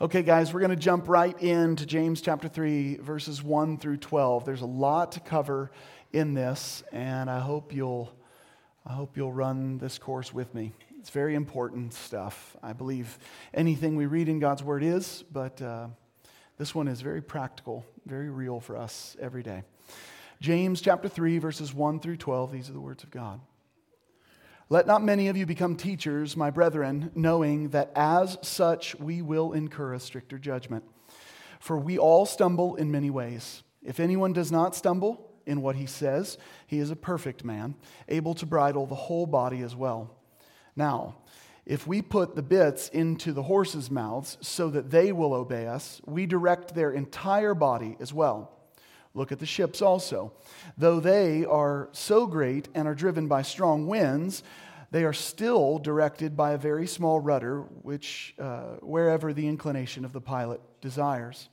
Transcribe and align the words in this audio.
Okay, 0.00 0.22
guys, 0.22 0.54
we're 0.54 0.60
going 0.60 0.70
to 0.70 0.76
jump 0.76 1.08
right 1.08 1.36
into 1.42 1.84
James 1.84 2.20
chapter 2.20 2.46
3, 2.46 2.98
verses 2.98 3.42
1 3.42 3.78
through 3.78 3.96
12. 3.96 4.44
There's 4.44 4.60
a 4.60 4.64
lot 4.64 5.10
to 5.12 5.20
cover 5.20 5.72
in 6.12 6.34
this, 6.34 6.84
and 6.92 7.28
I 7.28 7.40
hope 7.40 7.74
you'll, 7.74 8.12
I 8.86 8.92
hope 8.92 9.16
you'll 9.16 9.32
run 9.32 9.78
this 9.78 9.98
course 9.98 10.32
with 10.32 10.54
me. 10.54 10.72
It's 11.00 11.10
very 11.10 11.34
important 11.34 11.94
stuff. 11.94 12.56
I 12.62 12.74
believe 12.74 13.18
anything 13.52 13.96
we 13.96 14.06
read 14.06 14.28
in 14.28 14.38
God's 14.38 14.62
Word 14.62 14.84
is, 14.84 15.24
but 15.32 15.60
uh, 15.60 15.88
this 16.58 16.76
one 16.76 16.86
is 16.86 17.00
very 17.00 17.20
practical, 17.20 17.84
very 18.06 18.30
real 18.30 18.60
for 18.60 18.76
us 18.76 19.16
every 19.20 19.42
day. 19.42 19.64
James 20.40 20.80
chapter 20.80 21.08
3, 21.08 21.38
verses 21.38 21.74
1 21.74 21.98
through 21.98 22.18
12, 22.18 22.52
these 22.52 22.70
are 22.70 22.72
the 22.72 22.80
words 22.80 23.02
of 23.02 23.10
God. 23.10 23.40
Let 24.70 24.86
not 24.86 25.02
many 25.02 25.28
of 25.28 25.36
you 25.36 25.46
become 25.46 25.76
teachers, 25.76 26.36
my 26.36 26.50
brethren, 26.50 27.10
knowing 27.14 27.70
that 27.70 27.90
as 27.96 28.36
such 28.42 28.94
we 28.98 29.22
will 29.22 29.54
incur 29.54 29.94
a 29.94 30.00
stricter 30.00 30.38
judgment. 30.38 30.84
For 31.58 31.78
we 31.78 31.96
all 31.96 32.26
stumble 32.26 32.76
in 32.76 32.90
many 32.90 33.08
ways. 33.08 33.62
If 33.82 33.98
anyone 33.98 34.34
does 34.34 34.52
not 34.52 34.76
stumble 34.76 35.30
in 35.46 35.62
what 35.62 35.76
he 35.76 35.86
says, 35.86 36.36
he 36.66 36.80
is 36.80 36.90
a 36.90 36.96
perfect 36.96 37.44
man, 37.44 37.76
able 38.08 38.34
to 38.34 38.44
bridle 38.44 38.84
the 38.84 38.94
whole 38.94 39.26
body 39.26 39.62
as 39.62 39.74
well. 39.74 40.14
Now, 40.76 41.16
if 41.64 41.86
we 41.86 42.02
put 42.02 42.34
the 42.34 42.42
bits 42.42 42.88
into 42.88 43.32
the 43.32 43.44
horses' 43.44 43.90
mouths 43.90 44.36
so 44.42 44.68
that 44.68 44.90
they 44.90 45.12
will 45.12 45.32
obey 45.32 45.66
us, 45.66 46.02
we 46.04 46.26
direct 46.26 46.74
their 46.74 46.90
entire 46.90 47.54
body 47.54 47.96
as 48.00 48.12
well. 48.12 48.52
Look 49.14 49.32
at 49.32 49.38
the 49.38 49.46
ships 49.46 49.82
also. 49.82 50.32
Though 50.76 51.00
they 51.00 51.44
are 51.44 51.88
so 51.92 52.26
great 52.26 52.68
and 52.74 52.86
are 52.86 52.94
driven 52.94 53.26
by 53.26 53.42
strong 53.42 53.86
winds, 53.86 54.42
they 54.90 55.04
are 55.04 55.12
still 55.12 55.78
directed 55.78 56.36
by 56.36 56.52
a 56.52 56.58
very 56.58 56.86
small 56.86 57.20
rudder, 57.20 57.60
which 57.82 58.34
uh, 58.38 58.76
wherever 58.80 59.32
the 59.32 59.46
inclination 59.46 60.04
of 60.04 60.12
the 60.12 60.20
pilot 60.20 60.60
desires. 60.80 61.48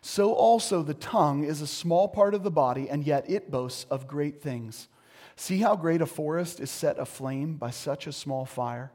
So 0.00 0.32
also 0.32 0.82
the 0.82 0.94
tongue 0.94 1.44
is 1.44 1.60
a 1.60 1.66
small 1.66 2.08
part 2.08 2.34
of 2.34 2.42
the 2.42 2.50
body, 2.50 2.88
and 2.88 3.04
yet 3.04 3.28
it 3.28 3.50
boasts 3.50 3.84
of 3.90 4.08
great 4.08 4.42
things. 4.42 4.88
See 5.36 5.58
how 5.58 5.76
great 5.76 6.02
a 6.02 6.06
forest 6.06 6.58
is 6.60 6.70
set 6.70 6.98
aflame 6.98 7.56
by 7.56 7.70
such 7.70 8.06
a 8.06 8.12
small 8.12 8.44
fire? 8.44 8.90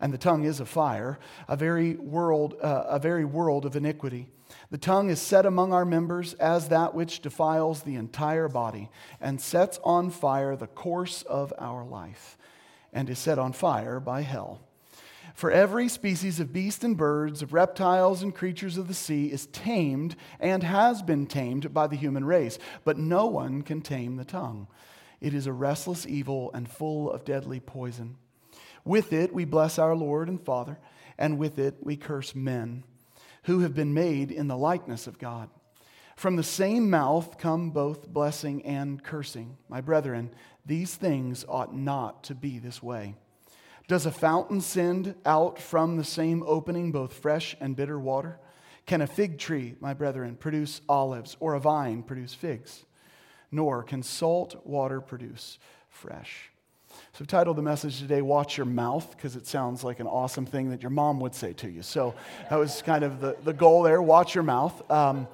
And 0.00 0.12
the 0.12 0.18
tongue 0.18 0.44
is 0.44 0.60
a 0.60 0.66
fire, 0.66 1.18
a 1.48 1.56
very 1.56 1.94
world, 1.94 2.56
uh, 2.60 2.84
a 2.88 2.98
very 2.98 3.24
world 3.24 3.64
of 3.64 3.76
iniquity. 3.76 4.28
The 4.70 4.78
tongue 4.78 5.10
is 5.10 5.20
set 5.20 5.46
among 5.46 5.72
our 5.72 5.84
members 5.84 6.34
as 6.34 6.68
that 6.68 6.94
which 6.94 7.20
defiles 7.20 7.82
the 7.82 7.96
entire 7.96 8.48
body 8.48 8.90
and 9.20 9.40
sets 9.40 9.78
on 9.84 10.10
fire 10.10 10.56
the 10.56 10.66
course 10.66 11.22
of 11.22 11.52
our 11.58 11.84
life 11.84 12.36
and 12.96 13.10
is 13.10 13.18
set 13.18 13.38
on 13.38 13.52
fire 13.52 14.00
by 14.00 14.22
hell. 14.22 14.58
For 15.34 15.50
every 15.50 15.86
species 15.86 16.40
of 16.40 16.54
beast 16.54 16.82
and 16.82 16.96
birds, 16.96 17.42
of 17.42 17.52
reptiles 17.52 18.22
and 18.22 18.34
creatures 18.34 18.78
of 18.78 18.88
the 18.88 18.94
sea 18.94 19.26
is 19.26 19.48
tamed 19.48 20.16
and 20.40 20.62
has 20.62 21.02
been 21.02 21.26
tamed 21.26 21.74
by 21.74 21.88
the 21.88 21.96
human 21.96 22.24
race, 22.24 22.58
but 22.84 22.96
no 22.96 23.26
one 23.26 23.60
can 23.60 23.82
tame 23.82 24.16
the 24.16 24.24
tongue. 24.24 24.66
It 25.20 25.34
is 25.34 25.46
a 25.46 25.52
restless 25.52 26.06
evil 26.06 26.50
and 26.54 26.66
full 26.66 27.12
of 27.12 27.26
deadly 27.26 27.60
poison. 27.60 28.16
With 28.82 29.12
it 29.12 29.34
we 29.34 29.44
bless 29.44 29.78
our 29.78 29.94
Lord 29.94 30.30
and 30.30 30.40
Father, 30.40 30.78
and 31.18 31.38
with 31.38 31.58
it 31.58 31.76
we 31.82 31.98
curse 31.98 32.34
men 32.34 32.82
who 33.42 33.60
have 33.60 33.74
been 33.74 33.92
made 33.92 34.30
in 34.30 34.48
the 34.48 34.56
likeness 34.56 35.06
of 35.06 35.18
God. 35.18 35.50
From 36.16 36.36
the 36.36 36.42
same 36.42 36.88
mouth 36.88 37.36
come 37.36 37.70
both 37.70 38.08
blessing 38.08 38.64
and 38.64 39.04
cursing. 39.04 39.58
My 39.68 39.82
brethren, 39.82 40.30
these 40.64 40.94
things 40.94 41.44
ought 41.46 41.76
not 41.76 42.24
to 42.24 42.34
be 42.34 42.58
this 42.58 42.82
way. 42.82 43.14
Does 43.86 44.06
a 44.06 44.10
fountain 44.10 44.62
send 44.62 45.14
out 45.26 45.58
from 45.58 45.96
the 45.96 46.04
same 46.04 46.42
opening 46.46 46.90
both 46.90 47.12
fresh 47.12 47.54
and 47.60 47.76
bitter 47.76 47.98
water? 47.98 48.40
Can 48.86 49.02
a 49.02 49.06
fig 49.06 49.38
tree, 49.38 49.74
my 49.78 49.92
brethren, 49.92 50.36
produce 50.36 50.80
olives, 50.88 51.36
or 51.38 51.54
a 51.54 51.60
vine 51.60 52.02
produce 52.02 52.32
figs? 52.32 52.86
Nor 53.52 53.82
can 53.82 54.02
salt 54.02 54.66
water 54.66 55.02
produce 55.02 55.58
fresh. 55.90 56.50
So 57.12 57.24
I've 57.38 57.56
the 57.56 57.62
message 57.62 57.98
today, 57.98 58.22
Watch 58.22 58.56
Your 58.56 58.64
Mouth, 58.64 59.10
because 59.10 59.36
it 59.36 59.46
sounds 59.46 59.84
like 59.84 60.00
an 60.00 60.06
awesome 60.06 60.46
thing 60.46 60.70
that 60.70 60.82
your 60.82 60.90
mom 60.90 61.20
would 61.20 61.34
say 61.34 61.52
to 61.54 61.68
you. 61.68 61.82
So 61.82 62.14
that 62.48 62.56
was 62.56 62.80
kind 62.80 63.04
of 63.04 63.20
the, 63.20 63.36
the 63.44 63.52
goal 63.52 63.82
there, 63.82 64.00
watch 64.00 64.34
your 64.34 64.44
mouth. 64.44 64.90
Um, 64.90 65.28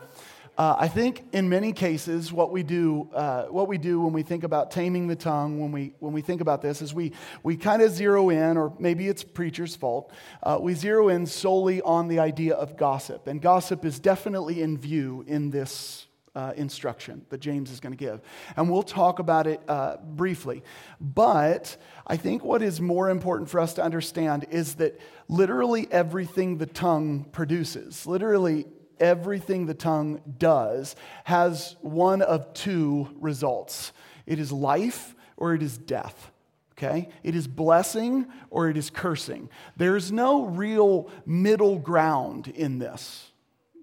uh, 0.62 0.76
I 0.78 0.86
think 0.86 1.24
in 1.32 1.48
many 1.48 1.72
cases, 1.72 2.32
what 2.32 2.52
we 2.52 2.62
do, 2.62 3.08
uh, 3.12 3.46
what 3.46 3.66
we 3.66 3.78
do 3.78 4.00
when 4.00 4.12
we 4.12 4.22
think 4.22 4.44
about 4.44 4.70
taming 4.70 5.08
the 5.08 5.16
tongue, 5.16 5.58
when 5.58 5.72
we 5.72 5.94
when 5.98 6.12
we 6.12 6.20
think 6.20 6.40
about 6.40 6.62
this, 6.62 6.80
is 6.80 6.94
we 6.94 7.14
we 7.42 7.56
kind 7.56 7.82
of 7.82 7.90
zero 7.90 8.30
in, 8.30 8.56
or 8.56 8.72
maybe 8.78 9.08
it's 9.08 9.24
preacher's 9.24 9.74
fault. 9.74 10.12
Uh, 10.40 10.58
we 10.60 10.74
zero 10.74 11.08
in 11.08 11.26
solely 11.26 11.82
on 11.82 12.06
the 12.06 12.20
idea 12.20 12.54
of 12.54 12.76
gossip, 12.76 13.26
and 13.26 13.42
gossip 13.42 13.84
is 13.84 13.98
definitely 13.98 14.62
in 14.62 14.78
view 14.78 15.24
in 15.26 15.50
this 15.50 16.06
uh, 16.36 16.52
instruction 16.54 17.26
that 17.30 17.40
James 17.40 17.72
is 17.72 17.80
going 17.80 17.92
to 17.92 17.96
give. 17.96 18.20
And 18.56 18.70
we'll 18.70 18.84
talk 18.84 19.18
about 19.18 19.48
it 19.48 19.60
uh, 19.66 19.96
briefly. 19.96 20.62
But 21.00 21.76
I 22.06 22.16
think 22.16 22.44
what 22.44 22.62
is 22.62 22.80
more 22.80 23.10
important 23.10 23.50
for 23.50 23.58
us 23.58 23.74
to 23.74 23.82
understand 23.82 24.46
is 24.48 24.76
that 24.76 25.00
literally 25.26 25.88
everything 25.90 26.58
the 26.58 26.66
tongue 26.66 27.24
produces, 27.32 28.06
literally 28.06 28.66
everything 29.02 29.66
the 29.66 29.74
tongue 29.74 30.22
does, 30.38 30.96
has 31.24 31.76
one 31.80 32.22
of 32.22 32.54
two 32.54 33.08
results 33.20 33.92
it 34.24 34.38
is 34.38 34.52
life 34.52 35.16
or 35.36 35.52
it 35.52 35.62
is 35.62 35.76
death. 35.76 36.30
Okay? 36.78 37.08
It 37.24 37.34
is 37.34 37.48
blessing 37.48 38.26
or 38.50 38.70
it 38.70 38.76
is 38.76 38.88
cursing. 38.88 39.50
There's 39.76 40.12
no 40.12 40.44
real 40.44 41.10
middle 41.26 41.78
ground 41.78 42.48
in 42.48 42.78
this. 42.78 43.32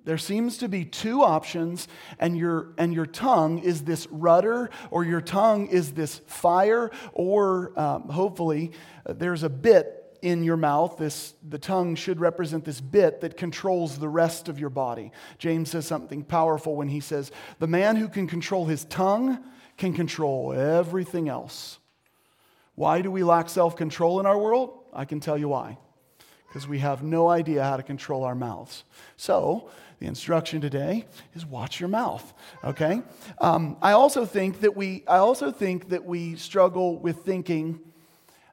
There 0.05 0.17
seems 0.17 0.57
to 0.59 0.69
be 0.69 0.85
two 0.85 1.21
options, 1.21 1.87
and 2.19 2.37
your, 2.37 2.69
and 2.77 2.93
your 2.93 3.05
tongue 3.05 3.59
is 3.59 3.83
this 3.83 4.07
rudder, 4.07 4.69
or 4.89 5.03
your 5.03 5.21
tongue 5.21 5.67
is 5.67 5.91
this 5.91 6.21
fire, 6.25 6.89
or 7.13 7.77
um, 7.79 8.03
hopefully 8.09 8.71
uh, 9.05 9.13
there's 9.13 9.43
a 9.43 9.49
bit 9.49 9.98
in 10.21 10.43
your 10.43 10.57
mouth. 10.57 10.97
This, 10.97 11.33
the 11.47 11.59
tongue 11.59 11.95
should 11.95 12.19
represent 12.19 12.65
this 12.65 12.81
bit 12.81 13.21
that 13.21 13.37
controls 13.37 13.97
the 13.97 14.09
rest 14.09 14.49
of 14.49 14.59
your 14.59 14.69
body. 14.69 15.11
James 15.37 15.71
says 15.71 15.85
something 15.85 16.23
powerful 16.23 16.75
when 16.75 16.87
he 16.87 16.99
says, 16.99 17.31
The 17.59 17.67
man 17.67 17.95
who 17.95 18.07
can 18.07 18.27
control 18.27 18.65
his 18.65 18.85
tongue 18.85 19.43
can 19.77 19.93
control 19.93 20.53
everything 20.53 21.29
else. 21.29 21.79
Why 22.75 23.01
do 23.01 23.11
we 23.11 23.23
lack 23.23 23.49
self 23.49 23.75
control 23.75 24.19
in 24.19 24.25
our 24.25 24.37
world? 24.37 24.85
I 24.93 25.05
can 25.05 25.19
tell 25.19 25.37
you 25.37 25.49
why. 25.49 25.77
Because 26.47 26.67
we 26.67 26.79
have 26.79 27.03
no 27.03 27.27
idea 27.27 27.63
how 27.63 27.77
to 27.77 27.83
control 27.83 28.23
our 28.23 28.35
mouths. 28.35 28.83
So, 29.17 29.69
the 29.99 30.07
instruction 30.07 30.61
today 30.61 31.05
is 31.35 31.45
watch 31.45 31.79
your 31.79 31.89
mouth. 31.89 32.33
Okay. 32.63 33.01
Um, 33.39 33.77
I 33.81 33.91
also 33.91 34.25
think 34.25 34.61
that 34.61 34.75
we. 34.75 35.03
I 35.07 35.17
also 35.17 35.51
think 35.51 35.89
that 35.89 36.05
we 36.05 36.35
struggle 36.37 36.97
with 36.97 37.25
thinking 37.25 37.81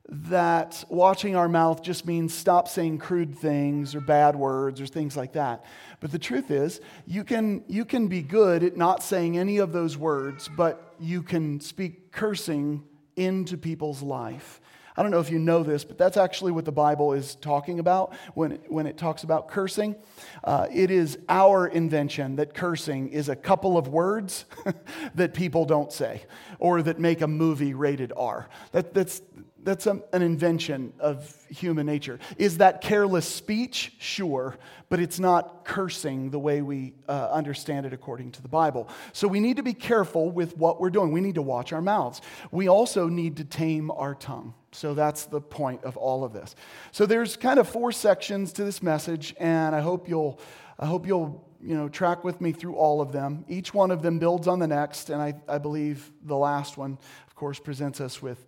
that 0.08 0.84
watching 0.88 1.34
our 1.34 1.48
mouth 1.48 1.82
just 1.82 2.06
means 2.06 2.32
stop 2.32 2.68
saying 2.68 2.98
crude 2.98 3.36
things 3.36 3.94
or 3.94 4.00
bad 4.00 4.36
words 4.36 4.80
or 4.80 4.86
things 4.86 5.16
like 5.16 5.32
that. 5.32 5.64
But 6.00 6.12
the 6.12 6.18
truth 6.18 6.50
is, 6.50 6.80
you 7.06 7.24
can, 7.24 7.64
you 7.66 7.84
can 7.84 8.06
be 8.06 8.22
good 8.22 8.62
at 8.62 8.76
not 8.76 9.02
saying 9.02 9.36
any 9.36 9.58
of 9.58 9.72
those 9.72 9.96
words, 9.96 10.48
but 10.56 10.94
you 11.00 11.22
can 11.22 11.60
speak 11.60 12.12
cursing 12.12 12.84
into 13.16 13.56
people's 13.56 14.02
life. 14.02 14.60
I 14.96 15.02
don't 15.02 15.10
know 15.10 15.20
if 15.20 15.30
you 15.30 15.38
know 15.38 15.62
this, 15.62 15.84
but 15.84 15.98
that's 15.98 16.16
actually 16.16 16.52
what 16.52 16.64
the 16.64 16.72
Bible 16.72 17.12
is 17.12 17.34
talking 17.34 17.80
about 17.80 18.14
when 18.34 18.52
it, 18.52 18.62
when 18.68 18.86
it 18.86 18.96
talks 18.96 19.24
about 19.24 19.48
cursing. 19.48 19.94
Uh, 20.42 20.68
it 20.72 20.90
is 20.90 21.18
our 21.28 21.66
invention 21.66 22.36
that 22.36 22.54
cursing 22.54 23.08
is 23.08 23.28
a 23.28 23.36
couple 23.36 23.76
of 23.76 23.88
words 23.88 24.46
that 25.14 25.34
people 25.34 25.66
don't 25.66 25.92
say 25.92 26.24
or 26.58 26.80
that 26.80 26.98
make 26.98 27.20
a 27.20 27.26
movie 27.26 27.74
rated 27.74 28.12
R. 28.16 28.48
That, 28.72 28.94
that's, 28.94 29.20
that's 29.66 29.88
a, 29.88 30.00
an 30.12 30.22
invention 30.22 30.92
of 31.00 31.34
human 31.50 31.86
nature. 31.86 32.20
Is 32.38 32.58
that 32.58 32.80
careless 32.80 33.26
speech? 33.26 33.92
Sure, 33.98 34.56
but 34.88 35.00
it's 35.00 35.18
not 35.18 35.64
cursing 35.64 36.30
the 36.30 36.38
way 36.38 36.62
we 36.62 36.94
uh, 37.08 37.28
understand 37.32 37.84
it 37.84 37.92
according 37.92 38.30
to 38.32 38.42
the 38.42 38.48
Bible. 38.48 38.88
So 39.12 39.26
we 39.26 39.40
need 39.40 39.56
to 39.56 39.64
be 39.64 39.74
careful 39.74 40.30
with 40.30 40.56
what 40.56 40.80
we're 40.80 40.90
doing. 40.90 41.10
We 41.10 41.20
need 41.20 41.34
to 41.34 41.42
watch 41.42 41.72
our 41.72 41.82
mouths. 41.82 42.20
We 42.52 42.68
also 42.68 43.08
need 43.08 43.38
to 43.38 43.44
tame 43.44 43.90
our 43.90 44.14
tongue. 44.14 44.54
So 44.70 44.94
that's 44.94 45.24
the 45.24 45.40
point 45.40 45.82
of 45.82 45.96
all 45.96 46.22
of 46.22 46.32
this. 46.32 46.54
So 46.92 47.04
there's 47.04 47.36
kind 47.36 47.58
of 47.58 47.68
four 47.68 47.90
sections 47.90 48.52
to 48.52 48.64
this 48.64 48.84
message, 48.84 49.34
and 49.40 49.74
I 49.74 49.80
hope 49.80 50.08
you'll, 50.08 50.38
I 50.78 50.86
hope 50.86 51.08
you'll 51.08 51.44
you 51.60 51.74
know, 51.74 51.88
track 51.88 52.22
with 52.22 52.40
me 52.40 52.52
through 52.52 52.76
all 52.76 53.00
of 53.00 53.10
them. 53.10 53.44
Each 53.48 53.74
one 53.74 53.90
of 53.90 54.00
them 54.00 54.20
builds 54.20 54.46
on 54.46 54.60
the 54.60 54.68
next, 54.68 55.10
and 55.10 55.20
I, 55.20 55.34
I 55.48 55.58
believe 55.58 56.12
the 56.22 56.36
last 56.36 56.76
one, 56.76 56.98
of 57.26 57.34
course, 57.34 57.58
presents 57.58 58.00
us 58.00 58.22
with 58.22 58.46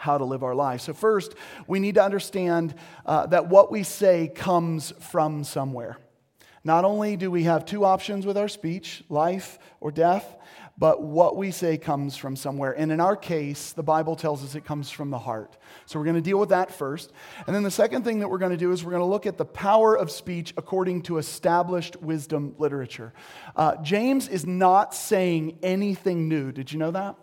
how 0.00 0.16
to 0.16 0.24
live 0.24 0.42
our 0.42 0.54
lives. 0.54 0.84
So, 0.84 0.94
first, 0.94 1.34
we 1.66 1.78
need 1.78 1.96
to 1.96 2.02
understand 2.02 2.74
uh, 3.04 3.26
that 3.26 3.48
what 3.48 3.70
we 3.70 3.82
say 3.82 4.28
comes 4.28 4.92
from 4.98 5.44
somewhere. 5.44 5.98
Not 6.64 6.84
only 6.84 7.16
do 7.16 7.30
we 7.30 7.44
have 7.44 7.64
two 7.64 7.84
options 7.84 8.26
with 8.26 8.36
our 8.36 8.48
speech, 8.48 9.02
life 9.08 9.58
or 9.80 9.90
death, 9.90 10.36
but 10.76 11.02
what 11.02 11.36
we 11.36 11.50
say 11.50 11.76
comes 11.76 12.16
from 12.16 12.36
somewhere. 12.36 12.72
And 12.72 12.90
in 12.90 13.00
our 13.00 13.16
case, 13.16 13.72
the 13.72 13.82
Bible 13.82 14.16
tells 14.16 14.42
us 14.42 14.54
it 14.54 14.64
comes 14.64 14.90
from 14.90 15.10
the 15.10 15.18
heart. 15.18 15.58
So 15.84 15.98
we're 15.98 16.06
going 16.06 16.16
to 16.16 16.22
deal 16.22 16.38
with 16.38 16.48
that 16.48 16.70
first. 16.70 17.12
And 17.46 17.54
then 17.54 17.62
the 17.62 17.70
second 17.70 18.02
thing 18.04 18.20
that 18.20 18.28
we're 18.28 18.38
going 18.38 18.52
to 18.52 18.56
do 18.56 18.72
is 18.72 18.82
we're 18.82 18.92
going 18.92 19.00
to 19.00 19.06
look 19.06 19.26
at 19.26 19.36
the 19.36 19.44
power 19.44 19.94
of 19.94 20.10
speech 20.10 20.54
according 20.56 21.02
to 21.02 21.18
established 21.18 22.00
wisdom 22.00 22.54
literature. 22.56 23.12
Uh, 23.54 23.76
James 23.82 24.28
is 24.28 24.46
not 24.46 24.94
saying 24.94 25.58
anything 25.62 26.28
new. 26.28 26.52
Did 26.52 26.72
you 26.72 26.78
know 26.78 26.90
that? 26.92 27.16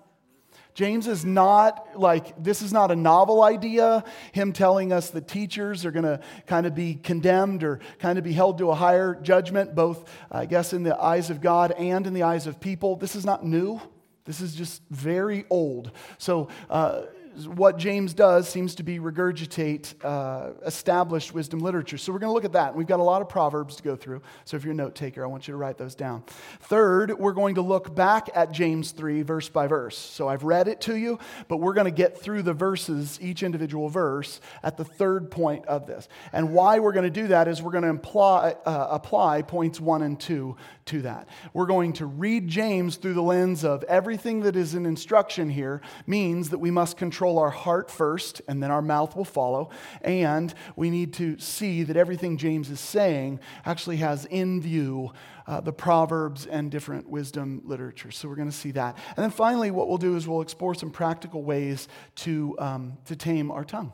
James 0.77 1.07
is 1.07 1.25
not 1.25 1.99
like, 1.99 2.43
this 2.43 2.61
is 2.61 2.71
not 2.71 2.91
a 2.91 2.95
novel 2.95 3.41
idea, 3.41 4.03
him 4.31 4.53
telling 4.53 4.93
us 4.93 5.09
that 5.09 5.27
teachers 5.27 5.85
are 5.85 5.89
going 5.89 6.05
to 6.05 6.19
kind 6.45 6.67
of 6.67 6.75
be 6.75 6.93
condemned 6.93 7.63
or 7.63 7.79
kind 7.97 8.19
of 8.19 8.23
be 8.23 8.31
held 8.31 8.59
to 8.59 8.69
a 8.69 8.75
higher 8.75 9.15
judgment, 9.15 9.73
both, 9.73 10.07
I 10.31 10.45
guess, 10.45 10.73
in 10.73 10.83
the 10.83 10.95
eyes 10.95 11.31
of 11.31 11.41
God 11.41 11.71
and 11.71 12.05
in 12.05 12.13
the 12.13 12.21
eyes 12.21 12.45
of 12.45 12.59
people. 12.59 12.95
This 12.95 13.15
is 13.15 13.25
not 13.25 13.43
new. 13.43 13.81
This 14.25 14.39
is 14.39 14.53
just 14.53 14.83
very 14.91 15.45
old. 15.49 15.89
So, 16.19 16.47
uh, 16.69 17.05
what 17.45 17.77
James 17.77 18.13
does 18.13 18.49
seems 18.49 18.75
to 18.75 18.83
be 18.83 18.99
regurgitate 18.99 19.93
uh, 20.03 20.53
established 20.65 21.33
wisdom 21.33 21.59
literature. 21.59 21.97
So 21.97 22.11
we're 22.11 22.19
going 22.19 22.29
to 22.29 22.33
look 22.33 22.45
at 22.45 22.53
that. 22.53 22.75
We've 22.75 22.87
got 22.87 22.99
a 22.99 23.03
lot 23.03 23.21
of 23.21 23.29
proverbs 23.29 23.75
to 23.75 23.83
go 23.83 23.95
through. 23.95 24.21
So 24.45 24.57
if 24.57 24.63
you're 24.63 24.71
a 24.71 24.75
note 24.75 24.95
taker, 24.95 25.23
I 25.23 25.27
want 25.27 25.47
you 25.47 25.51
to 25.51 25.57
write 25.57 25.77
those 25.77 25.93
down. 25.93 26.23
Third, 26.61 27.11
we're 27.19 27.33
going 27.33 27.55
to 27.55 27.61
look 27.61 27.93
back 27.93 28.29
at 28.33 28.51
James 28.51 28.91
3 28.91 29.21
verse 29.21 29.49
by 29.49 29.67
verse. 29.67 29.97
So 29.97 30.27
I've 30.27 30.43
read 30.43 30.67
it 30.67 30.81
to 30.81 30.95
you, 30.95 31.19
but 31.47 31.57
we're 31.57 31.73
going 31.73 31.85
to 31.85 31.91
get 31.91 32.17
through 32.17 32.41
the 32.43 32.53
verses, 32.53 33.19
each 33.21 33.43
individual 33.43 33.89
verse, 33.89 34.41
at 34.63 34.77
the 34.77 34.85
third 34.85 35.29
point 35.29 35.65
of 35.65 35.85
this. 35.85 36.07
And 36.33 36.53
why 36.53 36.79
we're 36.79 36.93
going 36.93 37.03
to 37.03 37.21
do 37.21 37.27
that 37.27 37.47
is 37.47 37.61
we're 37.61 37.71
going 37.71 37.83
to 37.83 37.89
imply, 37.89 38.55
uh, 38.65 38.87
apply 38.89 39.43
points 39.43 39.79
one 39.79 40.01
and 40.01 40.19
two 40.19 40.55
to 40.85 41.01
that. 41.03 41.27
We're 41.53 41.65
going 41.65 41.93
to 41.93 42.05
read 42.05 42.47
James 42.47 42.95
through 42.95 43.13
the 43.13 43.21
lens 43.21 43.63
of 43.63 43.83
everything 43.83 44.41
that 44.41 44.55
is 44.55 44.73
an 44.73 44.85
instruction 44.85 45.49
here 45.49 45.81
means 46.05 46.49
that 46.49 46.59
we 46.59 46.71
must 46.71 46.97
control 46.97 47.26
our 47.35 47.49
heart 47.49 47.91
first, 47.91 48.41
and 48.47 48.63
then 48.63 48.71
our 48.71 48.81
mouth 48.81 49.15
will 49.15 49.25
follow. 49.25 49.69
And 50.01 50.53
we 50.75 50.89
need 50.89 51.13
to 51.15 51.37
see 51.39 51.83
that 51.83 51.97
everything 51.97 52.37
James 52.37 52.69
is 52.69 52.79
saying 52.79 53.39
actually 53.65 53.97
has 53.97 54.25
in 54.25 54.61
view 54.61 55.11
uh, 55.47 55.61
the 55.61 55.73
Proverbs 55.73 56.45
and 56.45 56.71
different 56.71 57.09
wisdom 57.09 57.61
literature. 57.65 58.11
So 58.11 58.27
we're 58.27 58.35
going 58.35 58.49
to 58.49 58.55
see 58.55 58.71
that. 58.71 58.97
And 59.15 59.23
then 59.23 59.31
finally, 59.31 59.71
what 59.71 59.87
we'll 59.87 59.97
do 59.97 60.15
is 60.15 60.27
we'll 60.27 60.41
explore 60.41 60.75
some 60.75 60.91
practical 60.91 61.43
ways 61.43 61.87
to, 62.15 62.55
um, 62.59 62.97
to 63.05 63.15
tame 63.15 63.51
our 63.51 63.63
tongue. 63.63 63.91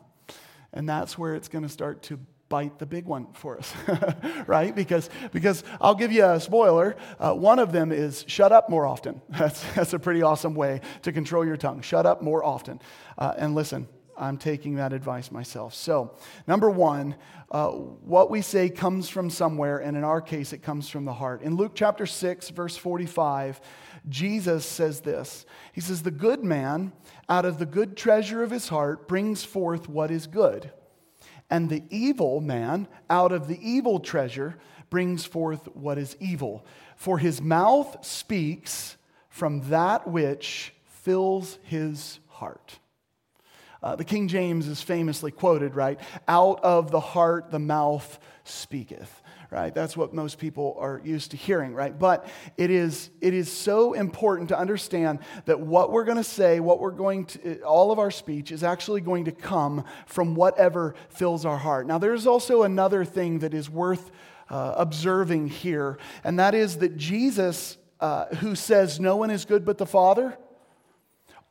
And 0.73 0.89
that's 0.89 1.17
where 1.17 1.35
it's 1.35 1.47
going 1.47 1.63
to 1.63 1.69
start 1.69 2.03
to 2.03 2.19
bite 2.53 2.77
the 2.77 2.85
big 2.85 3.05
one 3.05 3.25
for 3.33 3.57
us, 3.57 3.73
right? 4.47 4.75
Because, 4.75 5.09
because 5.31 5.63
I'll 5.81 5.95
give 5.95 6.11
you 6.11 6.23
a 6.23 6.39
spoiler. 6.39 6.95
Uh, 7.19 7.33
one 7.33 7.57
of 7.57 7.71
them 7.71 7.91
is 7.91 8.23
shut 8.27 8.51
up 8.51 8.69
more 8.69 8.85
often. 8.85 9.23
That's, 9.29 9.63
that's 9.73 9.93
a 9.93 9.97
pretty 9.97 10.21
awesome 10.21 10.53
way 10.53 10.81
to 11.01 11.11
control 11.11 11.43
your 11.43 11.57
tongue. 11.57 11.81
Shut 11.81 12.05
up 12.05 12.21
more 12.21 12.43
often. 12.43 12.79
Uh, 13.17 13.33
and 13.39 13.55
listen, 13.55 13.87
I'm 14.15 14.37
taking 14.37 14.75
that 14.75 14.93
advice 14.93 15.31
myself. 15.31 15.73
So, 15.73 16.15
number 16.45 16.69
one, 16.69 17.15
uh, 17.49 17.69
what 17.69 18.29
we 18.29 18.43
say 18.43 18.69
comes 18.69 19.09
from 19.09 19.31
somewhere, 19.31 19.79
and 19.79 19.97
in 19.97 20.03
our 20.03 20.21
case, 20.21 20.53
it 20.53 20.61
comes 20.61 20.87
from 20.89 21.05
the 21.05 21.13
heart. 21.13 21.41
In 21.41 21.55
Luke 21.55 21.71
chapter 21.73 22.05
6, 22.05 22.51
verse 22.51 22.77
45, 22.77 23.61
Jesus 24.07 24.63
says 24.63 25.01
this 25.01 25.47
He 25.71 25.81
says, 25.81 26.03
The 26.03 26.11
good 26.11 26.43
man, 26.43 26.93
out 27.27 27.45
of 27.45 27.57
the 27.57 27.65
good 27.65 27.97
treasure 27.97 28.43
of 28.43 28.51
his 28.51 28.69
heart, 28.69 29.07
brings 29.07 29.43
forth 29.43 29.89
what 29.89 30.11
is 30.11 30.27
good 30.27 30.71
and 31.53 31.69
the 31.69 31.83
evil 31.91 32.41
man, 32.41 32.87
out 33.11 33.31
of 33.31 33.47
the 33.47 33.59
evil 33.61 33.99
treasure, 33.99 34.57
brings 34.89 35.23
forth 35.23 35.67
what 35.75 35.99
is 35.99 36.17
evil. 36.19 36.65
For 36.95 37.19
his 37.19 37.43
mouth 37.43 38.03
speaks 38.03 38.97
from 39.29 39.61
that 39.69 40.07
which 40.07 40.73
fills 40.87 41.59
his 41.61 42.17
heart. 42.27 42.79
Uh, 43.83 43.95
the 43.95 44.03
King 44.03 44.27
James 44.29 44.67
is 44.67 44.81
famously 44.81 45.29
quoted, 45.29 45.75
right? 45.75 45.99
Out 46.27 46.59
of 46.63 46.89
the 46.89 46.99
heart 46.99 47.51
the 47.51 47.59
mouth 47.59 48.17
speaketh 48.43 49.21
right? 49.53 49.73
That's 49.73 49.95
what 49.95 50.13
most 50.13 50.39
people 50.39 50.75
are 50.79 50.99
used 51.05 51.31
to 51.31 51.37
hearing, 51.37 51.75
right? 51.75 51.97
But 51.97 52.27
it 52.57 52.71
is, 52.71 53.11
it 53.21 53.35
is 53.35 53.51
so 53.51 53.93
important 53.93 54.49
to 54.49 54.57
understand 54.57 55.19
that 55.45 55.59
what 55.59 55.91
we're 55.91 56.05
going 56.05 56.17
to 56.17 56.23
say, 56.23 56.59
what 56.59 56.79
we're 56.79 56.89
going 56.89 57.25
to, 57.25 57.61
all 57.61 57.91
of 57.91 57.99
our 57.99 58.09
speech 58.09 58.51
is 58.51 58.63
actually 58.63 59.01
going 59.01 59.25
to 59.25 59.31
come 59.31 59.85
from 60.07 60.33
whatever 60.33 60.95
fills 61.09 61.45
our 61.45 61.57
heart. 61.57 61.85
Now, 61.85 61.99
there's 61.99 62.25
also 62.25 62.63
another 62.63 63.05
thing 63.05 63.39
that 63.39 63.53
is 63.53 63.69
worth 63.69 64.09
uh, 64.49 64.73
observing 64.75 65.49
here, 65.49 65.99
and 66.23 66.39
that 66.39 66.55
is 66.55 66.77
that 66.77 66.97
Jesus, 66.97 67.77
uh, 67.99 68.25
who 68.35 68.55
says, 68.55 68.99
No 68.99 69.17
one 69.17 69.29
is 69.29 69.45
good 69.45 69.65
but 69.65 69.77
the 69.77 69.85
Father, 69.85 70.35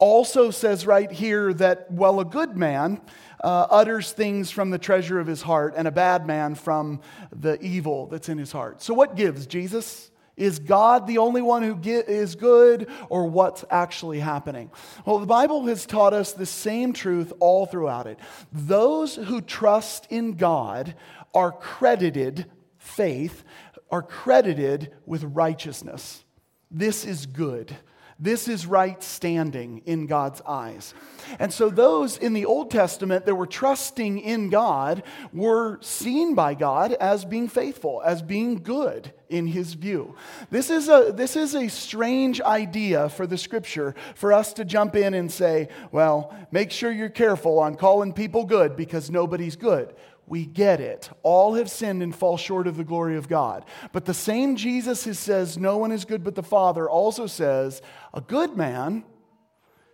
also 0.02 0.50
says 0.50 0.84
right 0.84 1.12
here 1.12 1.54
that, 1.54 1.88
well, 1.88 2.19
a 2.19 2.25
good 2.25 2.56
man 2.56 3.00
uh, 3.44 3.69
utters 3.70 4.10
things 4.10 4.50
from 4.50 4.70
the 4.70 4.78
treasure 4.78 5.20
of 5.20 5.28
his 5.28 5.43
heart, 5.43 5.75
and 5.76 5.87
a 5.87 5.93
bad 5.93 6.26
man 6.26 6.56
from 6.56 7.00
the 7.31 7.56
evil 7.62 8.08
that's 8.08 8.28
in 8.28 8.37
his 8.37 8.50
heart. 8.50 8.82
So, 8.82 8.94
what 8.94 9.14
gives? 9.14 9.46
Jesus? 9.46 10.10
Is 10.37 10.58
God 10.58 11.06
the 11.06 11.19
only 11.19 11.40
one 11.40 11.62
who 11.62 11.78
is 11.84 12.34
good, 12.34 12.88
or 13.10 13.28
what's 13.28 13.64
actually 13.70 14.19
happening? 14.19 14.72
Well, 15.06 15.20
the 15.20 15.26
Bible 15.26 15.66
has 15.66 15.87
taught 15.87 16.14
us 16.14 16.32
the 16.32 16.46
same 16.46 16.93
truth 16.93 17.32
all 17.38 17.66
throughout 17.66 18.08
it. 18.08 18.19
Those 18.52 19.14
who 19.14 19.40
trust 19.40 20.08
in 20.10 20.32
God 20.32 20.96
are 21.32 21.52
credited, 21.52 22.46
faith, 22.78 23.44
are 23.88 24.02
credited 24.02 24.93
with 25.06 25.22
righteousness. 25.22 26.25
This 26.72 27.05
is 27.05 27.26
good. 27.26 27.76
This 28.22 28.46
is 28.46 28.66
right 28.66 29.02
standing 29.02 29.82
in 29.84 30.06
God's 30.06 30.40
eyes. 30.42 30.94
And 31.40 31.52
so, 31.52 31.70
those 31.70 32.16
in 32.16 32.34
the 32.34 32.44
Old 32.44 32.70
Testament 32.70 33.26
that 33.26 33.34
were 33.34 33.48
trusting 33.48 34.20
in 34.20 34.48
God 34.48 35.02
were 35.32 35.80
seen 35.82 36.36
by 36.36 36.54
God 36.54 36.92
as 36.92 37.24
being 37.24 37.48
faithful, 37.48 38.00
as 38.04 38.22
being 38.22 38.62
good 38.62 39.12
in 39.28 39.48
His 39.48 39.74
view. 39.74 40.14
This 40.50 40.70
is 40.70 40.88
a, 40.88 41.12
this 41.12 41.34
is 41.34 41.56
a 41.56 41.66
strange 41.66 42.40
idea 42.40 43.08
for 43.08 43.26
the 43.26 43.36
scripture 43.36 43.96
for 44.14 44.32
us 44.32 44.52
to 44.52 44.64
jump 44.64 44.94
in 44.94 45.14
and 45.14 45.30
say, 45.30 45.69
well, 45.90 46.32
make 46.52 46.70
sure 46.70 46.92
you're 46.92 47.08
careful 47.08 47.58
on 47.58 47.74
calling 47.74 48.12
people 48.12 48.44
good 48.44 48.76
because 48.76 49.10
nobody's 49.10 49.56
good 49.56 49.96
we 50.32 50.46
get 50.46 50.80
it. 50.80 51.10
All 51.22 51.54
have 51.54 51.70
sinned 51.70 52.02
and 52.02 52.14
fall 52.14 52.36
short 52.36 52.66
of 52.66 52.76
the 52.76 52.84
glory 52.84 53.16
of 53.16 53.28
God. 53.28 53.64
But 53.92 54.04
the 54.04 54.14
same 54.14 54.56
Jesus 54.56 55.04
who 55.04 55.14
says, 55.14 55.58
No 55.58 55.76
one 55.76 55.92
is 55.92 56.04
good 56.04 56.24
but 56.24 56.34
the 56.34 56.42
Father, 56.42 56.88
also 56.88 57.26
says, 57.26 57.82
A 58.14 58.20
good 58.20 58.56
man 58.56 59.05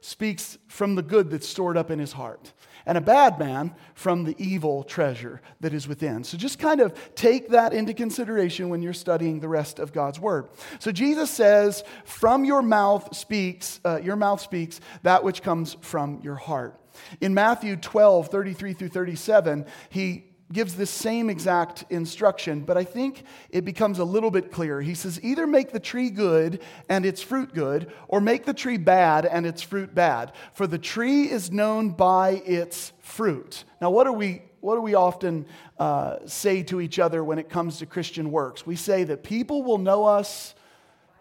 speaks 0.01 0.59
from 0.69 0.95
the 0.95 1.03
good 1.03 1.31
that's 1.31 1.49
stored 1.49 1.77
up 1.77 1.91
in 1.91 1.99
his 1.99 2.13
heart, 2.13 2.53
and 2.87 2.97
a 2.97 3.01
bad 3.01 3.39
man 3.39 3.75
from 3.95 4.25
the 4.25 4.35
evil 4.39 4.85
treasure 4.85 5.41
that 5.61 5.75
is 5.75 5.89
within. 5.89 6.23
So 6.25 6.39
just 6.39 6.59
kind 6.59 6.81
of 6.81 6.95
take 7.15 7.49
that 7.51 7.73
into 7.73 7.93
consideration 7.93 8.69
when 8.69 8.81
you're 8.81 8.93
studying 8.93 9.41
the 9.41 9.49
rest 9.49 9.79
of 9.79 9.93
God's 9.93 10.21
word. 10.21 10.49
So 10.79 10.93
Jesus 10.93 11.31
says, 11.31 11.83
From 12.05 12.45
your 12.45 12.63
mouth 12.63 13.15
speaks, 13.15 13.81
uh, 13.85 14.01
your 14.03 14.17
mouth 14.17 14.41
speaks 14.41 14.81
that 15.03 15.25
which 15.25 15.43
comes 15.43 15.77
from 15.81 16.21
your 16.23 16.37
heart. 16.37 16.81
In 17.21 17.35
Matthew 17.35 17.77
12, 17.77 18.29
33 18.29 18.73
through 18.73 18.89
37, 18.89 19.67
he 19.91 20.25
gives 20.53 20.75
this 20.75 20.91
same 20.91 21.29
exact 21.29 21.85
instruction, 21.91 22.61
but 22.61 22.77
I 22.77 22.85
think 22.85 23.25
it 23.51 23.65
becomes 23.65 23.99
a 23.99 24.05
little 24.05 24.31
bit 24.31 24.51
clearer. 24.51 24.81
He 24.81 24.95
says, 24.95 25.21
either 25.23 25.47
make 25.47 25.73
the 25.73 25.81
tree 25.81 26.11
good 26.11 26.63
and 26.89 27.05
its 27.05 27.23
fruit 27.23 27.53
good, 27.53 27.93
or 28.09 28.21
make 28.21 28.47
the 28.47 28.55
tree 28.55 28.79
bad 28.79 29.27
and 29.27 29.47
its 29.47 29.63
fruit 29.63 29.95
bad. 29.95 30.33
For 30.55 30.67
the 30.67 30.79
tree 30.79 31.31
is 31.31 31.51
known 31.51 31.91
by 31.91 32.43
its 32.47 32.93
fruit. 33.01 33.65
Now, 33.81 33.91
what 33.91 34.07
are 34.07 34.13
we? 34.13 34.43
What 34.61 34.75
do 34.75 34.81
we 34.81 34.95
often 34.95 35.47
uh, 35.79 36.17
say 36.27 36.65
to 36.65 36.81
each 36.81 36.99
other 36.99 37.23
when 37.23 37.39
it 37.39 37.49
comes 37.49 37.79
to 37.79 37.87
Christian 37.87 38.33
works? 38.33 38.67
We 38.67 38.75
say 38.75 39.05
that 39.05 39.23
people 39.23 39.63
will 39.63 39.79
know 39.79 40.05
us 40.05 40.55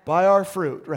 by 0.05 0.25
our 0.25 0.43
fruit. 0.43 0.87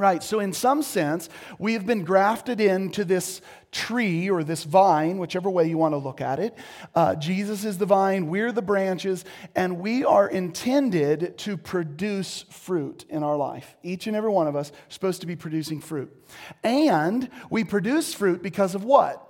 Right, 0.00 0.22
so 0.22 0.40
in 0.40 0.54
some 0.54 0.82
sense, 0.82 1.28
we 1.58 1.74
have 1.74 1.84
been 1.84 2.04
grafted 2.04 2.58
into 2.58 3.04
this 3.04 3.42
tree 3.70 4.30
or 4.30 4.42
this 4.42 4.64
vine, 4.64 5.18
whichever 5.18 5.50
way 5.50 5.68
you 5.68 5.76
want 5.76 5.92
to 5.92 5.98
look 5.98 6.22
at 6.22 6.38
it. 6.38 6.56
Uh, 6.94 7.16
Jesus 7.16 7.66
is 7.66 7.76
the 7.76 7.84
vine, 7.84 8.28
we're 8.28 8.50
the 8.50 8.62
branches, 8.62 9.26
and 9.54 9.78
we 9.78 10.02
are 10.06 10.26
intended 10.26 11.36
to 11.36 11.58
produce 11.58 12.46
fruit 12.48 13.04
in 13.10 13.22
our 13.22 13.36
life. 13.36 13.76
Each 13.82 14.06
and 14.06 14.16
every 14.16 14.30
one 14.30 14.46
of 14.46 14.56
us 14.56 14.70
are 14.70 14.74
supposed 14.88 15.20
to 15.20 15.26
be 15.26 15.36
producing 15.36 15.82
fruit. 15.82 16.10
And 16.64 17.28
we 17.50 17.64
produce 17.64 18.14
fruit 18.14 18.42
because 18.42 18.74
of 18.74 18.82
what? 18.82 19.22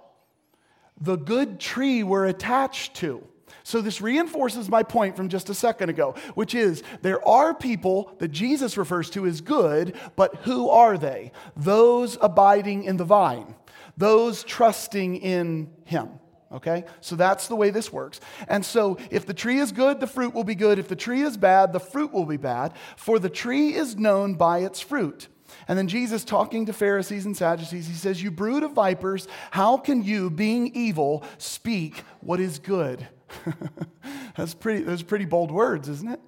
The 1.00 1.16
good 1.16 1.58
tree 1.58 2.04
we're 2.04 2.26
attached 2.26 2.94
to. 2.98 3.26
So, 3.70 3.80
this 3.80 4.00
reinforces 4.00 4.68
my 4.68 4.82
point 4.82 5.16
from 5.16 5.28
just 5.28 5.48
a 5.48 5.54
second 5.54 5.90
ago, 5.90 6.16
which 6.34 6.56
is 6.56 6.82
there 7.02 7.24
are 7.24 7.54
people 7.54 8.12
that 8.18 8.32
Jesus 8.32 8.76
refers 8.76 9.08
to 9.10 9.26
as 9.26 9.40
good, 9.40 9.94
but 10.16 10.34
who 10.42 10.68
are 10.68 10.98
they? 10.98 11.30
Those 11.56 12.18
abiding 12.20 12.82
in 12.82 12.96
the 12.96 13.04
vine, 13.04 13.54
those 13.96 14.42
trusting 14.42 15.18
in 15.18 15.70
Him. 15.84 16.08
Okay? 16.50 16.84
So 17.00 17.14
that's 17.14 17.46
the 17.46 17.54
way 17.54 17.70
this 17.70 17.92
works. 17.92 18.18
And 18.48 18.66
so 18.66 18.98
if 19.08 19.24
the 19.24 19.34
tree 19.34 19.60
is 19.60 19.70
good, 19.70 20.00
the 20.00 20.08
fruit 20.08 20.34
will 20.34 20.42
be 20.42 20.56
good. 20.56 20.80
If 20.80 20.88
the 20.88 20.96
tree 20.96 21.22
is 21.22 21.36
bad, 21.36 21.72
the 21.72 21.78
fruit 21.78 22.12
will 22.12 22.26
be 22.26 22.38
bad. 22.38 22.72
For 22.96 23.20
the 23.20 23.30
tree 23.30 23.74
is 23.74 23.94
known 23.94 24.34
by 24.34 24.58
its 24.58 24.80
fruit. 24.80 25.28
And 25.68 25.78
then 25.78 25.86
Jesus, 25.86 26.24
talking 26.24 26.66
to 26.66 26.72
Pharisees 26.72 27.24
and 27.24 27.36
Sadducees, 27.36 27.86
he 27.86 27.94
says, 27.94 28.20
You 28.20 28.32
brood 28.32 28.64
of 28.64 28.72
vipers, 28.72 29.28
how 29.52 29.76
can 29.76 30.02
you, 30.02 30.28
being 30.28 30.74
evil, 30.74 31.22
speak 31.38 32.02
what 32.20 32.40
is 32.40 32.58
good? 32.58 33.06
that's 34.36 34.54
pretty, 34.54 34.82
those 34.82 35.02
pretty 35.02 35.24
bold 35.24 35.50
words, 35.50 35.88
isn't 35.88 36.10
it? 36.10 36.20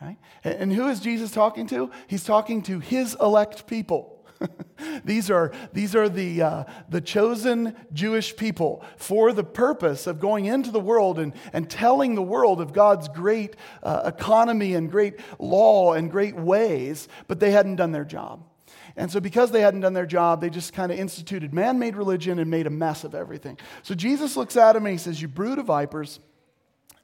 Right? 0.00 0.18
And 0.44 0.72
who 0.72 0.88
is 0.88 1.00
Jesus 1.00 1.30
talking 1.30 1.66
to? 1.68 1.90
He's 2.06 2.24
talking 2.24 2.62
to 2.62 2.80
his 2.80 3.16
elect 3.20 3.66
people. 3.66 4.16
these 5.04 5.30
are, 5.30 5.52
these 5.72 5.96
are 5.96 6.08
the, 6.08 6.42
uh, 6.42 6.64
the 6.88 7.00
chosen 7.00 7.74
Jewish 7.92 8.36
people 8.36 8.84
for 8.96 9.32
the 9.32 9.44
purpose 9.44 10.06
of 10.06 10.20
going 10.20 10.44
into 10.44 10.70
the 10.70 10.80
world 10.80 11.18
and, 11.18 11.32
and 11.52 11.70
telling 11.70 12.14
the 12.14 12.22
world 12.22 12.60
of 12.60 12.72
God's 12.72 13.08
great 13.08 13.56
uh, 13.82 14.02
economy 14.04 14.74
and 14.74 14.90
great 14.90 15.18
law 15.38 15.94
and 15.94 16.10
great 16.10 16.36
ways, 16.36 17.08
but 17.26 17.40
they 17.40 17.50
hadn't 17.50 17.76
done 17.76 17.92
their 17.92 18.04
job. 18.04 18.44
And 18.98 19.10
so, 19.10 19.20
because 19.20 19.50
they 19.50 19.60
hadn't 19.60 19.80
done 19.80 19.92
their 19.92 20.06
job, 20.06 20.40
they 20.40 20.48
just 20.48 20.72
kind 20.72 20.90
of 20.90 20.98
instituted 20.98 21.52
man 21.52 21.78
made 21.78 21.96
religion 21.96 22.38
and 22.38 22.50
made 22.50 22.66
a 22.66 22.70
mess 22.70 23.04
of 23.04 23.14
everything. 23.14 23.58
So, 23.82 23.94
Jesus 23.94 24.36
looks 24.36 24.56
at 24.56 24.74
him 24.74 24.86
and 24.86 24.92
he 24.92 24.98
says, 24.98 25.20
You 25.20 25.28
brood 25.28 25.58
of 25.58 25.66
vipers. 25.66 26.18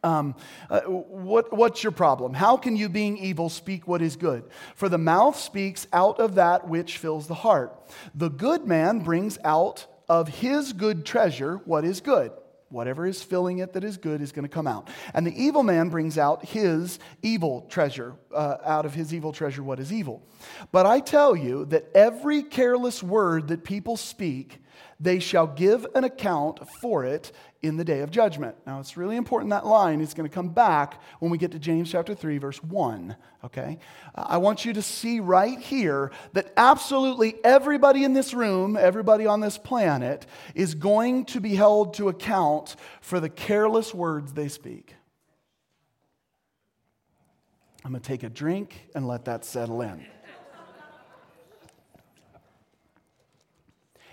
Um, 0.03 0.35
uh, 0.69 0.81
what, 0.81 1.57
what's 1.57 1.83
your 1.83 1.93
problem? 1.93 2.35
How 2.35 2.57
can 2.57 2.77
you, 2.77 2.89
being 2.89 3.17
evil, 3.19 3.49
speak 3.49 3.87
what 3.87 4.03
is 4.03 4.17
good? 4.17 4.45
For 4.75 4.89
the 4.89 4.99
mouth 4.99 5.39
speaks 5.39 5.87
out 5.93 6.19
of 6.19 6.35
that 6.35 6.69
which 6.69 6.99
fills 6.99 7.29
the 7.29 7.35
heart. 7.35 7.79
The 8.15 8.31
good 8.31 8.67
man 8.67 9.01
brings 9.01 9.39
out 9.45 9.87
of 10.09 10.29
his 10.29 10.73
good 10.73 11.07
treasure 11.07 11.61
what 11.65 11.85
is 11.85 12.01
good. 12.01 12.33
Whatever 12.69 13.07
is 13.07 13.23
filling 13.23 13.59
it 13.59 13.75
that 13.75 13.85
is 13.85 13.99
good 13.99 14.23
is 14.23 14.33
going 14.33 14.45
to 14.45 14.49
come 14.49 14.67
out. 14.67 14.89
And 15.13 15.27
the 15.27 15.43
evil 15.43 15.63
man 15.63 15.91
brings 15.91 16.17
out 16.17 16.43
his 16.43 16.99
evil 17.21 17.67
treasure, 17.69 18.15
uh, 18.35 18.57
out 18.65 18.87
of 18.87 18.95
his 18.95 19.13
evil 19.13 19.31
treasure, 19.33 19.63
what 19.63 19.79
is 19.79 19.93
evil. 19.93 20.23
But 20.73 20.87
I 20.87 21.01
tell 21.01 21.37
you 21.37 21.67
that 21.67 21.91
every 21.95 22.43
careless 22.43 23.03
word 23.03 23.49
that 23.49 23.63
people 23.63 23.99
speak, 23.99 24.59
they 24.99 25.19
shall 25.19 25.47
give 25.47 25.87
an 25.95 26.05
account 26.05 26.61
for 26.81 27.05
it 27.05 27.33
in 27.63 27.77
the 27.77 27.85
day 27.85 28.01
of 28.01 28.11
judgment. 28.11 28.57
Now, 28.67 28.81
it's 28.81 28.97
really 28.97 29.17
important 29.17 29.51
that 29.51 29.65
line 29.65 30.01
is 30.01 30.15
going 30.15 30.29
to 30.29 30.35
come 30.35 30.49
back 30.49 31.01
when 31.21 31.31
we 31.31 31.39
get 31.39 31.53
to 31.53 31.61
James 31.61 31.91
chapter 31.91 32.15
3, 32.15 32.39
verse 32.39 32.63
1. 32.63 33.17
Okay? 33.45 33.79
I 34.17 34.39
want 34.39 34.65
you 34.65 34.73
to 34.73 34.83
see 34.83 35.21
right 35.21 35.59
here 35.59 36.11
that 36.33 36.53
absolutely 36.57 37.37
everybody 37.45 38.03
in 38.03 38.15
this 38.15 38.35
room, 38.35 38.77
everybody 38.77 39.27
on 39.27 39.41
this 39.41 39.59
planet, 39.59 40.27
is 40.57 40.75
going 40.75 41.25
to 41.27 41.41
be 41.41 41.55
held 41.55 41.95
to 41.95 42.09
account 42.09 42.75
for 43.01 43.21
the 43.21 43.29
careless 43.29 43.95
words 43.95 44.33
they 44.33 44.49
speak. 44.49 44.95
I'm 47.85 47.93
going 47.93 48.03
to 48.03 48.07
take 48.07 48.23
a 48.25 48.29
drink 48.29 48.89
and 48.95 49.07
let 49.07 49.25
that 49.27 49.45
settle 49.45 49.83
in. 49.83 50.05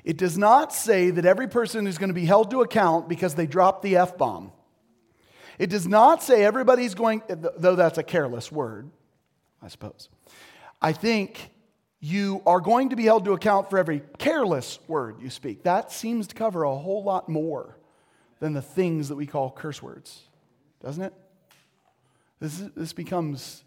It 0.10 0.18
does 0.18 0.40
not 0.40 0.74
say 0.74 1.12
that 1.12 1.24
every 1.24 1.48
person 1.48 1.86
is 1.86 2.00
going 2.00 2.08
to 2.08 2.16
be 2.16 2.26
held 2.26 2.50
to 2.50 2.62
account 2.62 3.08
because 3.08 3.36
they 3.36 3.46
dropped 3.46 3.84
the 3.84 3.98
F 3.98 4.18
bomb. 4.18 4.52
It 5.60 5.70
does 5.70 5.86
not 5.86 6.24
say 6.24 6.44
everybody's 6.44 6.96
going, 6.96 7.22
though 7.28 7.76
that's 7.76 8.00
a 8.00 8.02
careless 8.02 8.52
word, 8.52 8.90
I 9.62 9.68
suppose. 9.68 10.10
I 10.82 10.94
think 10.94 11.52
you 12.00 12.42
are 12.48 12.60
going 12.60 12.90
to 12.90 12.96
be 12.96 13.04
held 13.04 13.26
to 13.26 13.34
account 13.34 13.70
for 13.70 13.78
every 13.78 14.02
careless 14.18 14.80
word 14.88 15.22
you 15.22 15.30
speak. 15.30 15.62
That 15.62 15.92
seems 15.92 16.26
to 16.30 16.34
cover 16.34 16.64
a 16.64 16.76
whole 16.76 17.04
lot 17.04 17.30
more 17.30 17.78
than 18.40 18.54
the 18.54 18.64
things 18.64 19.10
that 19.10 19.16
we 19.16 19.28
call 19.28 19.52
curse 19.52 19.80
words, 19.80 20.22
doesn't 20.82 21.04
it? 21.04 21.14
This, 22.40 22.60
is, 22.60 22.72
this 22.72 22.94
becomes 22.94 23.64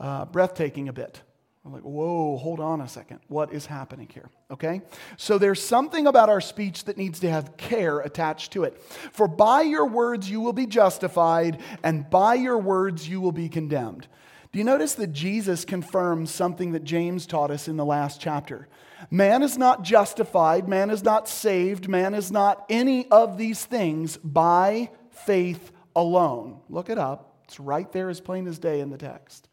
uh, 0.00 0.24
breathtaking 0.24 0.88
a 0.88 0.92
bit. 0.92 1.22
I'm 1.64 1.72
like, 1.72 1.82
whoa, 1.82 2.36
hold 2.36 2.60
on 2.60 2.80
a 2.80 2.88
second. 2.88 3.20
What 3.28 3.52
is 3.52 3.66
happening 3.66 4.08
here? 4.12 4.30
Okay? 4.50 4.80
So 5.16 5.36
there's 5.36 5.62
something 5.62 6.06
about 6.06 6.30
our 6.30 6.40
speech 6.40 6.84
that 6.84 6.96
needs 6.96 7.20
to 7.20 7.30
have 7.30 7.56
care 7.56 8.00
attached 8.00 8.52
to 8.52 8.64
it. 8.64 8.80
For 9.12 9.28
by 9.28 9.62
your 9.62 9.86
words 9.86 10.30
you 10.30 10.40
will 10.40 10.52
be 10.52 10.66
justified, 10.66 11.60
and 11.82 12.08
by 12.08 12.34
your 12.34 12.58
words 12.58 13.08
you 13.08 13.20
will 13.20 13.32
be 13.32 13.48
condemned. 13.48 14.08
Do 14.50 14.58
you 14.58 14.64
notice 14.64 14.94
that 14.94 15.12
Jesus 15.12 15.66
confirms 15.66 16.30
something 16.30 16.72
that 16.72 16.84
James 16.84 17.26
taught 17.26 17.50
us 17.50 17.68
in 17.68 17.76
the 17.76 17.84
last 17.84 18.18
chapter? 18.18 18.68
Man 19.10 19.42
is 19.42 19.58
not 19.58 19.82
justified, 19.82 20.68
man 20.68 20.90
is 20.90 21.04
not 21.04 21.28
saved, 21.28 21.88
man 21.88 22.14
is 22.14 22.32
not 22.32 22.64
any 22.70 23.08
of 23.10 23.36
these 23.36 23.64
things 23.64 24.16
by 24.16 24.90
faith 25.10 25.70
alone. 25.94 26.60
Look 26.70 26.88
it 26.88 26.98
up. 26.98 27.42
It's 27.44 27.60
right 27.60 27.90
there 27.92 28.08
as 28.08 28.20
plain 28.20 28.46
as 28.46 28.58
day 28.58 28.80
in 28.80 28.90
the 28.90 28.98
text. 28.98 29.47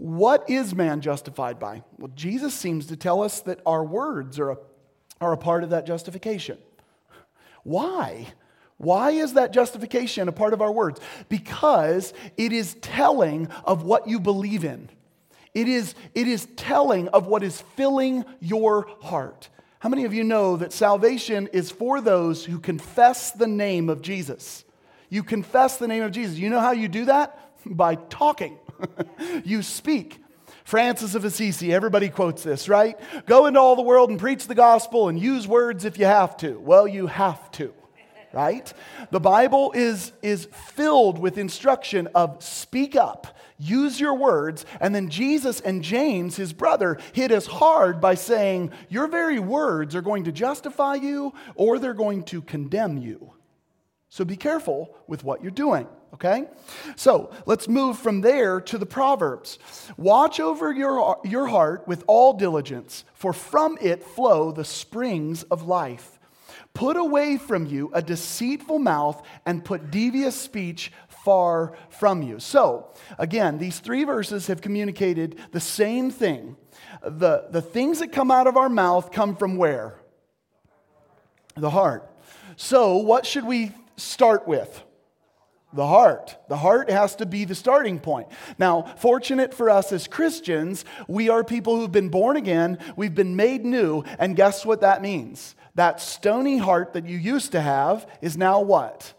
What 0.00 0.48
is 0.48 0.74
man 0.74 1.02
justified 1.02 1.58
by? 1.58 1.82
Well, 1.98 2.10
Jesus 2.14 2.54
seems 2.54 2.86
to 2.86 2.96
tell 2.96 3.22
us 3.22 3.42
that 3.42 3.60
our 3.66 3.84
words 3.84 4.38
are 4.38 4.52
a, 4.52 4.58
are 5.20 5.34
a 5.34 5.36
part 5.36 5.62
of 5.62 5.70
that 5.70 5.84
justification. 5.84 6.56
Why? 7.64 8.28
Why 8.78 9.10
is 9.10 9.34
that 9.34 9.52
justification 9.52 10.26
a 10.26 10.32
part 10.32 10.54
of 10.54 10.62
our 10.62 10.72
words? 10.72 11.00
Because 11.28 12.14
it 12.38 12.50
is 12.50 12.76
telling 12.80 13.48
of 13.62 13.82
what 13.82 14.08
you 14.08 14.18
believe 14.18 14.64
in. 14.64 14.88
It 15.52 15.68
is, 15.68 15.94
it 16.14 16.26
is 16.26 16.48
telling 16.56 17.08
of 17.08 17.26
what 17.26 17.42
is 17.42 17.60
filling 17.76 18.24
your 18.40 18.88
heart. 19.02 19.50
How 19.80 19.90
many 19.90 20.06
of 20.06 20.14
you 20.14 20.24
know 20.24 20.56
that 20.56 20.72
salvation 20.72 21.46
is 21.52 21.70
for 21.70 22.00
those 22.00 22.42
who 22.42 22.58
confess 22.58 23.32
the 23.32 23.46
name 23.46 23.90
of 23.90 24.00
Jesus? 24.00 24.64
You 25.10 25.24
confess 25.24 25.76
the 25.76 25.88
name 25.88 26.04
of 26.04 26.12
Jesus. 26.12 26.38
You 26.38 26.48
know 26.48 26.60
how 26.60 26.72
you 26.72 26.88
do 26.88 27.04
that? 27.04 27.38
By 27.66 27.96
talking. 27.96 28.58
you 29.44 29.62
speak. 29.62 30.20
Francis 30.64 31.14
of 31.14 31.24
Assisi, 31.24 31.72
everybody 31.72 32.08
quotes 32.08 32.42
this, 32.42 32.68
right? 32.68 32.96
Go 33.26 33.46
into 33.46 33.58
all 33.58 33.76
the 33.76 33.82
world 33.82 34.10
and 34.10 34.20
preach 34.20 34.46
the 34.46 34.54
gospel 34.54 35.08
and 35.08 35.18
use 35.18 35.48
words 35.48 35.84
if 35.84 35.98
you 35.98 36.04
have 36.04 36.36
to. 36.38 36.60
Well, 36.60 36.86
you 36.86 37.08
have 37.08 37.50
to, 37.52 37.74
right? 38.32 38.72
The 39.10 39.18
Bible 39.18 39.72
is, 39.74 40.12
is 40.22 40.46
filled 40.52 41.18
with 41.18 41.38
instruction 41.38 42.08
of 42.14 42.40
speak 42.42 42.94
up, 42.94 43.36
use 43.58 43.98
your 43.98 44.14
words. 44.14 44.64
And 44.80 44.94
then 44.94 45.08
Jesus 45.08 45.60
and 45.60 45.82
James, 45.82 46.36
his 46.36 46.52
brother, 46.52 46.98
hit 47.12 47.32
us 47.32 47.46
hard 47.46 48.00
by 48.00 48.14
saying, 48.14 48.70
Your 48.88 49.08
very 49.08 49.40
words 49.40 49.96
are 49.96 50.02
going 50.02 50.24
to 50.24 50.32
justify 50.32 50.94
you 50.94 51.34
or 51.56 51.78
they're 51.78 51.94
going 51.94 52.22
to 52.24 52.42
condemn 52.42 52.96
you. 52.96 53.32
So 54.10 54.24
be 54.24 54.36
careful 54.36 54.96
with 55.06 55.22
what 55.22 55.40
you're 55.40 55.52
doing, 55.52 55.86
okay? 56.14 56.48
So 56.96 57.30
let's 57.46 57.68
move 57.68 57.96
from 57.96 58.22
there 58.22 58.60
to 58.62 58.76
the 58.76 58.84
Proverbs. 58.84 59.60
Watch 59.96 60.40
over 60.40 60.72
your, 60.72 61.20
your 61.24 61.46
heart 61.46 61.86
with 61.86 62.02
all 62.08 62.32
diligence, 62.32 63.04
for 63.14 63.32
from 63.32 63.78
it 63.80 64.02
flow 64.02 64.50
the 64.50 64.64
springs 64.64 65.44
of 65.44 65.62
life. 65.62 66.18
Put 66.74 66.96
away 66.96 67.36
from 67.36 67.66
you 67.66 67.92
a 67.94 68.02
deceitful 68.02 68.80
mouth 68.80 69.24
and 69.46 69.64
put 69.64 69.92
devious 69.92 70.34
speech 70.34 70.90
far 71.08 71.76
from 71.88 72.22
you. 72.22 72.40
So, 72.40 72.92
again, 73.16 73.58
these 73.58 73.78
three 73.78 74.02
verses 74.02 74.48
have 74.48 74.60
communicated 74.60 75.38
the 75.52 75.60
same 75.60 76.10
thing. 76.10 76.56
The, 77.02 77.46
the 77.50 77.62
things 77.62 78.00
that 78.00 78.10
come 78.10 78.32
out 78.32 78.48
of 78.48 78.56
our 78.56 78.68
mouth 78.68 79.12
come 79.12 79.36
from 79.36 79.56
where? 79.56 80.00
The 81.56 81.70
heart. 81.70 82.10
So, 82.56 82.96
what 82.96 83.24
should 83.24 83.44
we 83.44 83.72
start 84.00 84.48
with? 84.48 84.82
The 85.72 85.86
heart. 85.86 86.36
The 86.48 86.56
heart 86.56 86.90
has 86.90 87.14
to 87.16 87.26
be 87.26 87.44
the 87.44 87.54
starting 87.54 88.00
point. 88.00 88.28
Now, 88.58 88.82
fortunate 88.96 89.54
for 89.54 89.70
us 89.70 89.92
as 89.92 90.08
Christians, 90.08 90.84
we 91.06 91.28
are 91.28 91.44
people 91.44 91.76
who've 91.76 91.92
been 91.92 92.08
born 92.08 92.36
again, 92.36 92.78
we've 92.96 93.14
been 93.14 93.36
made 93.36 93.64
new, 93.64 94.02
and 94.18 94.34
guess 94.34 94.66
what 94.66 94.80
that 94.80 95.00
means? 95.00 95.54
That 95.76 96.00
stony 96.00 96.58
heart 96.58 96.94
that 96.94 97.06
you 97.06 97.16
used 97.16 97.52
to 97.52 97.60
have 97.60 98.08
is 98.20 98.36
now 98.36 98.60
what? 98.60 99.14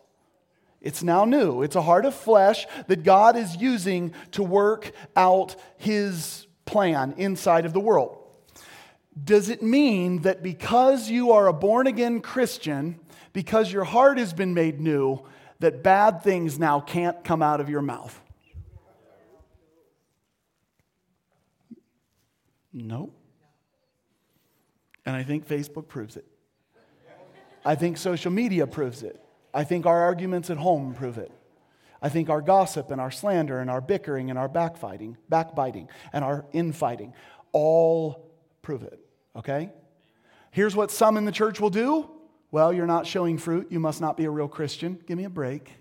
It's 0.81 1.03
now 1.03 1.25
new. 1.25 1.61
It's 1.61 1.75
a 1.75 1.81
heart 1.81 2.05
of 2.05 2.15
flesh 2.15 2.65
that 2.87 3.03
God 3.03 3.37
is 3.37 3.55
using 3.55 4.13
to 4.31 4.43
work 4.43 4.91
out 5.15 5.55
his 5.77 6.47
plan 6.65 7.13
inside 7.17 7.65
of 7.65 7.73
the 7.73 7.79
world. 7.79 8.17
Does 9.23 9.49
it 9.49 9.61
mean 9.61 10.23
that 10.23 10.41
because 10.41 11.09
you 11.09 11.31
are 11.31 11.47
a 11.47 11.53
born 11.53 11.85
again 11.85 12.19
Christian, 12.21 12.99
because 13.33 13.71
your 13.71 13.83
heart 13.83 14.17
has 14.17 14.33
been 14.33 14.53
made 14.53 14.79
new, 14.79 15.23
that 15.59 15.83
bad 15.83 16.23
things 16.23 16.59
now 16.59 16.79
can't 16.79 17.23
come 17.23 17.41
out 17.41 17.61
of 17.61 17.69
your 17.69 17.81
mouth? 17.81 18.19
No. 22.73 23.11
And 25.05 25.15
I 25.15 25.23
think 25.23 25.47
Facebook 25.47 25.87
proves 25.87 26.15
it. 26.17 26.25
I 27.65 27.75
think 27.75 27.97
social 27.97 28.31
media 28.31 28.65
proves 28.65 29.03
it. 29.03 29.23
I 29.53 29.63
think 29.63 29.85
our 29.85 30.01
arguments 30.01 30.49
at 30.49 30.57
home 30.57 30.93
prove 30.93 31.17
it. 31.17 31.31
I 32.01 32.09
think 32.09 32.29
our 32.29 32.41
gossip 32.41 32.89
and 32.89 32.99
our 32.99 33.11
slander 33.11 33.59
and 33.59 33.69
our 33.69 33.81
bickering 33.81 34.29
and 34.29 34.39
our 34.39 34.49
backfighting, 34.49 35.17
backbiting 35.29 35.87
and 36.13 36.23
our 36.23 36.45
infighting 36.51 37.13
all 37.51 38.31
prove 38.61 38.83
it. 38.83 38.99
Okay? 39.35 39.69
Here's 40.49 40.75
what 40.75 40.89
some 40.89 41.17
in 41.17 41.25
the 41.25 41.31
church 41.31 41.59
will 41.59 41.69
do 41.69 42.09
well, 42.51 42.73
you're 42.73 42.85
not 42.85 43.07
showing 43.07 43.37
fruit. 43.37 43.71
You 43.71 43.79
must 43.79 44.01
not 44.01 44.17
be 44.17 44.25
a 44.25 44.29
real 44.29 44.49
Christian. 44.49 44.99
Give 45.07 45.17
me 45.17 45.23
a 45.23 45.29
break. 45.29 45.71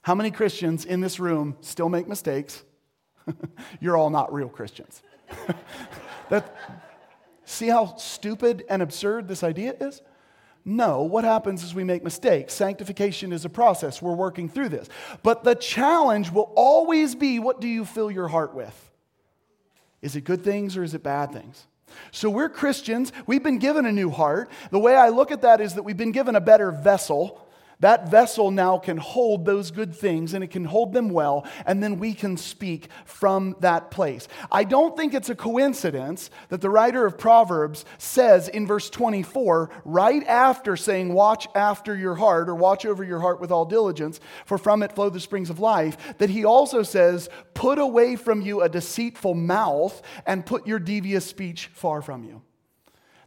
How 0.00 0.14
many 0.14 0.30
Christians 0.30 0.84
in 0.84 1.00
this 1.00 1.20
room 1.20 1.56
still 1.60 1.88
make 1.88 2.08
mistakes? 2.08 2.64
you're 3.80 3.96
all 3.96 4.10
not 4.10 4.32
real 4.32 4.48
Christians. 4.48 5.02
that, 6.30 6.56
see 7.44 7.68
how 7.68 7.94
stupid 7.96 8.64
and 8.68 8.82
absurd 8.82 9.28
this 9.28 9.44
idea 9.44 9.74
is? 9.80 10.02
No, 10.64 11.02
what 11.02 11.24
happens 11.24 11.62
is 11.62 11.74
we 11.74 11.84
make 11.84 12.04
mistakes. 12.04 12.54
Sanctification 12.54 13.32
is 13.32 13.44
a 13.44 13.48
process. 13.48 14.00
We're 14.00 14.14
working 14.14 14.48
through 14.48 14.70
this. 14.70 14.88
But 15.22 15.44
the 15.44 15.54
challenge 15.54 16.30
will 16.30 16.52
always 16.54 17.14
be 17.14 17.38
what 17.38 17.60
do 17.60 17.68
you 17.68 17.84
fill 17.84 18.10
your 18.10 18.28
heart 18.28 18.54
with? 18.54 18.90
Is 20.00 20.16
it 20.16 20.22
good 20.22 20.42
things 20.42 20.76
or 20.76 20.82
is 20.82 20.94
it 20.94 21.02
bad 21.02 21.32
things? 21.32 21.66
So 22.10 22.30
we're 22.30 22.48
Christians. 22.48 23.12
We've 23.26 23.42
been 23.42 23.58
given 23.58 23.86
a 23.86 23.92
new 23.92 24.10
heart. 24.10 24.50
The 24.70 24.78
way 24.78 24.94
I 24.96 25.08
look 25.08 25.30
at 25.30 25.42
that 25.42 25.60
is 25.60 25.74
that 25.74 25.82
we've 25.82 25.96
been 25.96 26.12
given 26.12 26.36
a 26.36 26.40
better 26.40 26.70
vessel 26.70 27.46
that 27.82 28.08
vessel 28.08 28.50
now 28.50 28.78
can 28.78 28.96
hold 28.96 29.44
those 29.44 29.70
good 29.72 29.94
things 29.94 30.34
and 30.34 30.42
it 30.42 30.50
can 30.50 30.64
hold 30.64 30.92
them 30.92 31.08
well, 31.08 31.44
and 31.66 31.82
then 31.82 31.98
we 31.98 32.14
can 32.14 32.36
speak 32.36 32.88
from 33.04 33.56
that 33.60 33.90
place. 33.90 34.28
I 34.50 34.62
don't 34.64 34.96
think 34.96 35.14
it's 35.14 35.30
a 35.30 35.34
coincidence 35.34 36.30
that 36.48 36.60
the 36.60 36.70
writer 36.70 37.04
of 37.04 37.18
Proverbs 37.18 37.84
says 37.98 38.48
in 38.48 38.68
verse 38.68 38.88
24, 38.88 39.68
right 39.84 40.24
after 40.26 40.76
saying, 40.76 41.12
Watch 41.12 41.48
after 41.56 41.96
your 41.96 42.14
heart, 42.14 42.48
or 42.48 42.54
watch 42.54 42.86
over 42.86 43.02
your 43.02 43.18
heart 43.18 43.40
with 43.40 43.50
all 43.50 43.64
diligence, 43.64 44.20
for 44.46 44.58
from 44.58 44.84
it 44.84 44.92
flow 44.92 45.10
the 45.10 45.18
springs 45.18 45.50
of 45.50 45.58
life, 45.58 46.16
that 46.18 46.30
he 46.30 46.44
also 46.44 46.84
says, 46.84 47.28
Put 47.54 47.80
away 47.80 48.14
from 48.14 48.42
you 48.42 48.62
a 48.62 48.68
deceitful 48.68 49.34
mouth 49.34 50.00
and 50.24 50.46
put 50.46 50.68
your 50.68 50.78
devious 50.78 51.26
speech 51.26 51.66
far 51.74 52.00
from 52.00 52.22
you. 52.22 52.42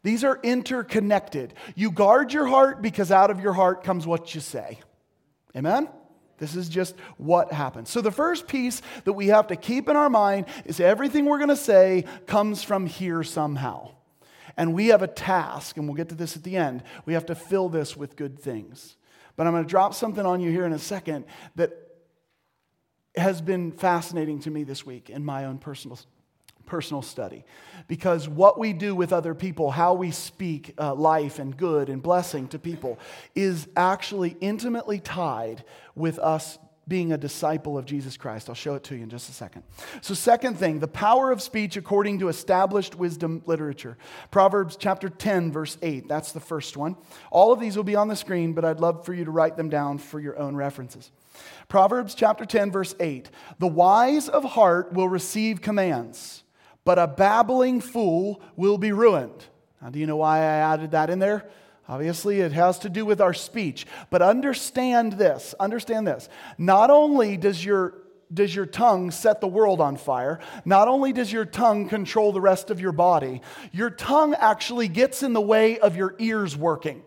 These 0.06 0.24
are 0.24 0.40
interconnected. 0.44 1.56
You 1.74 1.90
guard 1.90 2.32
your 2.32 2.46
heart 2.46 2.80
because 2.80 3.12
out 3.12 3.32
of 3.32 3.40
your 3.40 3.54
heart 3.54 3.84
comes 3.84 4.06
what 4.06 4.36
you 4.36 4.40
say. 4.40 4.80
Amen? 5.56 5.90
This 6.38 6.56
is 6.56 6.70
just 6.70 6.94
what 7.18 7.52
happens. 7.52 7.90
So, 7.90 8.02
the 8.02 8.12
first 8.12 8.48
piece 8.48 8.84
that 9.06 9.14
we 9.14 9.30
have 9.30 9.48
to 9.48 9.56
keep 9.56 9.90
in 9.90 9.96
our 9.96 10.12
mind 10.12 10.46
is 10.64 10.80
everything 10.80 11.26
we're 11.26 11.40
going 11.40 11.50
to 11.50 11.56
say 11.56 12.06
comes 12.28 12.62
from 12.62 12.86
here 12.86 13.24
somehow. 13.24 13.94
And 14.56 14.76
we 14.76 14.88
have 14.90 15.02
a 15.02 15.08
task, 15.08 15.76
and 15.76 15.88
we'll 15.88 15.96
get 15.96 16.10
to 16.10 16.16
this 16.16 16.36
at 16.36 16.44
the 16.44 16.56
end. 16.56 16.84
We 17.08 17.14
have 17.14 17.26
to 17.26 17.36
fill 17.36 17.68
this 17.68 17.98
with 17.98 18.16
good 18.16 18.38
things. 18.38 18.98
But 19.36 19.48
I'm 19.48 19.54
going 19.54 19.64
to 19.64 19.70
drop 19.70 19.96
something 19.96 20.24
on 20.24 20.40
you 20.40 20.52
here 20.52 20.68
in 20.68 20.74
a 20.74 20.78
second 20.78 21.26
that 21.56 21.72
has 23.16 23.42
been 23.42 23.72
fascinating 23.72 24.40
to 24.42 24.52
me 24.52 24.66
this 24.66 24.86
week 24.86 25.10
in 25.10 25.26
my 25.26 25.46
own 25.46 25.58
personal 25.58 25.98
personal 26.66 27.02
study. 27.02 27.46
Because 27.88 28.28
what 28.28 28.58
we 28.58 28.74
do 28.74 28.96
with 28.96 29.14
other 29.14 29.36
people, 29.36 29.72
how 29.72 29.94
we 29.94 30.12
speak 30.12 30.74
uh, 30.80 30.96
life 30.96 31.40
and 31.40 31.56
good 31.56 31.90
and 31.90 32.02
blessing 32.02 32.48
to 32.50 32.60
people, 32.60 33.00
is 33.36 33.68
actually 33.76 34.36
intimately 34.42 35.00
tied 35.00 35.64
with 35.96 36.18
us 36.20 36.58
being 36.88 37.12
a 37.12 37.18
disciple 37.18 37.78
of 37.78 37.86
Jesus 37.86 38.16
Christ. 38.16 38.48
I'll 38.48 38.56
show 38.56 38.76
it 38.76 38.84
to 38.86 38.96
you 38.96 39.04
in 39.04 39.10
just 39.10 39.30
a 39.30 39.34
second. 39.34 39.64
So, 40.02 40.14
second 40.14 40.58
thing, 40.58 40.80
the 40.80 40.88
power 40.88 41.32
of 41.32 41.42
speech 41.42 41.78
according 41.78 42.20
to 42.20 42.28
established 42.28 42.96
wisdom 42.96 43.42
literature. 43.46 43.98
Proverbs 44.30 44.76
chapter 44.76 45.10
10, 45.10 45.52
verse 45.52 45.78
8. 45.82 46.08
That's 46.08 46.32
the 46.32 46.40
first 46.40 46.78
one. 46.78 46.96
All 47.32 47.52
of 47.52 47.60
these 47.60 47.76
will 47.76 47.84
be 47.84 47.96
on 47.96 48.08
the 48.08 48.16
screen, 48.16 48.54
but 48.54 48.66
I'd 48.66 48.80
love 48.80 49.06
for 49.06 49.14
you 49.14 49.26
to 49.26 49.32
write 49.32 49.58
them 49.58 49.70
down 49.70 49.98
for 49.98 50.20
your 50.20 50.38
own 50.38 50.56
references. 50.56 51.12
Proverbs 51.68 52.14
chapter 52.14 52.46
10, 52.46 52.72
verse 52.72 52.96
8. 53.00 53.30
The 53.60 53.68
wise 53.68 54.30
of 54.30 54.44
heart 54.44 54.94
will 54.94 55.10
receive 55.10 55.62
commands 55.62 56.44
but 56.86 57.00
a 57.00 57.08
babbling 57.08 57.82
fool 57.82 58.42
will 58.56 58.78
be 58.78 58.92
ruined. 58.94 59.46
Now, 59.82 59.90
do 59.90 60.00
you 60.00 60.08
know 60.08 60.18
why 60.18 60.38
I 60.38 60.74
added 60.74 60.92
that 60.92 61.10
in 61.10 61.20
there? 61.20 61.50
Obviously, 61.88 62.40
it 62.40 62.52
has 62.54 62.80
to 62.80 62.90
do 62.90 63.06
with 63.06 63.22
our 63.22 63.34
speech. 63.34 63.86
But 64.10 64.22
understand 64.22 65.14
this 65.14 65.54
understand 65.60 66.08
this. 66.08 66.30
Not 66.58 66.90
only 66.90 67.38
does 67.38 67.64
your 67.64 67.96
does 68.34 68.56
your 68.56 68.66
tongue 68.66 69.12
set 69.12 69.40
the 69.40 69.48
world 69.48 69.80
on 69.80 69.98
fire? 69.98 70.40
Not 70.66 70.88
only 70.88 71.14
does 71.14 71.32
your 71.32 71.46
tongue 71.46 71.88
control 71.88 72.32
the 72.32 72.42
rest 72.42 72.72
of 72.72 72.80
your 72.80 72.92
body, 72.92 73.42
your 73.72 73.92
tongue 73.92 74.34
actually 74.34 74.88
gets 74.88 75.22
in 75.22 75.34
the 75.34 75.42
way 75.42 75.78
of 75.78 75.96
your 75.96 76.16
ears 76.18 76.58
working. 76.58 77.04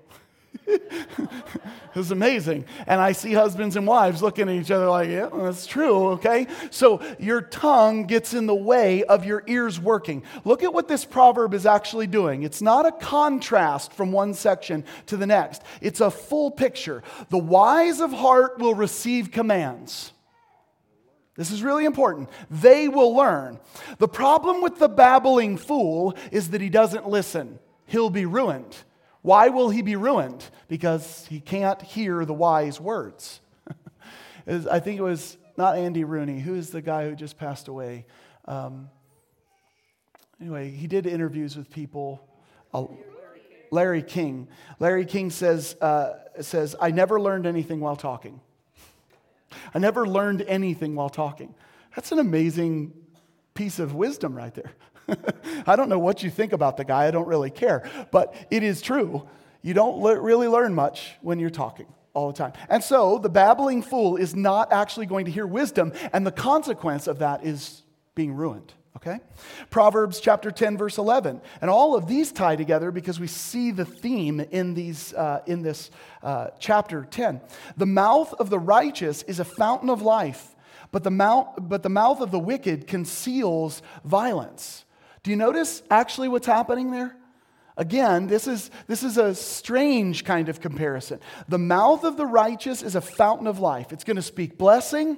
it's 1.94 2.10
amazing. 2.10 2.64
And 2.86 3.00
I 3.00 3.12
see 3.12 3.32
husbands 3.32 3.76
and 3.76 3.86
wives 3.86 4.22
looking 4.22 4.48
at 4.48 4.54
each 4.54 4.70
other 4.70 4.88
like, 4.88 5.08
yeah, 5.08 5.28
that's 5.32 5.66
true, 5.66 6.08
okay? 6.10 6.46
So 6.70 7.02
your 7.18 7.40
tongue 7.40 8.04
gets 8.04 8.34
in 8.34 8.46
the 8.46 8.54
way 8.54 9.04
of 9.04 9.24
your 9.24 9.42
ears 9.46 9.80
working. 9.80 10.22
Look 10.44 10.62
at 10.62 10.72
what 10.72 10.88
this 10.88 11.04
proverb 11.04 11.54
is 11.54 11.66
actually 11.66 12.06
doing. 12.06 12.42
It's 12.42 12.62
not 12.62 12.86
a 12.86 12.92
contrast 12.92 13.92
from 13.92 14.12
one 14.12 14.34
section 14.34 14.84
to 15.06 15.16
the 15.16 15.26
next, 15.26 15.62
it's 15.80 16.00
a 16.00 16.10
full 16.10 16.50
picture. 16.50 17.02
The 17.30 17.38
wise 17.38 18.00
of 18.00 18.12
heart 18.12 18.58
will 18.58 18.74
receive 18.74 19.30
commands. 19.30 20.12
This 21.36 21.52
is 21.52 21.62
really 21.62 21.84
important. 21.84 22.28
They 22.50 22.88
will 22.88 23.14
learn. 23.14 23.60
The 23.98 24.08
problem 24.08 24.60
with 24.60 24.78
the 24.80 24.88
babbling 24.88 25.56
fool 25.56 26.16
is 26.32 26.50
that 26.50 26.60
he 26.60 26.68
doesn't 26.68 27.08
listen. 27.08 27.60
He'll 27.86 28.10
be 28.10 28.26
ruined. 28.26 28.76
Why 29.22 29.48
will 29.48 29.70
he 29.70 29.82
be 29.82 29.96
ruined? 29.96 30.44
Because 30.68 31.26
he 31.26 31.40
can't 31.40 31.80
hear 31.82 32.24
the 32.24 32.34
wise 32.34 32.80
words. 32.80 33.40
I 34.46 34.80
think 34.80 34.98
it 34.98 35.02
was 35.02 35.36
not 35.56 35.76
Andy 35.76 36.04
Rooney. 36.04 36.40
Who 36.40 36.54
is 36.54 36.70
the 36.70 36.80
guy 36.80 37.08
who 37.08 37.14
just 37.14 37.36
passed 37.36 37.68
away? 37.68 38.06
Um, 38.44 38.88
anyway, 40.40 40.70
he 40.70 40.86
did 40.86 41.06
interviews 41.06 41.56
with 41.56 41.70
people. 41.70 42.20
Uh, 42.72 42.86
Larry 43.70 44.02
King. 44.02 44.48
Larry 44.78 45.04
King 45.04 45.30
says, 45.30 45.76
uh, 45.80 46.14
says, 46.40 46.74
I 46.80 46.90
never 46.90 47.20
learned 47.20 47.46
anything 47.46 47.80
while 47.80 47.96
talking. 47.96 48.40
I 49.74 49.78
never 49.78 50.06
learned 50.06 50.42
anything 50.42 50.94
while 50.94 51.10
talking. 51.10 51.54
That's 51.94 52.12
an 52.12 52.18
amazing 52.18 52.92
piece 53.54 53.78
of 53.78 53.94
wisdom 53.94 54.36
right 54.36 54.54
there. 54.54 54.72
I 55.66 55.76
don't 55.76 55.88
know 55.88 55.98
what 55.98 56.22
you 56.22 56.30
think 56.30 56.52
about 56.52 56.76
the 56.76 56.84
guy, 56.84 57.06
I 57.06 57.10
don't 57.10 57.28
really 57.28 57.50
care. 57.50 57.88
But 58.10 58.34
it 58.50 58.62
is 58.62 58.80
true. 58.82 59.28
You 59.62 59.74
don't 59.74 59.98
le- 59.98 60.20
really 60.20 60.48
learn 60.48 60.74
much 60.74 61.16
when 61.20 61.38
you're 61.38 61.50
talking 61.50 61.86
all 62.14 62.28
the 62.28 62.36
time. 62.36 62.52
And 62.68 62.82
so 62.82 63.18
the 63.18 63.28
babbling 63.28 63.82
fool 63.82 64.16
is 64.16 64.34
not 64.34 64.72
actually 64.72 65.06
going 65.06 65.26
to 65.26 65.30
hear 65.30 65.46
wisdom, 65.46 65.92
and 66.12 66.26
the 66.26 66.32
consequence 66.32 67.06
of 67.06 67.20
that 67.20 67.44
is 67.44 67.82
being 68.14 68.34
ruined. 68.34 68.72
Okay? 68.96 69.20
Proverbs 69.70 70.18
chapter 70.18 70.50
10, 70.50 70.76
verse 70.76 70.98
11. 70.98 71.40
And 71.60 71.70
all 71.70 71.94
of 71.94 72.08
these 72.08 72.32
tie 72.32 72.56
together 72.56 72.90
because 72.90 73.20
we 73.20 73.28
see 73.28 73.70
the 73.70 73.84
theme 73.84 74.40
in, 74.40 74.74
these, 74.74 75.14
uh, 75.14 75.42
in 75.46 75.62
this 75.62 75.92
uh, 76.20 76.48
chapter 76.58 77.06
10. 77.08 77.40
The 77.76 77.86
mouth 77.86 78.34
of 78.40 78.50
the 78.50 78.58
righteous 78.58 79.22
is 79.22 79.38
a 79.38 79.44
fountain 79.44 79.88
of 79.88 80.02
life, 80.02 80.56
but 80.90 81.04
the, 81.04 81.12
mouth, 81.12 81.46
but 81.60 81.84
the 81.84 81.88
mouth 81.88 82.20
of 82.20 82.32
the 82.32 82.40
wicked 82.40 82.88
conceals 82.88 83.82
violence. 84.04 84.84
Do 85.22 85.30
you 85.30 85.36
notice 85.36 85.82
actually 85.90 86.28
what's 86.28 86.46
happening 86.46 86.90
there? 86.90 87.16
Again, 87.76 88.26
this 88.26 88.48
is, 88.48 88.70
this 88.88 89.04
is 89.04 89.18
a 89.18 89.34
strange 89.34 90.24
kind 90.24 90.48
of 90.48 90.60
comparison. 90.60 91.20
The 91.48 91.58
mouth 91.58 92.02
of 92.02 92.16
the 92.16 92.26
righteous 92.26 92.82
is 92.82 92.96
a 92.96 93.00
fountain 93.00 93.46
of 93.46 93.60
life. 93.60 93.92
It's 93.92 94.02
going 94.02 94.16
to 94.16 94.22
speak 94.22 94.58
blessing, 94.58 95.16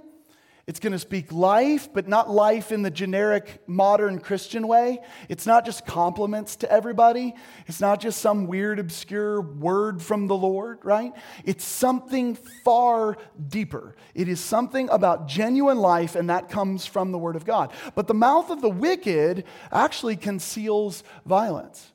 it's 0.67 0.81
going 0.81 0.93
to 0.93 0.99
speak 0.99 1.33
life, 1.33 1.89
but 1.93 2.07
not 2.07 2.31
life 2.31 2.71
in 2.73 2.83
the 2.83 2.91
generic 2.91 3.63
modern 3.67 4.19
Christian 4.21 4.69
way. 4.69 5.01
It's 5.29 5.47
not 5.47 5.65
just 5.65 5.87
compliments 5.87 6.57
to 6.57 6.71
everybody. 6.71 7.35
It's 7.67 7.81
not 7.81 8.01
just 8.01 8.21
some 8.21 8.47
weird, 8.47 8.79
obscure 8.79 9.41
word 9.41 10.03
from 10.03 10.27
the 10.27 10.37
Lord, 10.37 10.79
right? 10.83 11.13
It's 11.45 11.65
something 11.65 12.37
far 12.65 13.17
deeper. 13.49 13.97
It 14.15 14.29
is 14.29 14.41
something 14.41 14.89
about 14.91 15.29
genuine 15.29 15.79
life, 15.79 16.15
and 16.15 16.31
that 16.31 16.49
comes 16.49 16.87
from 16.87 17.13
the 17.13 17.19
Word 17.19 17.37
of 17.37 17.45
God. 17.45 17.73
But 17.95 18.07
the 18.07 18.15
mouth 18.15 18.51
of 18.51 18.61
the 18.61 18.71
wicked 18.71 19.45
actually 19.73 20.17
conceals 20.17 21.03
violence. 21.27 21.93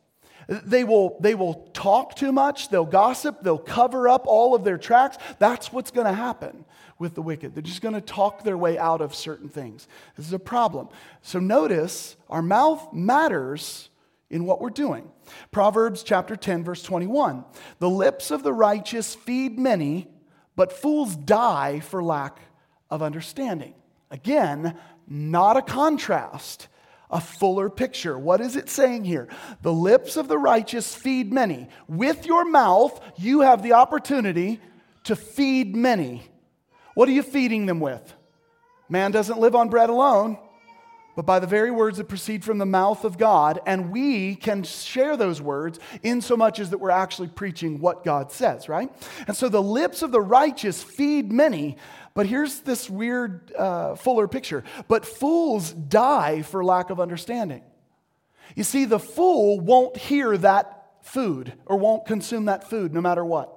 They 0.47 0.83
will, 0.83 1.17
they 1.19 1.35
will 1.35 1.69
talk 1.73 2.15
too 2.15 2.31
much, 2.31 2.69
they'll 2.69 2.85
gossip, 2.85 3.41
they'll 3.41 3.57
cover 3.57 4.07
up 4.07 4.25
all 4.27 4.53
of 4.53 4.63
their 4.63 4.77
tracks. 4.77 5.17
That's 5.39 5.73
what's 5.73 5.91
going 5.91 6.07
to 6.07 6.13
happen 6.13 6.65
with 6.99 7.15
the 7.15 7.21
wicked. 7.21 7.53
They're 7.53 7.63
just 7.63 7.81
going 7.81 7.95
to 7.95 8.01
talk 8.01 8.43
their 8.43 8.57
way 8.57 8.77
out 8.77 9.01
of 9.01 9.15
certain 9.15 9.49
things. 9.49 9.87
This 10.15 10.27
is 10.27 10.33
a 10.33 10.39
problem. 10.39 10.89
So 11.21 11.39
notice 11.39 12.15
our 12.29 12.41
mouth 12.41 12.93
matters 12.93 13.89
in 14.29 14.45
what 14.45 14.61
we're 14.61 14.69
doing. 14.69 15.09
Proverbs 15.51 16.03
chapter 16.03 16.35
10 16.35 16.63
verse 16.63 16.83
21. 16.83 17.43
The 17.79 17.89
lips 17.89 18.31
of 18.31 18.43
the 18.43 18.53
righteous 18.53 19.15
feed 19.15 19.57
many, 19.57 20.07
but 20.55 20.73
fools 20.73 21.15
die 21.15 21.79
for 21.79 22.03
lack 22.03 22.39
of 22.89 23.01
understanding. 23.01 23.73
Again, 24.11 24.77
not 25.07 25.57
a 25.57 25.61
contrast, 25.61 26.67
a 27.15 27.19
fuller 27.21 27.69
picture. 27.69 28.19
What 28.19 28.41
is 28.41 28.57
it 28.57 28.67
saying 28.67 29.05
here? 29.05 29.29
The 29.61 29.71
lips 29.71 30.17
of 30.17 30.27
the 30.27 30.37
righteous 30.37 30.93
feed 30.93 31.31
many. 31.31 31.69
With 31.87 32.25
your 32.25 32.43
mouth, 32.43 32.99
you 33.15 33.39
have 33.39 33.63
the 33.63 33.71
opportunity 33.71 34.59
to 35.05 35.15
feed 35.15 35.77
many. 35.77 36.29
What 36.93 37.07
are 37.07 37.13
you 37.13 37.23
feeding 37.23 37.67
them 37.67 37.79
with? 37.79 38.13
Man 38.89 39.11
doesn't 39.11 39.39
live 39.39 39.55
on 39.55 39.69
bread 39.69 39.89
alone, 39.89 40.37
but 41.15 41.25
by 41.25 41.39
the 41.39 41.47
very 41.47 41.71
words 41.71 41.97
that 41.97 42.07
proceed 42.07 42.43
from 42.43 42.57
the 42.57 42.65
mouth 42.65 43.03
of 43.03 43.17
God. 43.17 43.59
And 43.65 43.91
we 43.91 44.35
can 44.35 44.63
share 44.63 45.17
those 45.17 45.41
words 45.41 45.79
in 46.03 46.21
so 46.21 46.35
much 46.35 46.59
as 46.59 46.69
that 46.71 46.79
we're 46.79 46.89
actually 46.89 47.29
preaching 47.29 47.79
what 47.79 48.03
God 48.03 48.31
says, 48.31 48.67
right? 48.67 48.91
And 49.27 49.35
so 49.35 49.49
the 49.49 49.61
lips 49.61 50.01
of 50.01 50.11
the 50.11 50.21
righteous 50.21 50.83
feed 50.83 51.31
many. 51.31 51.77
But 52.13 52.25
here's 52.25 52.59
this 52.59 52.89
weird, 52.89 53.53
uh, 53.57 53.95
fuller 53.95 54.27
picture. 54.27 54.63
But 54.87 55.05
fools 55.05 55.71
die 55.71 56.41
for 56.41 56.63
lack 56.63 56.89
of 56.89 56.99
understanding. 56.99 57.63
You 58.55 58.63
see, 58.63 58.85
the 58.85 58.99
fool 58.99 59.59
won't 59.59 59.97
hear 59.97 60.37
that 60.37 60.93
food 61.01 61.53
or 61.65 61.77
won't 61.77 62.05
consume 62.05 62.45
that 62.45 62.69
food 62.69 62.93
no 62.93 63.01
matter 63.01 63.23
what. 63.23 63.54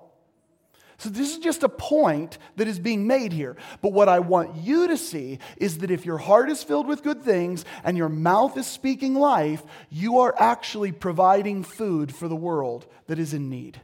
So, 0.98 1.10
this 1.10 1.30
is 1.30 1.38
just 1.38 1.62
a 1.62 1.68
point 1.68 2.38
that 2.56 2.66
is 2.66 2.80
being 2.80 3.06
made 3.06 3.32
here. 3.32 3.56
But 3.82 3.92
what 3.92 4.08
I 4.08 4.18
want 4.18 4.56
you 4.56 4.88
to 4.88 4.96
see 4.96 5.38
is 5.56 5.78
that 5.78 5.92
if 5.92 6.04
your 6.04 6.18
heart 6.18 6.50
is 6.50 6.64
filled 6.64 6.88
with 6.88 7.04
good 7.04 7.22
things 7.22 7.64
and 7.84 7.96
your 7.96 8.08
mouth 8.08 8.56
is 8.56 8.66
speaking 8.66 9.14
life, 9.14 9.62
you 9.90 10.18
are 10.18 10.34
actually 10.36 10.90
providing 10.90 11.62
food 11.62 12.12
for 12.12 12.26
the 12.26 12.34
world 12.34 12.84
that 13.06 13.20
is 13.20 13.32
in 13.32 13.48
need. 13.48 13.80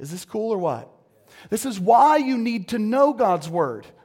Is 0.00 0.10
this 0.10 0.24
cool 0.24 0.50
or 0.50 0.58
what? 0.58 0.90
This 1.50 1.64
is 1.64 1.78
why 1.78 2.16
you 2.16 2.36
need 2.36 2.68
to 2.68 2.80
know 2.80 3.12
God's 3.12 3.48
word. 3.48 3.86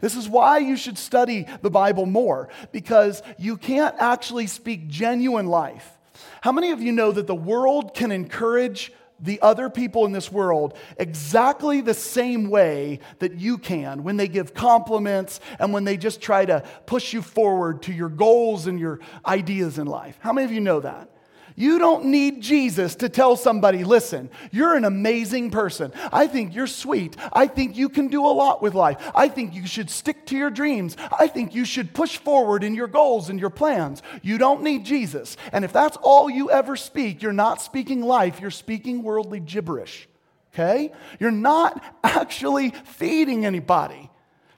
This 0.00 0.16
is 0.16 0.28
why 0.28 0.58
you 0.58 0.76
should 0.76 0.98
study 0.98 1.46
the 1.60 1.70
Bible 1.70 2.06
more, 2.06 2.48
because 2.72 3.22
you 3.38 3.56
can't 3.56 3.94
actually 3.98 4.46
speak 4.46 4.88
genuine 4.88 5.46
life. 5.46 5.98
How 6.40 6.50
many 6.50 6.72
of 6.72 6.80
you 6.80 6.90
know 6.90 7.12
that 7.12 7.26
the 7.26 7.34
world 7.34 7.94
can 7.94 8.10
encourage 8.10 8.92
the 9.22 9.40
other 9.40 9.70
people 9.70 10.04
in 10.04 10.12
this 10.12 10.30
world 10.30 10.76
exactly 10.98 11.80
the 11.80 11.94
same 11.94 12.50
way 12.50 13.00
that 13.20 13.34
you 13.34 13.56
can 13.56 14.02
when 14.02 14.16
they 14.16 14.28
give 14.28 14.52
compliments 14.52 15.40
and 15.58 15.72
when 15.72 15.84
they 15.84 15.96
just 15.96 16.20
try 16.20 16.44
to 16.44 16.62
push 16.86 17.12
you 17.12 17.22
forward 17.22 17.82
to 17.82 17.92
your 17.92 18.08
goals 18.08 18.66
and 18.66 18.78
your 18.78 19.00
ideas 19.24 19.78
in 19.78 19.86
life. 19.86 20.18
How 20.20 20.32
many 20.32 20.44
of 20.44 20.52
you 20.52 20.60
know 20.60 20.80
that? 20.80 21.08
You 21.56 21.78
don't 21.78 22.06
need 22.06 22.40
Jesus 22.40 22.94
to 22.96 23.08
tell 23.08 23.36
somebody, 23.36 23.84
listen, 23.84 24.30
you're 24.50 24.74
an 24.74 24.84
amazing 24.84 25.50
person. 25.50 25.92
I 26.12 26.26
think 26.26 26.54
you're 26.54 26.66
sweet. 26.66 27.16
I 27.32 27.46
think 27.46 27.76
you 27.76 27.88
can 27.88 28.08
do 28.08 28.24
a 28.24 28.32
lot 28.32 28.62
with 28.62 28.74
life. 28.74 28.98
I 29.14 29.28
think 29.28 29.54
you 29.54 29.66
should 29.66 29.90
stick 29.90 30.26
to 30.26 30.36
your 30.36 30.50
dreams. 30.50 30.96
I 31.18 31.26
think 31.28 31.54
you 31.54 31.64
should 31.64 31.94
push 31.94 32.16
forward 32.18 32.64
in 32.64 32.74
your 32.74 32.86
goals 32.86 33.28
and 33.28 33.38
your 33.38 33.50
plans. 33.50 34.02
You 34.22 34.38
don't 34.38 34.62
need 34.62 34.84
Jesus. 34.84 35.36
And 35.52 35.64
if 35.64 35.72
that's 35.72 35.98
all 36.02 36.30
you 36.30 36.50
ever 36.50 36.76
speak, 36.76 37.22
you're 37.22 37.32
not 37.32 37.60
speaking 37.60 38.02
life, 38.02 38.40
you're 38.40 38.50
speaking 38.50 39.02
worldly 39.02 39.40
gibberish. 39.40 40.08
Okay? 40.54 40.92
You're 41.18 41.30
not 41.30 41.82
actually 42.04 42.70
feeding 42.70 43.44
anybody. 43.44 44.10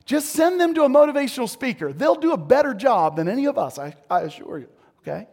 Just 0.04 0.30
send 0.30 0.60
them 0.60 0.74
to 0.74 0.84
a 0.84 0.88
motivational 0.88 1.48
speaker. 1.48 1.92
They'll 1.92 2.14
do 2.14 2.32
a 2.32 2.36
better 2.36 2.74
job 2.74 3.16
than 3.16 3.28
any 3.28 3.46
of 3.46 3.56
us, 3.56 3.78
I, 3.78 3.94
I 4.10 4.22
assure 4.22 4.58
you. 4.58 4.68
Okay? 5.00 5.26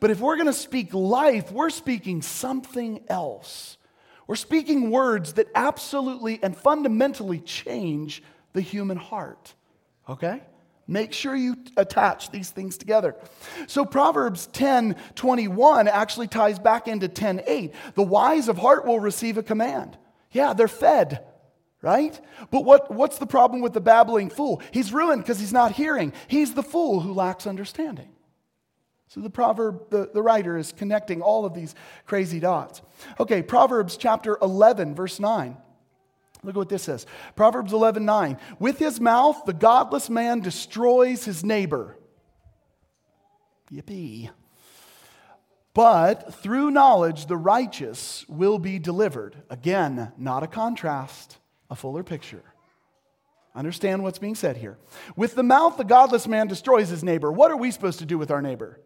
But 0.00 0.10
if 0.10 0.20
we're 0.20 0.36
going 0.36 0.46
to 0.46 0.52
speak 0.52 0.92
life, 0.94 1.50
we're 1.52 1.70
speaking 1.70 2.22
something 2.22 3.02
else. 3.08 3.78
We're 4.26 4.36
speaking 4.36 4.90
words 4.90 5.34
that 5.34 5.48
absolutely 5.54 6.38
and 6.42 6.56
fundamentally 6.56 7.40
change 7.40 8.22
the 8.52 8.60
human 8.60 8.96
heart. 8.96 9.54
Okay? 10.08 10.42
Make 10.86 11.12
sure 11.12 11.34
you 11.34 11.56
attach 11.76 12.30
these 12.30 12.50
things 12.50 12.76
together. 12.76 13.14
So 13.66 13.84
Proverbs 13.84 14.46
10 14.48 14.96
21 15.14 15.88
actually 15.88 16.26
ties 16.26 16.58
back 16.58 16.88
into 16.88 17.08
10 17.08 17.42
8. 17.46 17.72
The 17.94 18.02
wise 18.02 18.48
of 18.48 18.58
heart 18.58 18.84
will 18.84 19.00
receive 19.00 19.38
a 19.38 19.42
command. 19.42 19.96
Yeah, 20.32 20.54
they're 20.54 20.68
fed, 20.68 21.24
right? 21.82 22.18
But 22.50 22.64
what, 22.64 22.90
what's 22.90 23.18
the 23.18 23.26
problem 23.26 23.60
with 23.60 23.74
the 23.74 23.80
babbling 23.80 24.30
fool? 24.30 24.60
He's 24.70 24.92
ruined 24.92 25.22
because 25.22 25.38
he's 25.38 25.52
not 25.52 25.72
hearing. 25.72 26.12
He's 26.26 26.54
the 26.54 26.62
fool 26.62 27.00
who 27.00 27.12
lacks 27.12 27.46
understanding. 27.46 28.11
So 29.12 29.20
the 29.20 29.28
proverb, 29.28 29.90
the, 29.90 30.08
the 30.10 30.22
writer 30.22 30.56
is 30.56 30.72
connecting 30.72 31.20
all 31.20 31.44
of 31.44 31.52
these 31.52 31.74
crazy 32.06 32.40
dots. 32.40 32.80
Okay, 33.20 33.42
Proverbs 33.42 33.98
chapter 33.98 34.38
11, 34.40 34.94
verse 34.94 35.20
9. 35.20 35.54
Look 36.42 36.54
at 36.54 36.58
what 36.58 36.70
this 36.70 36.84
says. 36.84 37.04
Proverbs 37.36 37.74
11, 37.74 38.06
9. 38.06 38.38
With 38.58 38.78
his 38.78 39.02
mouth, 39.02 39.42
the 39.44 39.52
godless 39.52 40.08
man 40.08 40.40
destroys 40.40 41.26
his 41.26 41.44
neighbor. 41.44 41.98
Yippee. 43.70 44.30
But 45.74 46.32
through 46.36 46.70
knowledge, 46.70 47.26
the 47.26 47.36
righteous 47.36 48.24
will 48.28 48.58
be 48.58 48.78
delivered. 48.78 49.36
Again, 49.50 50.10
not 50.16 50.42
a 50.42 50.46
contrast, 50.46 51.36
a 51.68 51.76
fuller 51.76 52.02
picture. 52.02 52.44
Understand 53.54 54.02
what's 54.02 54.18
being 54.18 54.36
said 54.36 54.56
here. 54.56 54.78
With 55.16 55.34
the 55.34 55.42
mouth, 55.42 55.76
the 55.76 55.84
godless 55.84 56.26
man 56.26 56.46
destroys 56.46 56.88
his 56.88 57.04
neighbor. 57.04 57.30
What 57.30 57.50
are 57.50 57.58
we 57.58 57.70
supposed 57.70 57.98
to 57.98 58.06
do 58.06 58.16
with 58.16 58.30
our 58.30 58.40
neighbor? 58.40 58.80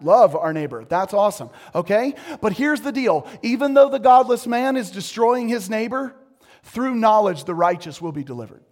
Love 0.00 0.36
our 0.36 0.52
neighbor. 0.52 0.84
That's 0.84 1.14
awesome. 1.14 1.50
Okay? 1.74 2.14
But 2.40 2.52
here's 2.52 2.80
the 2.80 2.92
deal 2.92 3.26
even 3.42 3.74
though 3.74 3.88
the 3.88 3.98
godless 3.98 4.46
man 4.46 4.76
is 4.76 4.90
destroying 4.90 5.48
his 5.48 5.70
neighbor, 5.70 6.14
through 6.62 6.94
knowledge 6.94 7.44
the 7.44 7.54
righteous 7.54 8.00
will 8.00 8.12
be 8.12 8.24
delivered. 8.24 8.62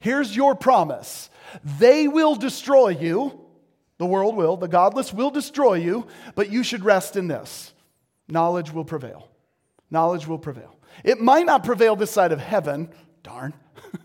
Here's 0.00 0.34
your 0.36 0.54
promise 0.54 1.30
they 1.78 2.08
will 2.08 2.34
destroy 2.34 2.88
you. 2.88 3.40
The 3.98 4.06
world 4.06 4.34
will. 4.34 4.56
The 4.56 4.68
godless 4.68 5.12
will 5.12 5.30
destroy 5.30 5.74
you, 5.74 6.08
but 6.34 6.50
you 6.50 6.64
should 6.64 6.84
rest 6.84 7.16
in 7.16 7.28
this 7.28 7.72
knowledge 8.28 8.72
will 8.72 8.84
prevail. 8.84 9.28
Knowledge 9.90 10.26
will 10.26 10.38
prevail. 10.38 10.74
It 11.04 11.20
might 11.20 11.46
not 11.46 11.64
prevail 11.64 11.96
this 11.96 12.10
side 12.10 12.32
of 12.32 12.40
heaven, 12.40 12.88
darn, 13.22 13.54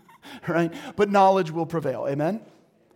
right? 0.48 0.72
But 0.96 1.10
knowledge 1.10 1.50
will 1.50 1.66
prevail. 1.66 2.06
Amen? 2.08 2.40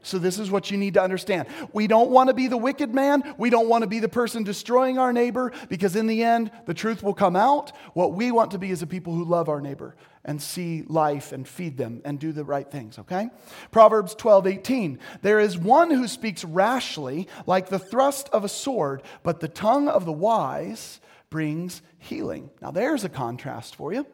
So, 0.04 0.18
this 0.18 0.38
is 0.38 0.50
what 0.50 0.70
you 0.70 0.76
need 0.76 0.94
to 0.94 1.02
understand. 1.02 1.48
We 1.72 1.86
don't 1.86 2.10
want 2.10 2.28
to 2.28 2.34
be 2.34 2.46
the 2.46 2.56
wicked 2.56 2.94
man. 2.94 3.34
We 3.38 3.50
don't 3.50 3.68
want 3.68 3.82
to 3.82 3.88
be 3.88 4.00
the 4.00 4.08
person 4.08 4.44
destroying 4.44 4.98
our 4.98 5.12
neighbor 5.12 5.50
because, 5.68 5.96
in 5.96 6.06
the 6.06 6.22
end, 6.22 6.50
the 6.66 6.74
truth 6.74 7.02
will 7.02 7.14
come 7.14 7.36
out. 7.36 7.72
What 7.94 8.12
we 8.12 8.30
want 8.30 8.50
to 8.52 8.58
be 8.58 8.70
is 8.70 8.82
a 8.82 8.86
people 8.86 9.14
who 9.14 9.24
love 9.24 9.48
our 9.48 9.60
neighbor 9.60 9.96
and 10.24 10.40
see 10.40 10.82
life 10.86 11.32
and 11.32 11.48
feed 11.48 11.76
them 11.76 12.00
and 12.04 12.18
do 12.18 12.32
the 12.32 12.44
right 12.44 12.70
things, 12.70 12.98
okay? 12.98 13.28
Proverbs 13.70 14.14
12, 14.14 14.46
18. 14.46 14.98
There 15.22 15.40
is 15.40 15.58
one 15.58 15.90
who 15.90 16.06
speaks 16.06 16.44
rashly 16.44 17.28
like 17.46 17.68
the 17.68 17.78
thrust 17.78 18.28
of 18.30 18.44
a 18.44 18.48
sword, 18.48 19.02
but 19.22 19.40
the 19.40 19.48
tongue 19.48 19.88
of 19.88 20.04
the 20.04 20.12
wise 20.12 21.00
brings 21.30 21.82
healing. 21.98 22.50
Now, 22.62 22.70
there's 22.70 23.04
a 23.04 23.08
contrast 23.08 23.74
for 23.74 23.92
you. 23.92 24.06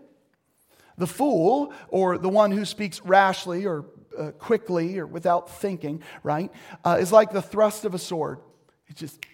The 0.98 1.07
fool, 1.07 1.72
or 1.88 2.18
the 2.18 2.29
one 2.29 2.50
who 2.50 2.64
speaks 2.64 3.00
rashly 3.03 3.66
or 3.66 3.87
uh, 4.18 4.31
quickly 4.33 4.99
or 4.99 5.07
without 5.07 5.51
thinking, 5.51 6.03
right, 6.23 6.53
uh, 6.85 6.99
is 7.01 7.12
like 7.12 7.33
the 7.33 7.42
thrust 7.42 7.85
of 7.85 7.94
a 7.94 7.99
sword. 7.99 8.38
It's 8.88 9.01
just, 9.01 9.25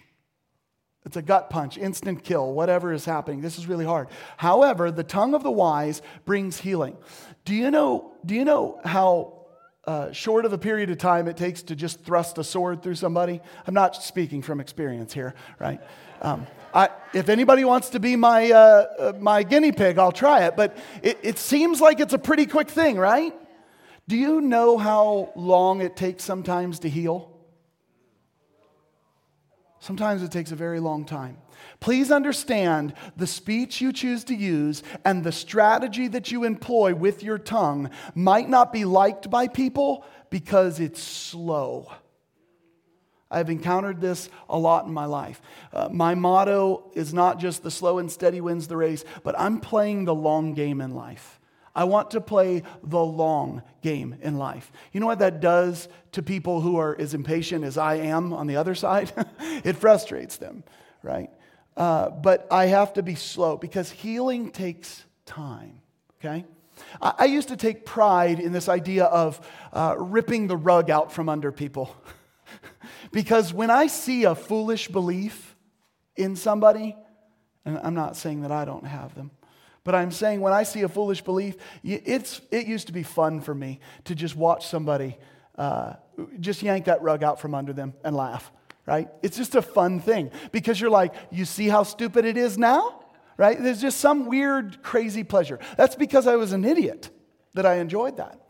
it's 1.05 1.15
a 1.15 1.21
gut 1.21 1.49
punch, 1.49 1.77
instant 1.77 2.23
kill, 2.23 2.53
whatever 2.53 2.91
is 2.91 3.05
happening. 3.05 3.41
This 3.41 3.57
is 3.57 3.65
really 3.65 3.85
hard. 3.85 4.09
However, 4.35 4.91
the 4.91 5.03
tongue 5.03 5.33
of 5.33 5.43
the 5.43 5.51
wise 5.51 6.01
brings 6.25 6.59
healing. 6.59 6.97
Do 7.45 7.55
you 7.55 7.71
know, 7.71 8.11
do 8.25 8.35
you 8.35 8.43
know 8.43 8.79
how 8.83 9.45
uh, 9.85 10.11
short 10.11 10.43
of 10.43 10.51
a 10.51 10.57
period 10.57 10.89
of 10.89 10.97
time 10.97 11.29
it 11.29 11.37
takes 11.37 11.63
to 11.63 11.75
just 11.75 12.03
thrust 12.03 12.37
a 12.37 12.43
sword 12.43 12.83
through 12.83 12.95
somebody? 12.95 13.39
I'm 13.65 13.73
not 13.73 13.95
speaking 13.95 14.41
from 14.41 14.59
experience 14.59 15.13
here, 15.13 15.33
right? 15.59 15.79
Um, 16.21 16.45
I, 16.73 16.89
if 17.13 17.29
anybody 17.29 17.63
wants 17.63 17.89
to 17.91 17.99
be 17.99 18.17
my, 18.17 18.51
uh, 18.51 18.57
uh, 18.99 19.13
my 19.17 19.43
guinea 19.43 19.71
pig, 19.71 19.97
I'll 19.97 20.11
try 20.11 20.45
it. 20.45 20.57
But 20.57 20.77
it, 21.01 21.17
it 21.23 21.39
seems 21.39 21.79
like 21.79 22.01
it's 22.01 22.13
a 22.13 22.19
pretty 22.19 22.45
quick 22.45 22.69
thing, 22.69 22.97
right? 22.97 23.33
Do 24.07 24.15
you 24.15 24.39
know 24.39 24.77
how 24.77 25.31
long 25.35 25.81
it 25.81 25.95
takes 25.95 26.23
sometimes 26.23 26.79
to 26.79 26.89
heal? 26.89 27.33
Sometimes 29.79 30.23
it 30.23 30.31
takes 30.31 30.51
a 30.51 30.55
very 30.55 30.79
long 30.79 31.05
time. 31.05 31.37
Please 31.79 32.11
understand 32.11 32.93
the 33.15 33.27
speech 33.27 33.79
you 33.81 33.93
choose 33.93 34.23
to 34.25 34.35
use 34.35 34.81
and 35.05 35.23
the 35.23 35.31
strategy 35.31 36.07
that 36.07 36.31
you 36.31 36.43
employ 36.43 36.95
with 36.95 37.21
your 37.21 37.37
tongue 37.37 37.89
might 38.15 38.49
not 38.49 38.73
be 38.73 38.85
liked 38.85 39.29
by 39.29 39.47
people 39.47 40.05
because 40.29 40.79
it's 40.79 41.01
slow. 41.01 41.91
I've 43.29 43.49
encountered 43.49 43.99
this 43.99 44.29
a 44.49 44.57
lot 44.57 44.85
in 44.85 44.93
my 44.93 45.05
life. 45.05 45.41
Uh, 45.73 45.89
my 45.91 46.15
motto 46.15 46.91
is 46.95 47.13
not 47.13 47.39
just 47.39 47.61
the 47.61 47.71
slow 47.71 47.99
and 47.99 48.11
steady 48.11 48.39
wins 48.39 48.67
the 48.67 48.77
race, 48.77 49.03
but 49.23 49.37
I'm 49.37 49.59
playing 49.59 50.05
the 50.05 50.15
long 50.15 50.53
game 50.53 50.79
in 50.79 50.95
life. 50.95 51.36
I 51.77 51.83
want 51.83 52.09
to 52.11 52.21
play 52.21 52.63
the 52.81 52.99
long 52.99 53.61
game 53.83 54.15
in 54.23 54.39
life. 54.39 54.71
You 54.91 54.99
know 54.99 55.05
what 55.05 55.19
that 55.19 55.41
does 55.41 55.87
to 56.13 56.23
people 56.23 56.59
who 56.59 56.77
are 56.77 56.99
as 56.99 57.13
impatient 57.13 57.63
as 57.63 57.77
I 57.77 57.95
am 57.97 58.33
on 58.33 58.47
the 58.47 58.55
other 58.55 58.73
side? 58.85 59.13
it 59.39 59.77
frustrates 59.77 60.37
them, 60.37 60.63
right? 61.03 61.29
Uh, 61.77 62.09
but 62.09 62.47
I 62.49 62.65
have 62.65 62.93
to 62.93 63.03
be 63.03 63.13
slow 63.13 63.57
because 63.57 63.91
healing 63.91 64.49
takes 64.49 65.05
time, 65.27 65.79
okay? 66.19 66.45
I, 66.99 67.13
I 67.19 67.25
used 67.25 67.49
to 67.49 67.55
take 67.55 67.85
pride 67.85 68.39
in 68.39 68.53
this 68.53 68.67
idea 68.67 69.05
of 69.05 69.39
uh, 69.71 69.93
ripping 69.99 70.47
the 70.47 70.57
rug 70.57 70.89
out 70.89 71.11
from 71.11 71.29
under 71.29 71.51
people. 71.51 71.95
because 73.11 73.53
when 73.53 73.69
I 73.69 73.85
see 73.85 74.23
a 74.23 74.33
foolish 74.33 74.87
belief 74.87 75.55
in 76.15 76.35
somebody, 76.35 76.97
and 77.65 77.79
I'm 77.83 77.93
not 77.93 78.17
saying 78.17 78.41
that 78.41 78.51
I 78.51 78.65
don't 78.65 78.87
have 78.87 79.13
them, 79.13 79.29
but 79.87 79.95
I'm 79.95 80.11
saying 80.11 80.41
when 80.41 80.51
I 80.51 80.63
see 80.63 80.81
a 80.81 80.89
foolish 80.89 81.21
belief, 81.21 81.55
it's, 81.81 82.41
it 82.51 82.67
used 82.67 82.87
to 82.87 82.93
be 82.93 83.03
fun 83.03 83.39
for 83.39 83.55
me 83.55 83.79
to 84.03 84.15
just 84.15 84.35
watch 84.35 84.67
somebody 84.67 85.17
uh, 85.57 85.93
just 86.41 86.61
yank 86.61 86.87
that 86.87 87.01
rug 87.01 87.23
out 87.23 87.39
from 87.39 87.55
under 87.55 87.71
them 87.71 87.93
and 88.03 88.13
laugh, 88.13 88.51
right? 88.85 89.07
It's 89.23 89.37
just 89.37 89.55
a 89.55 89.61
fun 89.61 90.01
thing 90.01 90.31
because 90.51 90.81
you're 90.81 90.89
like, 90.89 91.13
you 91.31 91.45
see 91.45 91.69
how 91.69 91.83
stupid 91.83 92.25
it 92.25 92.35
is 92.35 92.57
now, 92.57 93.01
right? 93.37 93.57
There's 93.57 93.79
just 93.79 94.01
some 94.01 94.25
weird, 94.25 94.83
crazy 94.83 95.23
pleasure. 95.23 95.57
That's 95.77 95.95
because 95.95 96.27
I 96.27 96.35
was 96.35 96.51
an 96.51 96.65
idiot 96.65 97.09
that 97.53 97.65
I 97.65 97.75
enjoyed 97.75 98.17
that. 98.17 98.41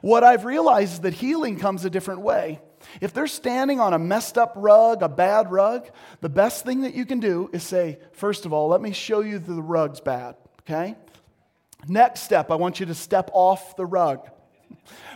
What 0.00 0.24
I've 0.24 0.46
realized 0.46 0.94
is 0.94 1.00
that 1.00 1.12
healing 1.12 1.58
comes 1.58 1.84
a 1.84 1.90
different 1.90 2.22
way. 2.22 2.58
If 3.02 3.12
they're 3.12 3.26
standing 3.26 3.80
on 3.80 3.92
a 3.92 3.98
messed 3.98 4.38
up 4.38 4.54
rug, 4.56 5.02
a 5.02 5.10
bad 5.10 5.50
rug, 5.50 5.90
the 6.22 6.30
best 6.30 6.64
thing 6.64 6.80
that 6.80 6.94
you 6.94 7.04
can 7.04 7.20
do 7.20 7.50
is 7.52 7.62
say, 7.64 7.98
first 8.12 8.46
of 8.46 8.54
all, 8.54 8.68
let 8.68 8.80
me 8.80 8.92
show 8.92 9.20
you 9.20 9.38
that 9.38 9.52
the 9.52 9.60
rug's 9.60 10.00
bad, 10.00 10.36
okay? 10.68 10.96
Next 11.88 12.22
step, 12.22 12.50
I 12.50 12.56
want 12.56 12.80
you 12.80 12.86
to 12.86 12.94
step 12.94 13.30
off 13.32 13.76
the 13.76 13.86
rug. 13.86 14.28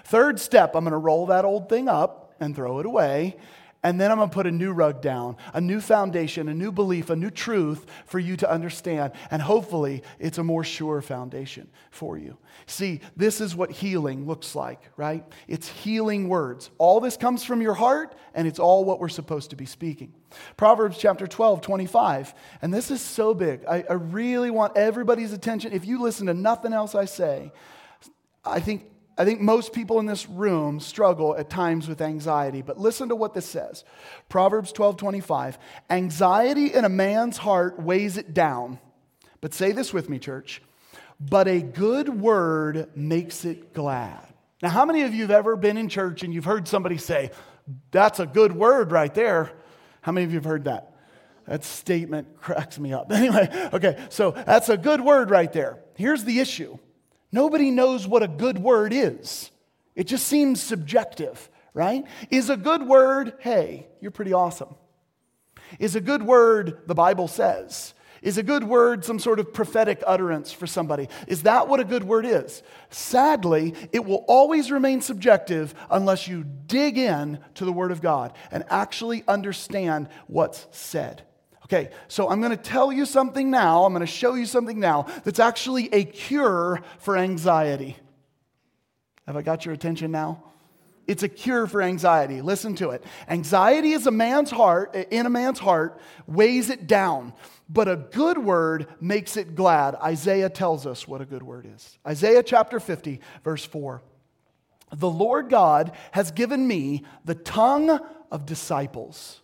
Third 0.05 0.41
step, 0.41 0.75
I'm 0.75 0.85
going 0.85 0.93
to 0.93 0.99
roll 0.99 1.27
that 1.27 1.45
old 1.45 1.69
thing 1.69 1.89
up 1.89 2.35
and 2.41 2.55
throw 2.55 2.79
it 2.79 2.87
away. 2.87 3.37
And 3.83 3.99
then 3.99 4.11
I'm 4.11 4.19
going 4.19 4.29
to 4.29 4.35
put 4.35 4.47
a 4.47 4.51
new 4.51 4.73
rug 4.73 5.01
down, 5.01 5.37
a 5.55 5.61
new 5.61 5.81
foundation, 5.81 6.49
a 6.49 6.55
new 6.55 6.71
belief, 6.71 7.09
a 7.09 7.17
new 7.17 7.31
truth 7.31 7.87
for 8.05 8.19
you 8.19 8.37
to 8.37 8.51
understand. 8.51 9.13
And 9.31 9.41
hopefully, 9.41 10.03
it's 10.19 10.37
a 10.37 10.45
more 10.45 10.65
sure 10.65 11.01
foundation 11.01 11.67
for 11.91 12.19
you. 12.19 12.37
See, 12.67 13.01
this 13.17 13.41
is 13.41 13.57
what 13.57 13.71
healing 13.71 14.27
looks 14.27 14.55
like, 14.55 14.91
right? 14.99 15.25
It's 15.49 15.67
healing 15.67 16.29
words. 16.29 16.71
All 16.77 17.01
this 17.01 17.17
comes 17.17 17.43
from 17.43 17.63
your 17.63 17.73
heart, 17.73 18.15
and 18.35 18.47
it's 18.47 18.59
all 18.59 18.85
what 18.85 19.01
we're 19.01 19.09
supposed 19.09 19.51
to 19.51 19.57
be 19.57 19.67
speaking. 19.67 20.13
Proverbs 20.59 20.99
chapter 20.99 21.27
12, 21.27 21.63
25. 21.63 22.35
And 22.61 22.75
this 22.75 22.91
is 22.91 23.01
so 23.01 23.33
big. 23.33 23.65
I, 23.67 23.85
I 23.89 23.95
really 23.95 24.51
want 24.51 24.77
everybody's 24.77 25.33
attention. 25.33 25.73
If 25.73 25.87
you 25.87 26.03
listen 26.03 26.27
to 26.27 26.35
nothing 26.35 26.75
else 26.75 26.95
I 26.95 27.07
say, 27.07 27.51
I 28.45 28.61
think 28.61 28.91
I 29.21 29.27
think 29.27 29.43
most 29.43 29.75
people 29.75 29.99
in 30.01 30.07
this 30.07 30.27
room 30.27 30.81
struggle 30.81 31.37
at 31.37 31.51
times 31.51 31.87
with 31.87 32.01
anxiety, 32.01 32.63
but 32.63 32.81
listen 32.81 33.11
to 33.11 33.15
what 33.15 33.35
this 33.35 33.45
says. 33.45 33.85
Proverbs 34.31 34.73
12 34.73 34.97
25. 34.97 35.59
Anxiety 35.91 36.73
in 36.73 36.87
a 36.87 36.89
man's 36.89 37.37
heart 37.37 37.79
weighs 37.79 38.17
it 38.17 38.33
down. 38.33 38.79
But 39.43 39.53
say 39.53 39.73
this 39.73 39.93
with 39.93 40.09
me, 40.09 40.19
church. 40.19 40.63
But 41.21 41.49
a 41.49 41.61
good 41.61 42.09
word 42.09 42.97
makes 42.97 43.45
it 43.45 43.75
glad. 43.75 44.27
Now, 44.63 44.71
how 44.71 44.87
many 44.87 45.03
of 45.03 45.13
you 45.13 45.21
have 45.21 45.31
ever 45.31 45.55
been 45.55 45.77
in 45.77 45.91
church 45.91 46.23
and 46.23 46.33
you've 46.33 46.47
heard 46.47 46.67
somebody 46.67 46.97
say, 46.97 47.31
That's 47.91 48.21
a 48.21 48.27
good 48.27 48.53
word 48.57 48.91
right 48.91 49.13
there? 49.13 49.53
How 50.01 50.13
many 50.13 50.25
of 50.25 50.31
you 50.31 50.39
have 50.39 50.47
heard 50.47 50.65
that? 50.65 50.95
That 51.47 51.63
statement 51.63 52.41
cracks 52.41 52.79
me 52.79 52.95
up. 52.95 53.13
Anyway, 53.13 53.69
okay, 53.75 54.03
so 54.09 54.31
that's 54.31 54.71
a 54.71 54.79
good 54.79 55.03
word 55.03 55.29
right 55.29 55.53
there. 55.53 55.79
Here's 55.95 56.25
the 56.25 56.41
issue 56.41 56.79
Nobody 57.33 57.71
knows 57.71 58.07
what 58.07 58.23
a 58.23 58.29
good 58.29 58.59
word 58.59 58.93
is. 58.93 59.51
It 59.95 60.07
just 60.07 60.27
seems 60.27 60.63
subjective, 60.63 61.51
right? 61.75 62.05
Is 62.31 62.51
a 62.51 62.57
good 62.57 62.87
word, 62.87 63.35
hey, 63.39 63.87
you're 64.01 64.11
pretty 64.11 64.33
awesome? 64.33 64.75
Is 65.79 65.95
a 65.95 66.01
good 66.01 66.23
word, 66.23 66.83
the 66.87 66.95
Bible 66.95 67.29
says? 67.29 67.95
Is 68.23 68.37
a 68.37 68.43
good 68.43 68.65
word 68.65 69.05
some 69.05 69.19
sort 69.19 69.41
of 69.41 69.55
prophetic 69.55 70.03
utterance 70.07 70.53
for 70.53 70.67
somebody? 70.67 71.09
Is 71.27 71.45
that 71.45 71.69
what 71.69 71.81
a 71.81 71.85
good 71.85 72.05
word 72.05 72.27
is? 72.27 72.63
Sadly, 72.91 73.75
it 73.93 74.05
will 74.05 74.25
always 74.29 74.71
remain 74.71 75.01
subjective 75.01 75.75
unless 75.91 76.29
you 76.29 76.45
dig 76.67 76.99
in 76.99 77.39
to 77.55 77.65
the 77.65 77.73
Word 77.73 77.93
of 77.93 78.03
God 78.03 78.35
and 78.51 78.65
actually 78.69 79.25
understand 79.27 80.09
what's 80.27 80.67
said. 80.71 81.23
Okay, 81.73 81.91
so 82.09 82.29
I'm 82.29 82.41
going 82.41 82.51
to 82.51 82.61
tell 82.61 82.91
you 82.91 83.07
something 83.07 83.49
now, 83.49 83.85
I'm 83.85 83.93
going 83.93 84.01
to 84.01 84.07
show 84.07 84.35
you 84.35 84.45
something 84.45 84.81
now 84.81 85.07
that's 85.23 85.39
actually 85.39 85.89
a 85.95 86.03
cure 86.03 86.83
for 86.99 87.17
anxiety. 87.17 87.97
Have 89.25 89.37
I 89.37 89.43
got 89.43 89.65
your 89.65 89.73
attention 89.73 90.11
now? 90.11 90.43
It's 91.07 91.23
a 91.23 91.29
cure 91.29 91.69
for 91.69 91.81
anxiety. 91.81 92.43
Listen 92.43 92.75
to 92.77 92.91
it. 92.91 93.05
Anxiety 93.29 93.93
is 93.93 94.09
a 94.09 94.11
man's 94.11 94.51
heart, 94.51 94.97
in 94.97 95.27
a 95.27 95.31
man's 95.31 95.61
heart, 95.61 96.01
weighs 96.27 96.71
it 96.71 96.89
down, 96.89 97.35
but 97.69 97.87
a 97.87 97.95
good 97.95 98.39
word 98.39 98.89
makes 99.01 99.37
it 99.37 99.55
glad. 99.55 99.95
Isaiah 99.95 100.51
tells 100.51 100.89
us 100.89 101.07
what 101.07 101.21
a 101.21 101.25
good 101.25 101.45
word 101.45 101.71
is. 101.73 101.99
Isaiah 102.05 102.43
chapter 102.43 102.81
50, 102.81 103.21
verse 103.45 103.65
4. 103.65 104.03
The 104.93 105.09
Lord 105.09 105.49
God 105.49 105.93
has 106.11 106.33
given 106.33 106.67
me 106.67 107.05
the 107.25 107.37
tongue 107.37 108.01
of 108.33 108.45
disciples 108.45 109.40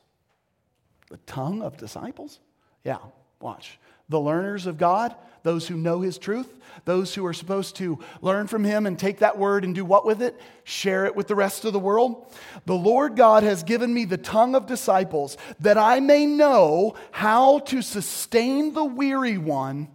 the 1.10 1.18
tongue 1.18 1.62
of 1.62 1.76
disciples? 1.76 2.40
Yeah, 2.84 2.98
watch. 3.40 3.78
The 4.08 4.20
learners 4.20 4.66
of 4.66 4.78
God, 4.78 5.14
those 5.42 5.66
who 5.66 5.76
know 5.76 6.00
His 6.00 6.18
truth, 6.18 6.58
those 6.84 7.14
who 7.14 7.24
are 7.26 7.32
supposed 7.32 7.76
to 7.76 7.98
learn 8.20 8.46
from 8.46 8.64
Him 8.64 8.86
and 8.86 8.98
take 8.98 9.18
that 9.18 9.38
word 9.38 9.64
and 9.64 9.74
do 9.74 9.84
what 9.84 10.06
with 10.06 10.22
it? 10.22 10.40
Share 10.64 11.06
it 11.06 11.16
with 11.16 11.26
the 11.26 11.34
rest 11.34 11.64
of 11.64 11.72
the 11.72 11.78
world. 11.78 12.32
The 12.66 12.74
Lord 12.74 13.16
God 13.16 13.42
has 13.42 13.62
given 13.62 13.92
me 13.92 14.04
the 14.04 14.16
tongue 14.16 14.54
of 14.54 14.66
disciples 14.66 15.36
that 15.60 15.78
I 15.78 16.00
may 16.00 16.26
know 16.26 16.94
how 17.10 17.60
to 17.60 17.82
sustain 17.82 18.72
the 18.72 18.84
weary 18.84 19.38
one 19.38 19.88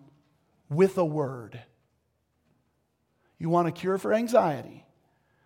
with 0.70 0.98
a 0.98 1.06
word. 1.06 1.60
You 3.38 3.50
want 3.50 3.68
a 3.68 3.72
cure 3.72 3.98
for 3.98 4.14
anxiety? 4.14 4.86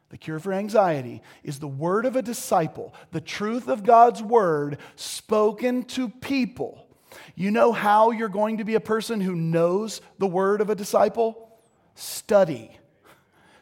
The 0.09 0.17
cure 0.17 0.39
for 0.39 0.53
anxiety 0.53 1.21
is 1.43 1.59
the 1.59 1.67
word 1.67 2.05
of 2.05 2.15
a 2.15 2.21
disciple, 2.21 2.93
the 3.11 3.21
truth 3.21 3.67
of 3.67 3.83
God's 3.83 4.21
word 4.21 4.77
spoken 4.95 5.83
to 5.83 6.09
people. 6.09 6.87
You 7.35 7.51
know 7.51 7.71
how 7.71 8.11
you're 8.11 8.29
going 8.29 8.57
to 8.57 8.63
be 8.63 8.75
a 8.75 8.79
person 8.79 9.21
who 9.21 9.35
knows 9.35 10.01
the 10.19 10.27
word 10.27 10.61
of 10.61 10.69
a 10.69 10.75
disciple? 10.75 11.59
Study. 11.95 12.77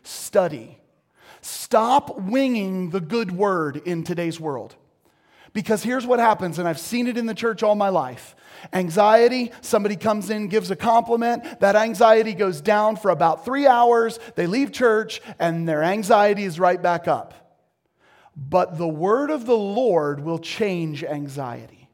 Study. 0.03 0.77
Stop 1.41 2.19
winging 2.19 2.89
the 2.89 3.01
good 3.01 3.31
word 3.31 3.77
in 3.77 4.03
today's 4.03 4.39
world. 4.39 4.75
Because 5.53 5.83
here's 5.83 6.05
what 6.05 6.19
happens, 6.19 6.57
and 6.57 6.67
I've 6.67 6.79
seen 6.79 7.07
it 7.07 7.17
in 7.17 7.25
the 7.25 7.33
church 7.35 7.63
all 7.63 7.75
my 7.75 7.89
life. 7.89 8.35
Anxiety, 8.71 9.51
somebody 9.61 9.95
comes 9.95 10.29
in, 10.29 10.47
gives 10.47 10.71
a 10.71 10.75
compliment, 10.75 11.59
that 11.59 11.75
anxiety 11.75 12.33
goes 12.33 12.61
down 12.61 12.95
for 12.95 13.11
about 13.11 13.43
three 13.43 13.67
hours. 13.67 14.19
They 14.35 14.47
leave 14.47 14.71
church, 14.71 15.21
and 15.39 15.67
their 15.67 15.83
anxiety 15.83 16.43
is 16.43 16.59
right 16.59 16.81
back 16.81 17.07
up. 17.07 17.33
But 18.35 18.77
the 18.77 18.87
word 18.87 19.29
of 19.29 19.45
the 19.45 19.57
Lord 19.57 20.19
will 20.21 20.39
change 20.39 21.03
anxiety. 21.03 21.89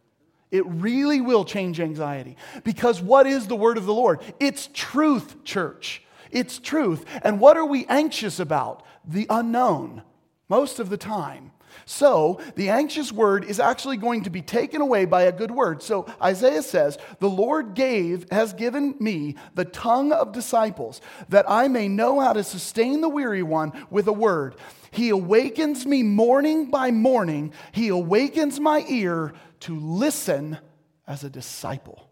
It 0.52 0.66
really 0.66 1.22
will 1.22 1.46
change 1.46 1.80
anxiety. 1.80 2.38
Because 2.64 3.02
what 3.02 3.28
is 3.28 3.48
the 3.48 3.56
word 3.56 3.78
of 3.78 3.86
the 3.86 3.94
Lord? 3.94 4.22
It's 4.40 4.70
truth, 4.74 5.44
church. 5.44 6.04
It's 6.32 6.60
truth. 6.60 7.06
And 7.24 7.40
what 7.40 7.58
are 7.58 7.66
we 7.66 7.86
anxious 7.88 8.40
about? 8.40 8.84
The 9.06 9.28
unknown, 9.30 10.04
most 10.48 10.80
of 10.80 10.90
the 10.90 10.98
time. 10.98 11.52
So 11.90 12.40
the 12.54 12.70
anxious 12.70 13.12
word 13.12 13.46
is 13.46 13.60
actually 13.60 13.98
going 13.98 14.22
to 14.26 14.30
be 14.30 14.44
taken 14.44 14.80
away 14.80 15.06
by 15.06 15.24
a 15.24 15.32
good 15.32 15.50
word. 15.50 15.82
So 15.82 16.06
Isaiah 16.22 16.62
says, 16.62 17.00
The 17.18 17.28
Lord 17.28 17.74
gave, 17.74 18.28
has 18.30 18.54
given 18.54 18.94
me 19.00 19.38
the 19.56 19.66
tongue 19.66 20.12
of 20.12 20.32
disciples, 20.32 21.02
that 21.30 21.50
I 21.50 21.68
may 21.68 21.88
know 21.88 22.20
how 22.20 22.34
to 22.34 22.44
sustain 22.44 23.02
the 23.02 23.10
weary 23.10 23.42
one 23.42 23.74
with 23.90 24.08
a 24.08 24.14
word. 24.14 24.56
He 24.92 25.10
awakens 25.10 25.88
me 25.88 26.04
morning 26.04 26.70
by 26.70 26.92
morning. 26.92 27.54
He 27.72 27.88
awakens 27.88 28.60
my 28.60 28.86
ear 28.88 29.34
to 29.62 29.80
listen 29.80 30.60
as 31.08 31.24
a 31.24 31.30
disciple. 31.30 32.08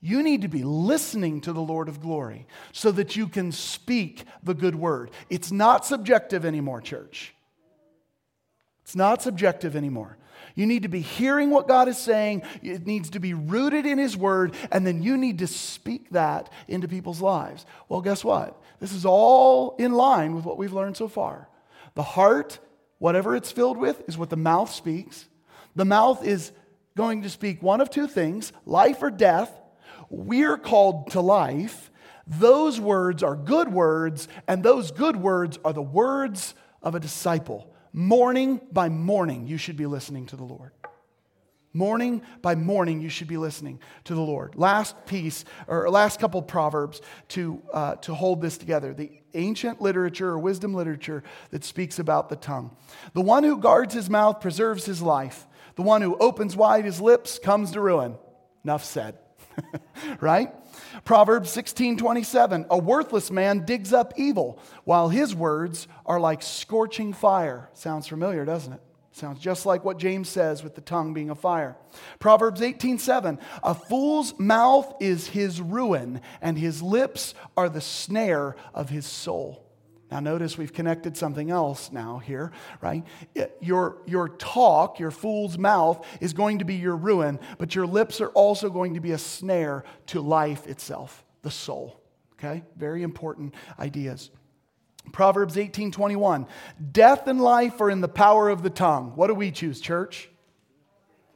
You 0.00 0.22
need 0.22 0.40
to 0.40 0.48
be 0.48 0.62
listening 0.62 1.42
to 1.42 1.52
the 1.52 1.60
Lord 1.60 1.90
of 1.90 2.00
glory 2.00 2.46
so 2.72 2.90
that 2.92 3.16
you 3.16 3.28
can 3.28 3.52
speak 3.52 4.24
the 4.42 4.54
good 4.54 4.74
word. 4.74 5.10
It's 5.28 5.52
not 5.52 5.84
subjective 5.84 6.46
anymore, 6.46 6.80
church. 6.80 7.34
It's 8.84 8.94
not 8.94 9.22
subjective 9.22 9.76
anymore. 9.76 10.18
You 10.54 10.66
need 10.66 10.82
to 10.82 10.88
be 10.88 11.00
hearing 11.00 11.50
what 11.50 11.66
God 11.66 11.88
is 11.88 11.96
saying. 11.96 12.42
It 12.62 12.86
needs 12.86 13.10
to 13.10 13.18
be 13.18 13.32
rooted 13.32 13.86
in 13.86 13.96
His 13.98 14.14
Word, 14.14 14.54
and 14.70 14.86
then 14.86 15.02
you 15.02 15.16
need 15.16 15.38
to 15.38 15.46
speak 15.46 16.10
that 16.10 16.52
into 16.68 16.86
people's 16.86 17.22
lives. 17.22 17.64
Well, 17.88 18.02
guess 18.02 18.22
what? 18.22 18.60
This 18.80 18.92
is 18.92 19.06
all 19.06 19.74
in 19.78 19.92
line 19.92 20.34
with 20.34 20.44
what 20.44 20.58
we've 20.58 20.72
learned 20.72 20.98
so 20.98 21.08
far. 21.08 21.48
The 21.94 22.02
heart, 22.02 22.60
whatever 22.98 23.34
it's 23.34 23.50
filled 23.50 23.78
with, 23.78 24.06
is 24.06 24.18
what 24.18 24.30
the 24.30 24.36
mouth 24.36 24.70
speaks. 24.70 25.26
The 25.74 25.86
mouth 25.86 26.22
is 26.22 26.52
going 26.94 27.22
to 27.22 27.30
speak 27.30 27.62
one 27.62 27.80
of 27.80 27.88
two 27.88 28.06
things 28.06 28.52
life 28.66 29.02
or 29.02 29.10
death. 29.10 29.50
We're 30.10 30.58
called 30.58 31.10
to 31.12 31.22
life. 31.22 31.90
Those 32.26 32.78
words 32.78 33.22
are 33.22 33.34
good 33.34 33.72
words, 33.72 34.28
and 34.46 34.62
those 34.62 34.90
good 34.90 35.16
words 35.16 35.58
are 35.64 35.72
the 35.72 35.82
words 35.82 36.54
of 36.82 36.94
a 36.94 37.00
disciple 37.00 37.73
Morning 37.96 38.60
by 38.72 38.88
morning, 38.88 39.46
you 39.46 39.56
should 39.56 39.76
be 39.76 39.86
listening 39.86 40.26
to 40.26 40.36
the 40.36 40.42
Lord. 40.42 40.72
Morning 41.72 42.22
by 42.42 42.56
morning, 42.56 43.00
you 43.00 43.08
should 43.08 43.28
be 43.28 43.36
listening 43.36 43.78
to 44.02 44.16
the 44.16 44.20
Lord. 44.20 44.56
Last 44.56 45.06
piece, 45.06 45.44
or 45.68 45.88
last 45.88 46.18
couple 46.18 46.42
proverbs 46.42 47.00
to, 47.28 47.62
uh, 47.72 47.94
to 47.96 48.12
hold 48.12 48.42
this 48.42 48.58
together 48.58 48.92
the 48.92 49.12
ancient 49.34 49.80
literature 49.80 50.30
or 50.30 50.40
wisdom 50.40 50.74
literature 50.74 51.22
that 51.50 51.62
speaks 51.62 52.00
about 52.00 52.28
the 52.28 52.36
tongue. 52.36 52.76
The 53.12 53.20
one 53.20 53.44
who 53.44 53.58
guards 53.58 53.94
his 53.94 54.10
mouth 54.10 54.40
preserves 54.40 54.84
his 54.84 55.00
life, 55.00 55.46
the 55.76 55.82
one 55.82 56.02
who 56.02 56.16
opens 56.18 56.56
wide 56.56 56.84
his 56.84 57.00
lips 57.00 57.38
comes 57.38 57.70
to 57.72 57.80
ruin. 57.80 58.16
Enough 58.64 58.84
said. 58.84 59.18
right? 60.20 60.52
Proverbs 61.04 61.50
16 61.50 61.96
27, 61.96 62.66
a 62.70 62.78
worthless 62.78 63.30
man 63.30 63.64
digs 63.64 63.92
up 63.92 64.14
evil, 64.16 64.58
while 64.84 65.08
his 65.08 65.34
words 65.34 65.88
are 66.06 66.20
like 66.20 66.42
scorching 66.42 67.12
fire. 67.12 67.70
Sounds 67.72 68.06
familiar, 68.06 68.44
doesn't 68.44 68.72
it? 68.72 68.80
Sounds 69.12 69.38
just 69.38 69.64
like 69.64 69.84
what 69.84 69.98
James 69.98 70.28
says 70.28 70.64
with 70.64 70.74
the 70.74 70.80
tongue 70.80 71.14
being 71.14 71.30
a 71.30 71.36
fire. 71.36 71.76
Proverbs 72.18 72.60
18 72.60 72.98
7, 72.98 73.38
a 73.62 73.74
fool's 73.74 74.38
mouth 74.38 74.92
is 75.00 75.28
his 75.28 75.60
ruin, 75.60 76.20
and 76.42 76.58
his 76.58 76.82
lips 76.82 77.34
are 77.56 77.68
the 77.68 77.80
snare 77.80 78.56
of 78.74 78.90
his 78.90 79.06
soul. 79.06 79.63
Now, 80.14 80.20
notice 80.20 80.56
we've 80.56 80.72
connected 80.72 81.16
something 81.16 81.50
else 81.50 81.90
now 81.90 82.18
here, 82.18 82.52
right? 82.80 83.02
Your, 83.60 83.96
your 84.06 84.28
talk, 84.28 85.00
your 85.00 85.10
fool's 85.10 85.58
mouth, 85.58 86.06
is 86.20 86.32
going 86.32 86.60
to 86.60 86.64
be 86.64 86.76
your 86.76 86.94
ruin, 86.94 87.40
but 87.58 87.74
your 87.74 87.84
lips 87.84 88.20
are 88.20 88.28
also 88.28 88.70
going 88.70 88.94
to 88.94 89.00
be 89.00 89.10
a 89.10 89.18
snare 89.18 89.82
to 90.06 90.20
life 90.20 90.68
itself, 90.68 91.24
the 91.42 91.50
soul. 91.50 92.00
Okay? 92.34 92.62
Very 92.76 93.02
important 93.02 93.56
ideas. 93.76 94.30
Proverbs 95.10 95.58
18 95.58 95.90
21. 95.90 96.46
Death 96.92 97.26
and 97.26 97.40
life 97.40 97.80
are 97.80 97.90
in 97.90 98.00
the 98.00 98.06
power 98.06 98.48
of 98.50 98.62
the 98.62 98.70
tongue. 98.70 99.14
What 99.16 99.26
do 99.26 99.34
we 99.34 99.50
choose, 99.50 99.80
church? 99.80 100.30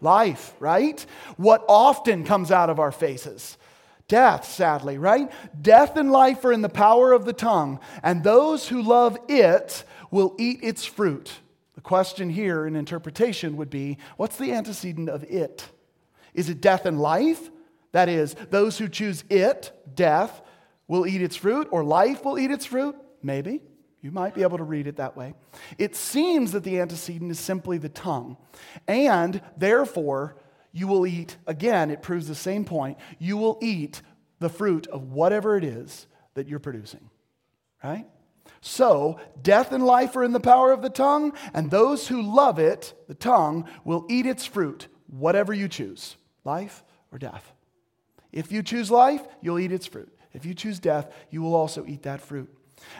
Life, 0.00 0.54
right? 0.60 1.04
What 1.36 1.64
often 1.68 2.22
comes 2.22 2.52
out 2.52 2.70
of 2.70 2.78
our 2.78 2.92
faces? 2.92 3.58
Death, 4.08 4.46
sadly, 4.50 4.96
right? 4.96 5.30
Death 5.60 5.96
and 5.96 6.10
life 6.10 6.44
are 6.44 6.52
in 6.52 6.62
the 6.62 6.68
power 6.68 7.12
of 7.12 7.26
the 7.26 7.32
tongue, 7.34 7.78
and 8.02 8.24
those 8.24 8.68
who 8.68 8.82
love 8.82 9.18
it 9.28 9.84
will 10.10 10.34
eat 10.38 10.60
its 10.62 10.86
fruit. 10.86 11.30
The 11.74 11.82
question 11.82 12.30
here 12.30 12.66
in 12.66 12.74
interpretation 12.74 13.56
would 13.58 13.70
be 13.70 13.98
what's 14.16 14.38
the 14.38 14.52
antecedent 14.52 15.10
of 15.10 15.24
it? 15.24 15.68
Is 16.32 16.48
it 16.48 16.60
death 16.60 16.86
and 16.86 16.98
life? 17.00 17.50
That 17.92 18.08
is, 18.08 18.34
those 18.50 18.78
who 18.78 18.88
choose 18.88 19.24
it, 19.28 19.72
death, 19.94 20.40
will 20.86 21.06
eat 21.06 21.22
its 21.22 21.36
fruit, 21.36 21.68
or 21.70 21.84
life 21.84 22.24
will 22.24 22.38
eat 22.38 22.50
its 22.50 22.64
fruit? 22.64 22.96
Maybe. 23.22 23.60
You 24.00 24.10
might 24.10 24.34
be 24.34 24.42
able 24.42 24.58
to 24.58 24.64
read 24.64 24.86
it 24.86 24.96
that 24.96 25.16
way. 25.16 25.34
It 25.76 25.96
seems 25.96 26.52
that 26.52 26.64
the 26.64 26.80
antecedent 26.80 27.30
is 27.30 27.38
simply 27.38 27.78
the 27.78 27.88
tongue. 27.88 28.36
And 28.86 29.42
therefore, 29.56 30.36
you 30.72 30.86
will 30.86 31.06
eat, 31.06 31.36
again, 31.46 31.90
it 31.90 32.02
proves 32.02 32.28
the 32.28 32.34
same 32.34 32.64
point, 32.64 32.98
you 33.18 33.36
will 33.36 33.58
eat 33.60 34.02
the 34.38 34.48
fruit 34.48 34.86
of 34.86 35.12
whatever 35.12 35.56
it 35.56 35.64
is 35.64 36.06
that 36.34 36.48
you're 36.48 36.58
producing. 36.58 37.10
Right? 37.82 38.06
So, 38.60 39.20
death 39.40 39.72
and 39.72 39.84
life 39.84 40.16
are 40.16 40.24
in 40.24 40.32
the 40.32 40.40
power 40.40 40.72
of 40.72 40.82
the 40.82 40.90
tongue, 40.90 41.32
and 41.54 41.70
those 41.70 42.08
who 42.08 42.22
love 42.22 42.58
it, 42.58 42.94
the 43.06 43.14
tongue, 43.14 43.68
will 43.84 44.04
eat 44.08 44.26
its 44.26 44.46
fruit, 44.46 44.88
whatever 45.06 45.52
you 45.52 45.68
choose 45.68 46.16
life 46.44 46.82
or 47.12 47.18
death. 47.18 47.52
If 48.32 48.52
you 48.52 48.62
choose 48.62 48.90
life, 48.90 49.22
you'll 49.40 49.58
eat 49.58 49.72
its 49.72 49.86
fruit. 49.86 50.12
If 50.32 50.44
you 50.44 50.54
choose 50.54 50.78
death, 50.78 51.12
you 51.30 51.40
will 51.42 51.54
also 51.54 51.86
eat 51.86 52.02
that 52.02 52.20
fruit. 52.20 52.52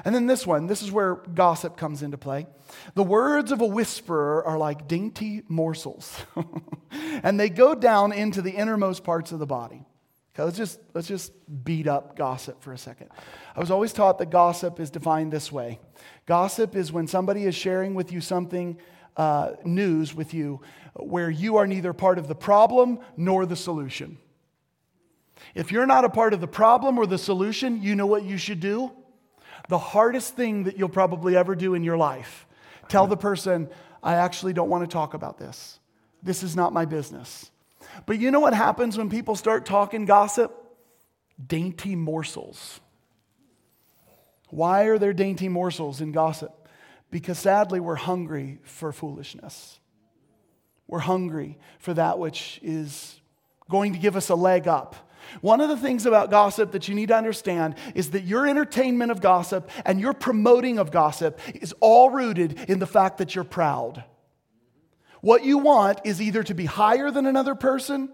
And 0.04 0.14
then 0.14 0.26
this 0.26 0.46
one, 0.46 0.66
this 0.66 0.82
is 0.82 0.92
where 0.92 1.16
gossip 1.16 1.76
comes 1.76 2.02
into 2.02 2.18
play. 2.18 2.46
The 2.94 3.02
words 3.02 3.52
of 3.52 3.60
a 3.60 3.66
whisperer 3.66 4.44
are 4.44 4.58
like 4.58 4.86
dainty 4.86 5.42
morsels, 5.48 6.24
and 6.90 7.38
they 7.38 7.48
go 7.48 7.74
down 7.74 8.12
into 8.12 8.42
the 8.42 8.52
innermost 8.52 9.04
parts 9.04 9.32
of 9.32 9.38
the 9.38 9.46
body. 9.46 9.84
Okay, 10.34 10.44
let's 10.44 10.56
just, 10.56 10.78
let's 10.94 11.08
just 11.08 11.32
beat 11.64 11.88
up 11.88 12.16
gossip 12.16 12.62
for 12.62 12.72
a 12.72 12.78
second. 12.78 13.08
I 13.56 13.60
was 13.60 13.72
always 13.72 13.92
taught 13.92 14.18
that 14.18 14.30
gossip 14.30 14.78
is 14.78 14.90
defined 14.90 15.32
this 15.32 15.50
way 15.50 15.80
gossip 16.26 16.76
is 16.76 16.92
when 16.92 17.06
somebody 17.06 17.44
is 17.44 17.54
sharing 17.54 17.94
with 17.94 18.12
you 18.12 18.20
something, 18.20 18.78
uh, 19.16 19.52
news 19.64 20.14
with 20.14 20.32
you, 20.32 20.60
where 20.94 21.30
you 21.30 21.56
are 21.56 21.66
neither 21.66 21.92
part 21.92 22.18
of 22.18 22.28
the 22.28 22.34
problem 22.34 23.00
nor 23.16 23.46
the 23.46 23.56
solution. 23.56 24.18
If 25.54 25.72
you're 25.72 25.86
not 25.86 26.04
a 26.04 26.08
part 26.08 26.34
of 26.34 26.40
the 26.40 26.46
problem 26.46 26.98
or 26.98 27.06
the 27.06 27.18
solution, 27.18 27.82
you 27.82 27.96
know 27.96 28.06
what 28.06 28.24
you 28.24 28.36
should 28.36 28.60
do? 28.60 28.92
The 29.68 29.78
hardest 29.78 30.34
thing 30.34 30.64
that 30.64 30.78
you'll 30.78 30.88
probably 30.88 31.36
ever 31.36 31.54
do 31.54 31.74
in 31.74 31.84
your 31.84 31.96
life. 31.96 32.46
Tell 32.88 33.06
the 33.06 33.16
person, 33.16 33.68
I 34.02 34.14
actually 34.14 34.54
don't 34.54 34.70
want 34.70 34.88
to 34.88 34.92
talk 34.92 35.14
about 35.14 35.38
this. 35.38 35.78
This 36.22 36.42
is 36.42 36.56
not 36.56 36.72
my 36.72 36.84
business. 36.84 37.50
But 38.06 38.18
you 38.18 38.30
know 38.30 38.40
what 38.40 38.54
happens 38.54 38.96
when 38.98 39.10
people 39.10 39.36
start 39.36 39.66
talking 39.66 40.04
gossip? 40.04 40.54
Dainty 41.44 41.94
morsels. 41.94 42.80
Why 44.48 44.84
are 44.84 44.98
there 44.98 45.12
dainty 45.12 45.48
morsels 45.48 46.00
in 46.00 46.12
gossip? 46.12 46.52
Because 47.10 47.38
sadly, 47.38 47.80
we're 47.80 47.94
hungry 47.94 48.58
for 48.64 48.92
foolishness. 48.92 49.78
We're 50.86 51.00
hungry 51.00 51.58
for 51.78 51.92
that 51.94 52.18
which 52.18 52.58
is 52.62 53.20
going 53.70 53.92
to 53.92 53.98
give 53.98 54.16
us 54.16 54.30
a 54.30 54.34
leg 54.34 54.66
up 54.66 55.07
one 55.40 55.60
of 55.60 55.68
the 55.68 55.76
things 55.76 56.06
about 56.06 56.30
gossip 56.30 56.72
that 56.72 56.88
you 56.88 56.94
need 56.94 57.08
to 57.08 57.16
understand 57.16 57.74
is 57.94 58.10
that 58.10 58.24
your 58.24 58.46
entertainment 58.46 59.10
of 59.10 59.20
gossip 59.20 59.70
and 59.84 60.00
your 60.00 60.12
promoting 60.12 60.78
of 60.78 60.90
gossip 60.90 61.40
is 61.54 61.74
all 61.80 62.10
rooted 62.10 62.58
in 62.68 62.78
the 62.78 62.86
fact 62.86 63.18
that 63.18 63.34
you're 63.34 63.44
proud. 63.44 64.04
What 65.20 65.44
you 65.44 65.58
want 65.58 66.00
is 66.04 66.22
either 66.22 66.42
to 66.44 66.54
be 66.54 66.64
higher 66.64 67.10
than 67.10 67.26
another 67.26 67.54
person 67.54 68.10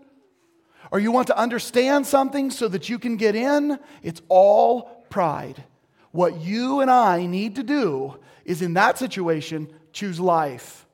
or 0.90 0.98
you 0.98 1.12
want 1.12 1.26
to 1.28 1.38
understand 1.38 2.06
something 2.06 2.50
so 2.50 2.68
that 2.68 2.88
you 2.88 2.98
can 2.98 3.16
get 3.16 3.34
in. 3.34 3.78
It's 4.02 4.22
all 4.28 5.04
pride. 5.10 5.64
What 6.12 6.40
you 6.40 6.80
and 6.80 6.90
I 6.90 7.26
need 7.26 7.56
to 7.56 7.62
do 7.62 8.18
is 8.44 8.62
in 8.62 8.74
that 8.74 8.98
situation, 8.98 9.72
choose 9.92 10.20
life. 10.20 10.86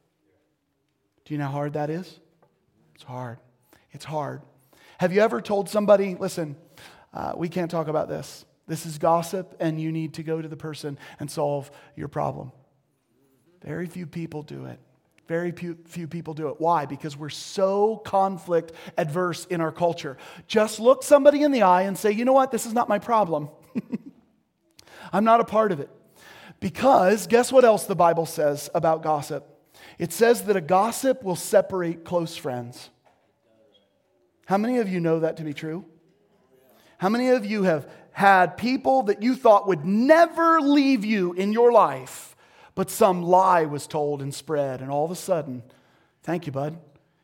Do 1.25 1.35
you 1.35 1.39
know 1.39 1.47
how 1.47 1.53
hard 1.53 1.75
that 1.75 1.91
is? 1.91 2.19
It's 2.95 3.05
hard. 3.05 3.39
It's 3.93 4.05
hard. 4.05 4.43
Have 5.01 5.15
you 5.15 5.23
ever 5.23 5.41
told 5.41 5.71
somebody, 5.71 6.15
listen, 6.15 6.57
uh, 7.15 7.33
we 7.35 7.49
can't 7.49 7.71
talk 7.71 7.89
about 7.89 8.11
this? 8.11 8.45
This 8.67 8.85
is 8.85 8.99
gossip, 8.99 9.57
and 9.59 9.81
you 9.81 9.93
need 9.93 10.13
to 10.13 10.23
go 10.23 10.43
to 10.43 10.47
the 10.47 10.59
person 10.59 10.99
and 11.19 11.31
solve 11.31 11.71
your 11.97 12.09
problem. 12.09 12.53
Very 13.65 13.87
few 13.87 14.07
people 14.07 14.43
do 14.43 14.67
it. 14.67 14.79
Very 15.27 15.53
few, 15.53 15.79
few 15.87 16.07
people 16.07 16.35
do 16.35 16.49
it. 16.49 16.57
Why? 16.59 16.85
Because 16.85 17.17
we're 17.17 17.31
so 17.31 17.97
conflict 17.97 18.73
adverse 18.99 19.47
in 19.47 19.63
our 19.63 19.73
culture. 19.73 20.19
Just 20.47 20.79
look 20.79 21.03
somebody 21.03 21.45
in 21.45 21.51
the 21.51 21.63
eye 21.63 21.85
and 21.85 21.97
say, 21.97 22.11
you 22.11 22.27
know 22.27 22.35
what? 22.35 22.51
This 22.51 22.67
is 22.67 22.75
not 22.75 22.87
my 22.87 22.99
problem. 22.99 23.49
I'm 25.15 25.25
not 25.25 25.41
a 25.41 25.47
part 25.47 25.73
of 25.73 25.81
it. 25.81 25.89
Because 26.61 27.27
guess 27.27 27.51
what 27.51 27.65
else 27.65 27.87
the 27.87 27.97
Bible 27.97 28.27
says 28.27 28.69
about 28.75 29.03
gossip? 29.03 29.47
It 29.99 30.13
says 30.13 30.43
that 30.43 30.57
a 30.57 30.61
gossip 30.61 31.23
will 31.23 31.37
separate 31.37 32.05
close 32.05 32.37
friends. 32.37 32.91
How 34.51 34.59
many 34.59 34.79
of 34.79 34.89
you 34.89 34.99
know 34.99 35.21
that 35.21 35.37
to 35.37 35.45
be 35.45 35.55
true? 35.55 35.85
How 36.99 37.09
many 37.09 37.29
of 37.29 37.47
you 37.47 37.63
have 37.63 37.89
had 38.11 38.57
people 38.57 39.05
that 39.05 39.23
you 39.23 39.37
thought 39.37 39.69
would 39.69 39.85
never 39.85 40.61
leave 40.61 41.05
you 41.05 41.33
in 41.35 41.53
your 41.53 41.71
life, 41.71 42.35
but 42.75 42.91
some 42.91 43.23
lie 43.23 43.67
was 43.67 43.87
told 43.87 44.21
and 44.21 44.35
spread, 44.35 44.81
and 44.81 44.91
all 44.91 45.05
of 45.05 45.13
a 45.13 45.15
sudden, 45.15 45.63
thank 46.25 46.47
you, 46.47 46.53
bud. 46.53 46.77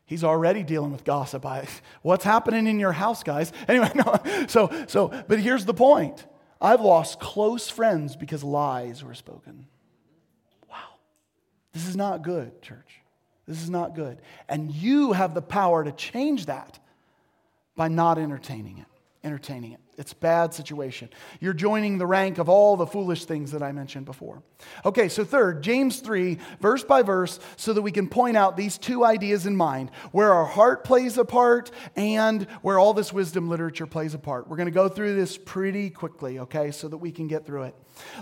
He's 0.04 0.22
already 0.22 0.62
dealing 0.62 0.92
with 0.92 1.02
gossip. 1.02 1.44
I, 1.44 1.66
what's 2.02 2.22
happening 2.22 2.68
in 2.68 2.78
your 2.78 2.92
house, 2.92 3.24
guys? 3.24 3.52
Anyway, 3.66 3.90
no. 3.96 4.46
So, 4.46 4.70
so, 4.86 5.08
but 5.26 5.40
here's 5.40 5.64
the 5.64 5.74
point. 5.74 6.24
I've 6.60 6.80
lost 6.80 7.18
close 7.18 7.68
friends 7.68 8.14
because 8.14 8.44
lies 8.44 9.02
were 9.02 9.14
spoken. 9.14 9.66
Wow. 10.70 10.76
This 11.72 11.88
is 11.88 11.96
not 11.96 12.22
good, 12.22 12.62
church. 12.62 13.00
This 13.48 13.60
is 13.64 13.68
not 13.68 13.96
good. 13.96 14.18
And 14.48 14.72
you 14.72 15.10
have 15.12 15.34
the 15.34 15.42
power 15.42 15.82
to 15.82 15.90
change 15.90 16.46
that 16.46 16.78
by 17.76 17.88
not 17.88 18.18
entertaining 18.18 18.78
it. 18.78 18.86
Entertaining 19.22 19.72
it. 19.72 19.80
It's 19.98 20.12
a 20.12 20.16
bad 20.16 20.52
situation. 20.52 21.08
You're 21.40 21.54
joining 21.54 21.96
the 21.96 22.06
rank 22.06 22.36
of 22.36 22.50
all 22.50 22.76
the 22.76 22.86
foolish 22.86 23.24
things 23.24 23.52
that 23.52 23.62
I 23.62 23.72
mentioned 23.72 24.04
before. 24.04 24.42
Okay, 24.84 25.08
so 25.08 25.24
third, 25.24 25.62
James 25.62 26.00
3, 26.00 26.38
verse 26.60 26.84
by 26.84 27.00
verse, 27.00 27.40
so 27.56 27.72
that 27.72 27.80
we 27.80 27.92
can 27.92 28.06
point 28.06 28.36
out 28.36 28.56
these 28.56 28.76
two 28.76 29.04
ideas 29.04 29.46
in 29.46 29.56
mind 29.56 29.90
where 30.12 30.34
our 30.34 30.44
heart 30.44 30.84
plays 30.84 31.16
a 31.16 31.24
part 31.24 31.70
and 31.96 32.42
where 32.60 32.78
all 32.78 32.92
this 32.92 33.10
wisdom 33.10 33.48
literature 33.48 33.86
plays 33.86 34.12
a 34.12 34.18
part. 34.18 34.48
We're 34.48 34.56
going 34.56 34.66
to 34.66 34.72
go 34.72 34.88
through 34.88 35.16
this 35.16 35.38
pretty 35.38 35.88
quickly, 35.88 36.40
okay, 36.40 36.72
so 36.72 36.88
that 36.88 36.98
we 36.98 37.10
can 37.10 37.26
get 37.26 37.46
through 37.46 37.64
it. 37.64 37.74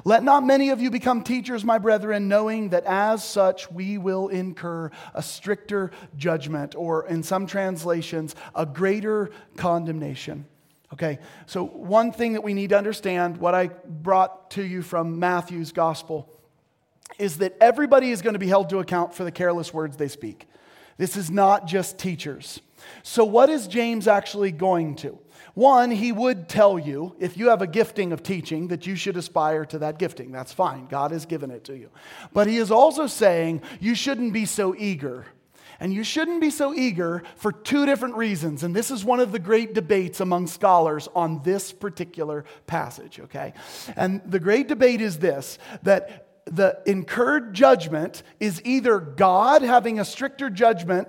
Let 0.05 0.23
not 0.23 0.45
many 0.45 0.71
of 0.71 0.81
you 0.81 0.91
become 0.91 1.25
teachers, 1.25 1.65
my 1.65 1.79
brethren, 1.79 2.29
knowing 2.29 2.69
that 2.69 2.85
as 2.85 3.25
such 3.25 3.69
we 3.73 3.99
will 3.99 4.29
incur 4.29 4.93
a 5.13 5.23
stricter 5.23 5.91
judgment, 6.17 6.77
or 6.77 7.09
in 7.09 7.25
some 7.25 7.49
translations, 7.49 8.37
a 8.55 8.65
greater 8.65 9.33
condemnation. 9.57 10.47
Okay, 10.95 11.19
so 11.47 11.65
one 11.65 12.13
thing 12.13 12.35
that 12.35 12.45
we 12.45 12.55
need 12.55 12.71
to 12.71 12.79
understand, 12.79 13.39
what 13.39 13.53
I 13.53 13.67
brought 13.67 14.53
to 14.53 14.63
you 14.63 14.81
from 14.81 15.19
Matthew's 15.19 15.73
gospel, 15.73 16.33
is 17.19 17.39
that 17.39 17.57
everybody 17.61 18.13
is 18.13 18.23
going 18.23 18.35
to 18.35 18.39
be 18.39 18.47
held 18.47 18.69
to 18.69 18.79
account 18.79 19.13
for 19.13 19.25
the 19.25 19.33
careless 19.33 19.75
words 19.75 19.97
they 19.97 20.07
speak. 20.07 20.47
This 20.97 21.17
is 21.17 21.33
not 21.33 21.67
just 21.67 21.99
teachers. 21.99 22.61
So, 23.03 23.25
what 23.25 23.51
is 23.51 23.67
James 23.67 24.07
actually 24.07 24.53
going 24.53 24.95
to? 24.97 25.19
One, 25.55 25.91
he 25.91 26.13
would 26.13 26.49
tell 26.49 26.79
you, 26.79 27.17
if 27.19 27.37
you 27.37 27.49
have 27.49 27.61
a 27.61 27.67
gifting 27.67 28.13
of 28.13 28.23
teaching, 28.23 28.69
that 28.69 28.87
you 28.87 28.95
should 28.95 29.17
aspire 29.17 29.65
to 29.67 29.81
that 29.81 29.99
gifting. 29.99 30.31
That's 30.31 30.53
fine. 30.53 30.87
God 30.87 31.11
has 31.11 31.27
given 31.27 31.51
it 31.51 31.65
to 31.65 31.77
you. 31.77 31.91
But 32.33 32.47
he 32.47 32.59
is 32.59 32.71
also 32.71 33.09
saying 33.09 33.63
you 33.81 33.97
shouldn't 33.97 34.33
be 34.33 34.47
so 34.47 34.77
eager 34.79 35.27
and 35.81 35.93
you 35.93 36.05
shouldn't 36.05 36.41
be 36.41 36.51
so 36.51 36.75
eager 36.75 37.23
for 37.37 37.53
two 37.53 37.87
different 37.87 38.17
reasons. 38.17 38.63
And 38.63 38.75
this 38.75 38.91
is 38.91 39.05
one 39.05 39.21
of 39.21 39.33
the 39.33 39.39
great 39.39 39.75
debates 39.75 40.21
among 40.21 40.47
scholars 40.47 41.09
on 41.15 41.43
this 41.43 41.73
particular 41.73 42.45
passage, 42.67 43.21
okay? 43.21 43.55
And 43.97 44.23
the 44.25 44.41
great 44.41 44.69
debate 44.69 45.01
is 45.01 45.19
this 45.19 45.59
that 45.83 46.29
the 46.47 46.81
incurred 46.87 47.55
judgment 47.55 48.23
is 48.39 48.61
either 48.65 48.99
God 49.01 49.63
having 49.63 49.99
a 49.99 50.05
stricter 50.05 50.51
judgment 50.51 51.09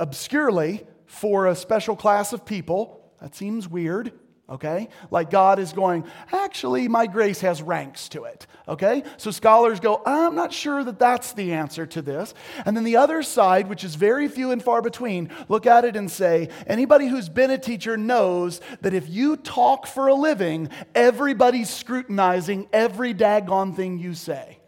obscurely 0.00 0.86
for 1.06 1.46
a 1.46 1.56
special 1.56 1.96
class 1.96 2.32
of 2.32 2.44
people. 2.44 3.12
That 3.20 3.34
seems 3.34 3.68
weird, 3.68 4.12
okay? 4.48 4.88
Like 5.10 5.30
God 5.30 5.58
is 5.58 5.72
going, 5.72 6.04
actually, 6.32 6.88
my 6.88 7.06
grace 7.06 7.40
has 7.40 7.60
ranks 7.60 8.08
to 8.10 8.24
it, 8.24 8.46
okay? 8.66 9.02
So 9.16 9.30
scholars 9.30 9.78
go, 9.78 10.02
I'm 10.06 10.34
not 10.34 10.52
sure 10.52 10.82
that 10.84 10.98
that's 10.98 11.32
the 11.32 11.52
answer 11.52 11.86
to 11.86 12.02
this. 12.02 12.32
And 12.64 12.76
then 12.76 12.84
the 12.84 12.96
other 12.96 13.22
side, 13.22 13.68
which 13.68 13.84
is 13.84 13.94
very 13.94 14.28
few 14.28 14.50
and 14.50 14.62
far 14.62 14.80
between, 14.80 15.30
look 15.48 15.66
at 15.66 15.84
it 15.84 15.96
and 15.96 16.10
say, 16.10 16.48
anybody 16.66 17.06
who's 17.08 17.28
been 17.28 17.50
a 17.50 17.58
teacher 17.58 17.96
knows 17.96 18.60
that 18.80 18.94
if 18.94 19.08
you 19.08 19.36
talk 19.36 19.86
for 19.86 20.08
a 20.08 20.14
living, 20.14 20.70
everybody's 20.94 21.70
scrutinizing 21.70 22.68
every 22.72 23.12
daggone 23.14 23.76
thing 23.76 23.98
you 23.98 24.14
say. 24.14 24.58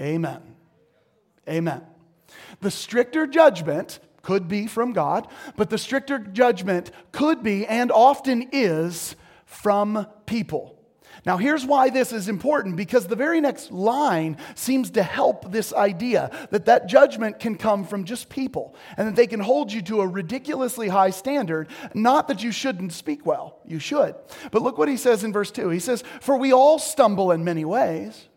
Amen. 0.00 0.40
Amen. 1.48 1.82
The 2.60 2.70
stricter 2.70 3.26
judgment 3.26 3.98
could 4.26 4.48
be 4.48 4.66
from 4.66 4.92
God, 4.92 5.28
but 5.54 5.70
the 5.70 5.78
stricter 5.78 6.18
judgment 6.18 6.90
could 7.12 7.44
be 7.44 7.64
and 7.64 7.92
often 7.92 8.48
is 8.50 9.14
from 9.44 10.04
people. 10.26 10.76
Now, 11.24 11.36
here's 11.36 11.64
why 11.64 11.90
this 11.90 12.12
is 12.12 12.28
important 12.28 12.74
because 12.74 13.06
the 13.06 13.14
very 13.14 13.40
next 13.40 13.70
line 13.70 14.36
seems 14.56 14.90
to 14.90 15.02
help 15.04 15.52
this 15.52 15.72
idea 15.72 16.32
that 16.50 16.64
that 16.66 16.88
judgment 16.88 17.38
can 17.38 17.54
come 17.54 17.84
from 17.84 18.02
just 18.04 18.28
people 18.28 18.74
and 18.96 19.06
that 19.06 19.14
they 19.14 19.28
can 19.28 19.38
hold 19.38 19.72
you 19.72 19.80
to 19.82 20.00
a 20.00 20.08
ridiculously 20.08 20.88
high 20.88 21.10
standard. 21.10 21.68
Not 21.94 22.26
that 22.26 22.42
you 22.42 22.50
shouldn't 22.50 22.94
speak 22.94 23.24
well, 23.24 23.60
you 23.64 23.78
should. 23.78 24.16
But 24.50 24.62
look 24.62 24.76
what 24.76 24.88
he 24.88 24.96
says 24.96 25.22
in 25.22 25.32
verse 25.32 25.52
2. 25.52 25.68
He 25.68 25.78
says, 25.78 26.02
For 26.20 26.36
we 26.36 26.52
all 26.52 26.80
stumble 26.80 27.30
in 27.30 27.44
many 27.44 27.64
ways. 27.64 28.28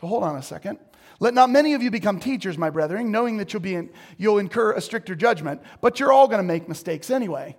So 0.00 0.08
hold 0.08 0.24
on 0.24 0.34
a 0.34 0.42
second. 0.42 0.80
Let 1.24 1.32
not 1.32 1.48
many 1.48 1.72
of 1.72 1.82
you 1.82 1.90
become 1.90 2.20
teachers, 2.20 2.58
my 2.58 2.68
brethren, 2.68 3.10
knowing 3.10 3.38
that 3.38 3.50
you'll, 3.50 3.62
be 3.62 3.74
in, 3.74 3.88
you'll 4.18 4.36
incur 4.36 4.72
a 4.72 4.80
stricter 4.82 5.14
judgment, 5.14 5.62
but 5.80 5.98
you're 5.98 6.12
all 6.12 6.28
going 6.28 6.40
to 6.40 6.46
make 6.46 6.68
mistakes 6.68 7.08
anyway. 7.08 7.56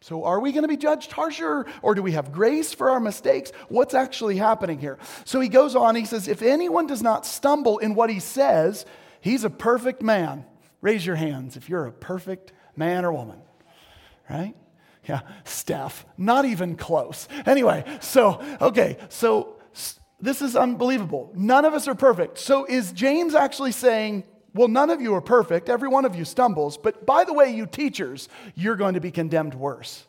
So, 0.00 0.24
are 0.24 0.40
we 0.40 0.50
going 0.50 0.64
to 0.64 0.68
be 0.68 0.76
judged 0.76 1.12
harsher 1.12 1.66
or 1.82 1.94
do 1.94 2.02
we 2.02 2.10
have 2.12 2.32
grace 2.32 2.74
for 2.74 2.90
our 2.90 2.98
mistakes? 2.98 3.52
What's 3.68 3.94
actually 3.94 4.38
happening 4.38 4.80
here? 4.80 4.98
So, 5.24 5.38
he 5.38 5.48
goes 5.48 5.76
on, 5.76 5.94
he 5.94 6.04
says, 6.04 6.26
If 6.26 6.42
anyone 6.42 6.88
does 6.88 7.00
not 7.00 7.24
stumble 7.24 7.78
in 7.78 7.94
what 7.94 8.10
he 8.10 8.18
says, 8.18 8.84
he's 9.20 9.44
a 9.44 9.50
perfect 9.50 10.02
man. 10.02 10.44
Raise 10.80 11.06
your 11.06 11.14
hands 11.14 11.56
if 11.56 11.68
you're 11.68 11.86
a 11.86 11.92
perfect 11.92 12.52
man 12.74 13.04
or 13.04 13.12
woman, 13.12 13.40
right? 14.28 14.56
Yeah, 15.08 15.20
Steph, 15.44 16.04
not 16.18 16.44
even 16.44 16.74
close. 16.74 17.28
Anyway, 17.46 17.84
so, 18.00 18.42
okay, 18.60 18.96
so 19.10 19.60
this 20.20 20.42
is 20.42 20.56
unbelievable. 20.56 21.32
None 21.34 21.64
of 21.64 21.74
us 21.74 21.88
are 21.88 21.94
perfect. 21.94 22.38
So 22.38 22.64
is 22.64 22.92
James 22.92 23.34
actually 23.34 23.72
saying, 23.72 24.24
well, 24.54 24.68
none 24.68 24.90
of 24.90 25.00
you 25.00 25.14
are 25.14 25.20
perfect. 25.20 25.68
Every 25.68 25.88
one 25.88 26.04
of 26.04 26.16
you 26.16 26.24
stumbles. 26.24 26.76
But 26.76 27.06
by 27.06 27.24
the 27.24 27.32
way, 27.32 27.54
you 27.54 27.66
teachers, 27.66 28.28
you're 28.54 28.76
going 28.76 28.94
to 28.94 29.00
be 29.00 29.10
condemned 29.10 29.54
worse. 29.54 30.06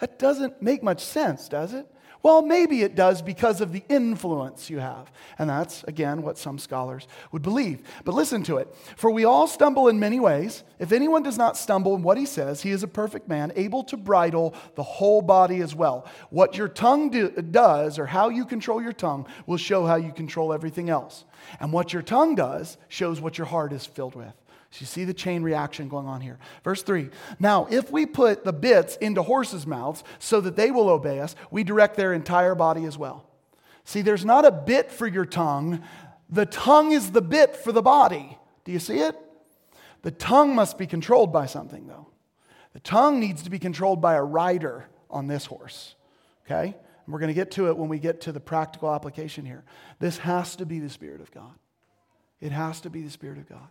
That 0.00 0.18
doesn't 0.18 0.62
make 0.62 0.82
much 0.82 1.04
sense, 1.04 1.48
does 1.48 1.74
it? 1.74 1.86
Well, 2.22 2.42
maybe 2.42 2.82
it 2.82 2.94
does 2.96 3.22
because 3.22 3.60
of 3.60 3.72
the 3.72 3.84
influence 3.88 4.68
you 4.68 4.78
have. 4.78 5.10
And 5.38 5.48
that's, 5.48 5.84
again, 5.84 6.22
what 6.22 6.36
some 6.36 6.58
scholars 6.58 7.06
would 7.30 7.42
believe. 7.42 7.82
But 8.04 8.14
listen 8.14 8.42
to 8.44 8.56
it. 8.56 8.74
For 8.96 9.10
we 9.10 9.24
all 9.24 9.46
stumble 9.46 9.88
in 9.88 10.00
many 10.00 10.18
ways. 10.18 10.64
If 10.78 10.90
anyone 10.90 11.22
does 11.22 11.38
not 11.38 11.56
stumble 11.56 11.94
in 11.94 12.02
what 12.02 12.18
he 12.18 12.26
says, 12.26 12.62
he 12.62 12.70
is 12.70 12.82
a 12.82 12.88
perfect 12.88 13.28
man, 13.28 13.52
able 13.54 13.84
to 13.84 13.96
bridle 13.96 14.54
the 14.74 14.82
whole 14.82 15.22
body 15.22 15.60
as 15.60 15.74
well. 15.74 16.06
What 16.30 16.56
your 16.56 16.68
tongue 16.68 17.10
do, 17.10 17.30
does, 17.30 17.98
or 17.98 18.06
how 18.06 18.30
you 18.30 18.44
control 18.44 18.82
your 18.82 18.92
tongue, 18.92 19.26
will 19.46 19.56
show 19.56 19.86
how 19.86 19.96
you 19.96 20.12
control 20.12 20.52
everything 20.52 20.90
else. 20.90 21.24
And 21.60 21.72
what 21.72 21.92
your 21.92 22.02
tongue 22.02 22.34
does 22.34 22.78
shows 22.88 23.20
what 23.20 23.38
your 23.38 23.46
heart 23.46 23.72
is 23.72 23.86
filled 23.86 24.16
with. 24.16 24.34
So 24.70 24.80
you 24.80 24.86
see 24.86 25.04
the 25.04 25.14
chain 25.14 25.42
reaction 25.42 25.88
going 25.88 26.06
on 26.06 26.20
here. 26.20 26.38
Verse 26.62 26.82
3 26.82 27.10
Now, 27.38 27.66
if 27.70 27.90
we 27.90 28.06
put 28.06 28.44
the 28.44 28.52
bits 28.52 28.96
into 28.96 29.22
horses' 29.22 29.66
mouths 29.66 30.04
so 30.18 30.40
that 30.40 30.56
they 30.56 30.70
will 30.70 30.90
obey 30.90 31.20
us, 31.20 31.34
we 31.50 31.64
direct 31.64 31.96
their 31.96 32.12
entire 32.12 32.54
body 32.54 32.84
as 32.84 32.98
well. 32.98 33.26
See, 33.84 34.02
there's 34.02 34.24
not 34.24 34.44
a 34.44 34.50
bit 34.50 34.92
for 34.92 35.06
your 35.06 35.24
tongue, 35.24 35.82
the 36.28 36.46
tongue 36.46 36.92
is 36.92 37.12
the 37.12 37.22
bit 37.22 37.56
for 37.56 37.72
the 37.72 37.82
body. 37.82 38.36
Do 38.64 38.72
you 38.72 38.78
see 38.78 38.98
it? 38.98 39.16
The 40.02 40.10
tongue 40.10 40.54
must 40.54 40.76
be 40.76 40.86
controlled 40.86 41.32
by 41.32 41.46
something, 41.46 41.86
though. 41.86 42.06
The 42.74 42.80
tongue 42.80 43.18
needs 43.18 43.42
to 43.44 43.50
be 43.50 43.58
controlled 43.58 44.00
by 44.00 44.14
a 44.14 44.22
rider 44.22 44.86
on 45.10 45.26
this 45.26 45.46
horse. 45.46 45.94
Okay? 46.44 46.66
And 46.66 47.12
we're 47.12 47.18
going 47.18 47.28
to 47.28 47.34
get 47.34 47.50
to 47.52 47.68
it 47.68 47.76
when 47.78 47.88
we 47.88 47.98
get 47.98 48.20
to 48.22 48.32
the 48.32 48.40
practical 48.40 48.94
application 48.94 49.46
here. 49.46 49.64
This 49.98 50.18
has 50.18 50.54
to 50.56 50.66
be 50.66 50.78
the 50.78 50.90
Spirit 50.90 51.22
of 51.22 51.30
God. 51.30 51.54
It 52.40 52.52
has 52.52 52.82
to 52.82 52.90
be 52.90 53.02
the 53.02 53.10
Spirit 53.10 53.38
of 53.38 53.48
God. 53.48 53.68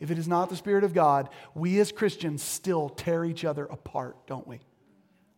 If 0.00 0.10
it 0.10 0.18
is 0.18 0.28
not 0.28 0.48
the 0.48 0.56
Spirit 0.56 0.84
of 0.84 0.94
God, 0.94 1.28
we 1.54 1.78
as 1.80 1.92
Christians 1.92 2.42
still 2.42 2.88
tear 2.88 3.24
each 3.24 3.44
other 3.44 3.64
apart, 3.64 4.16
don't 4.26 4.46
we? 4.46 4.60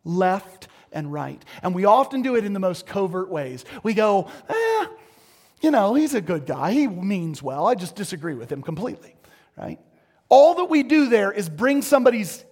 Left 0.03 0.67
and 0.91 1.11
right. 1.11 1.43
And 1.63 1.73
we 1.73 1.85
often 1.85 2.21
do 2.21 2.35
it 2.35 2.45
in 2.45 2.53
the 2.53 2.59
most 2.59 2.85
covert 2.85 3.29
ways. 3.29 3.65
We 3.83 3.93
go, 3.93 4.29
eh, 4.49 4.85
you 5.61 5.71
know, 5.71 5.93
he's 5.93 6.13
a 6.13 6.21
good 6.21 6.45
guy. 6.45 6.73
He 6.73 6.87
means 6.87 7.41
well. 7.41 7.67
I 7.67 7.75
just 7.75 7.95
disagree 7.95 8.33
with 8.33 8.51
him 8.51 8.61
completely, 8.61 9.15
right? 9.57 9.79
All 10.29 10.55
that 10.55 10.65
we 10.65 10.83
do 10.83 11.09
there 11.09 11.31
is 11.31 11.49
bring 11.49 11.81
somebody's 11.81 12.45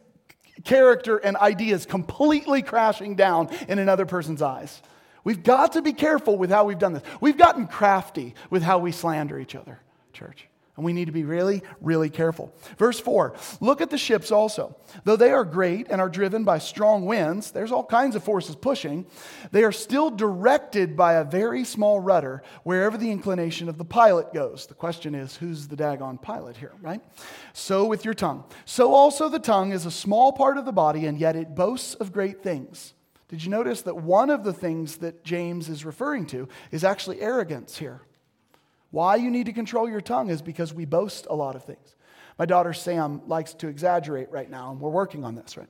character 0.63 1.17
and 1.17 1.37
ideas 1.37 1.85
completely 1.85 2.61
crashing 2.61 3.15
down 3.15 3.49
in 3.67 3.79
another 3.79 4.05
person's 4.05 4.41
eyes. 4.41 4.81
We've 5.23 5.43
got 5.43 5.73
to 5.73 5.81
be 5.81 5.93
careful 5.93 6.37
with 6.37 6.49
how 6.49 6.65
we've 6.65 6.79
done 6.79 6.93
this. 6.93 7.03
We've 7.21 7.37
gotten 7.37 7.67
crafty 7.67 8.35
with 8.49 8.63
how 8.63 8.79
we 8.79 8.91
slander 8.91 9.39
each 9.39 9.55
other, 9.55 9.79
church. 10.13 10.47
And 10.79 10.85
we 10.85 10.93
need 10.93 11.07
to 11.07 11.11
be 11.11 11.25
really, 11.25 11.61
really 11.81 12.09
careful. 12.09 12.53
Verse 12.77 13.01
4 13.01 13.35
Look 13.59 13.81
at 13.81 13.89
the 13.89 13.97
ships 13.97 14.31
also. 14.31 14.77
Though 15.03 15.17
they 15.17 15.31
are 15.31 15.43
great 15.43 15.87
and 15.89 15.99
are 15.99 16.07
driven 16.07 16.45
by 16.45 16.59
strong 16.59 17.05
winds, 17.05 17.51
there's 17.51 17.73
all 17.73 17.83
kinds 17.83 18.15
of 18.15 18.23
forces 18.23 18.55
pushing, 18.55 19.05
they 19.51 19.65
are 19.65 19.73
still 19.73 20.09
directed 20.09 20.95
by 20.95 21.15
a 21.15 21.25
very 21.25 21.65
small 21.65 21.99
rudder 21.99 22.43
wherever 22.63 22.97
the 22.97 23.11
inclination 23.11 23.67
of 23.67 23.77
the 23.77 23.83
pilot 23.83 24.33
goes. 24.33 24.67
The 24.67 24.73
question 24.73 25.15
is, 25.15 25.35
who's 25.35 25.67
the 25.67 25.75
daggone 25.75 26.21
pilot 26.21 26.55
here, 26.55 26.71
right? 26.81 27.01
So 27.51 27.83
with 27.83 28.05
your 28.05 28.13
tongue. 28.13 28.45
So 28.63 28.93
also 28.93 29.27
the 29.27 29.37
tongue 29.37 29.73
is 29.73 29.85
a 29.85 29.91
small 29.91 30.31
part 30.31 30.57
of 30.57 30.63
the 30.63 30.71
body, 30.71 31.07
and 31.07 31.19
yet 31.19 31.35
it 31.35 31.55
boasts 31.55 31.95
of 31.95 32.13
great 32.13 32.41
things. 32.41 32.93
Did 33.27 33.43
you 33.43 33.49
notice 33.49 33.81
that 33.81 33.97
one 33.97 34.29
of 34.29 34.45
the 34.45 34.53
things 34.53 34.99
that 34.99 35.25
James 35.25 35.67
is 35.67 35.83
referring 35.83 36.25
to 36.27 36.47
is 36.71 36.85
actually 36.85 37.19
arrogance 37.19 37.77
here? 37.77 37.99
Why 38.91 39.15
you 39.17 39.29
need 39.29 39.45
to 39.45 39.53
control 39.53 39.89
your 39.89 40.01
tongue 40.01 40.29
is 40.29 40.41
because 40.41 40.73
we 40.73 40.85
boast 40.85 41.27
a 41.29 41.35
lot 41.35 41.55
of 41.55 41.63
things. 41.63 41.95
My 42.37 42.45
daughter 42.45 42.73
Sam 42.73 43.21
likes 43.27 43.53
to 43.55 43.67
exaggerate 43.67 44.31
right 44.31 44.49
now, 44.49 44.71
and 44.71 44.79
we're 44.79 44.89
working 44.89 45.23
on 45.23 45.35
this, 45.35 45.57
right? 45.57 45.67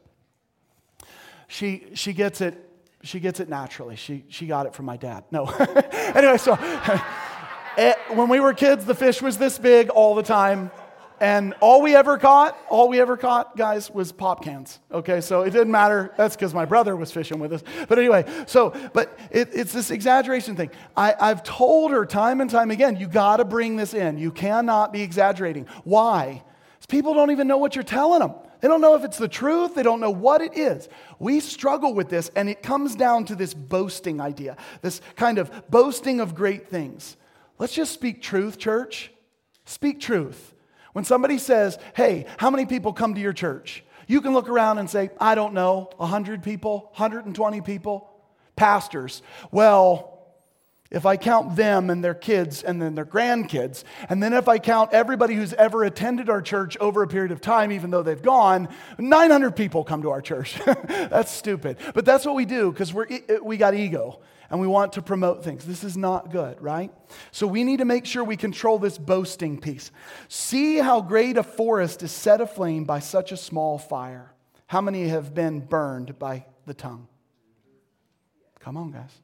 She, 1.48 1.88
she 1.96 2.14
gets 2.14 2.42
it 2.42 2.70
she 3.04 3.20
gets 3.20 3.40
it 3.40 3.50
naturally. 3.50 3.96
She, 3.96 4.26
she 4.28 4.46
got 4.48 4.66
it 4.66 4.74
from 4.74 4.86
my 4.86 4.98
dad. 4.98 5.24
No. 5.32 5.46
anyway, 6.16 6.38
so 6.38 6.54
eh, 7.78 7.94
when 8.14 8.30
we 8.30 8.40
were 8.40 8.54
kids, 8.54 8.86
the 8.86 8.96
fish 8.96 9.22
was 9.22 9.38
this 9.38 9.58
big 9.58 9.90
all 9.90 10.16
the 10.16 10.24
time. 10.24 10.72
And 11.20 11.54
all 11.60 11.82
we 11.82 11.96
ever 11.96 12.18
caught, 12.18 12.58
all 12.70 12.88
we 12.88 13.00
ever 13.02 13.18
caught, 13.18 13.58
guys, 13.58 13.92
was 13.92 14.12
pop 14.12 14.44
cans. 14.44 14.80
Okay, 14.92 15.22
so 15.22 15.42
it 15.42 15.52
didn't 15.52 15.72
matter. 15.72 16.14
That's 16.18 16.36
because 16.36 16.54
my 16.54 16.66
brother 16.66 16.96
was 16.96 17.12
fishing 17.12 17.40
with 17.40 17.52
us. 17.52 17.64
But 17.88 18.00
anyway, 18.00 18.26
so, 18.48 18.74
but 18.94 19.20
it, 19.30 19.50
it's 19.54 19.74
this 19.74 19.92
exaggeration 19.92 20.56
thing. 20.56 20.72
I, 20.96 21.16
I've 21.20 21.44
told 21.44 21.92
her 21.92 22.06
time 22.06 22.42
and 22.42 22.50
time 22.50 22.72
again, 22.72 22.96
you 22.96 23.08
got 23.08 23.38
to 23.38 23.46
bring 23.46 23.76
this 23.76 23.94
in. 23.94 24.18
You 24.18 24.32
cannot 24.32 24.94
be 24.94 25.02
exaggerating. 25.02 25.68
Why? 25.84 26.44
Because 26.78 26.86
people 26.88 27.14
don't 27.14 27.32
even 27.32 27.48
know 27.48 27.58
what 27.58 27.76
you're 27.76 27.84
telling 27.84 28.20
them. 28.20 28.34
They 28.62 28.68
don't 28.68 28.82
know 28.82 28.96
if 28.96 29.04
it's 29.04 29.18
the 29.18 29.28
truth. 29.28 29.76
They 29.76 29.84
don't 29.84 30.00
know 30.00 30.12
what 30.12 30.42
it 30.42 30.58
is. 30.58 30.90
We 31.18 31.40
struggle 31.40 31.94
with 31.94 32.10
this, 32.10 32.30
and 32.36 32.50
it 32.50 32.62
comes 32.62 32.96
down 32.96 33.26
to 33.26 33.36
this 33.36 33.54
boasting 33.54 34.20
idea, 34.20 34.58
this 34.82 35.02
kind 35.16 35.38
of 35.38 35.70
boasting 35.70 36.20
of 36.20 36.36
great 36.36 36.68
things. 36.68 37.16
Let's 37.58 37.74
just 37.74 37.94
speak 37.94 38.22
truth, 38.22 38.58
church. 38.58 39.12
Speak 39.66 40.00
truth. 40.00 40.54
When 41.00 41.06
somebody 41.06 41.38
says, 41.38 41.78
Hey, 41.96 42.26
how 42.36 42.50
many 42.50 42.66
people 42.66 42.92
come 42.92 43.16
to 43.16 43.22
your 43.22 43.32
church? 43.32 43.86
You 44.06 44.20
can 44.20 44.34
look 44.34 44.50
around 44.50 44.80
and 44.80 44.90
say, 44.90 45.12
I 45.18 45.34
don't 45.34 45.54
know, 45.54 45.90
100 45.96 46.44
people, 46.44 46.92
120 46.98 47.62
people, 47.62 48.10
pastors. 48.58 49.22
Well, 49.50 50.19
if 50.92 51.06
I 51.06 51.18
count 51.18 51.56
them 51.56 51.90
and 51.90 52.04
their 52.04 52.16
kids 52.16 52.64
and 52.64 52.82
then 52.82 52.96
their 52.96 53.06
grandkids, 53.06 53.84
and 54.10 54.22
then 54.24 54.34
if 54.34 54.48
I 54.48 54.58
count 54.58 54.92
everybody 54.92 55.36
who's 55.36 55.54
ever 55.54 55.84
attended 55.84 56.30
our 56.30 56.42
church 56.42 56.78
over 56.78 57.04
a 57.04 57.08
period 57.08 57.32
of 57.32 57.42
time, 57.42 57.72
even 57.72 57.92
though 57.92 58.02
they've 58.02 58.22
gone, 58.22 58.70
900 58.98 59.56
people 59.56 59.84
come 59.84 60.02
to 60.02 60.10
our 60.10 60.22
church. 60.22 60.60
that's 60.66 61.32
stupid. 61.32 61.78
But 61.94 62.06
that's 62.06 62.26
what 62.26 62.36
we 62.36 62.46
do 62.46 62.72
because 62.72 62.94
we 62.94 63.58
got 63.58 63.76
ego 63.76 64.20
and 64.50 64.60
we 64.60 64.66
want 64.66 64.94
to 64.94 65.04
promote 65.04 65.44
things. 65.44 65.64
This 65.64 65.84
is 65.84 65.96
not 65.96 66.32
good, 66.32 66.60
right? 66.60 66.92
So 67.32 67.46
we 67.46 67.64
need 67.64 67.78
to 67.78 67.86
make 67.86 68.06
sure 68.06 68.24
we 68.24 68.36
control 68.36 68.80
this 68.80 68.98
boasting 68.98 69.60
piece. 69.60 69.92
See 70.28 70.78
how 70.78 71.02
great 71.02 71.38
a 71.38 71.44
forest 71.44 72.02
is 72.02 72.12
set 72.12 72.42
aflame 72.42 72.86
by 72.86 73.00
such 73.00 73.32
a 73.32 73.38
small 73.38 73.78
fire. 73.78 74.34
How 74.66 74.82
many 74.82 75.08
have 75.08 75.36
been 75.36 75.60
burned 75.60 76.18
by 76.18 76.46
the 76.66 76.74
tongue? 76.74 77.08
Come 78.60 78.76
on, 78.76 78.92
guys. 78.92 79.22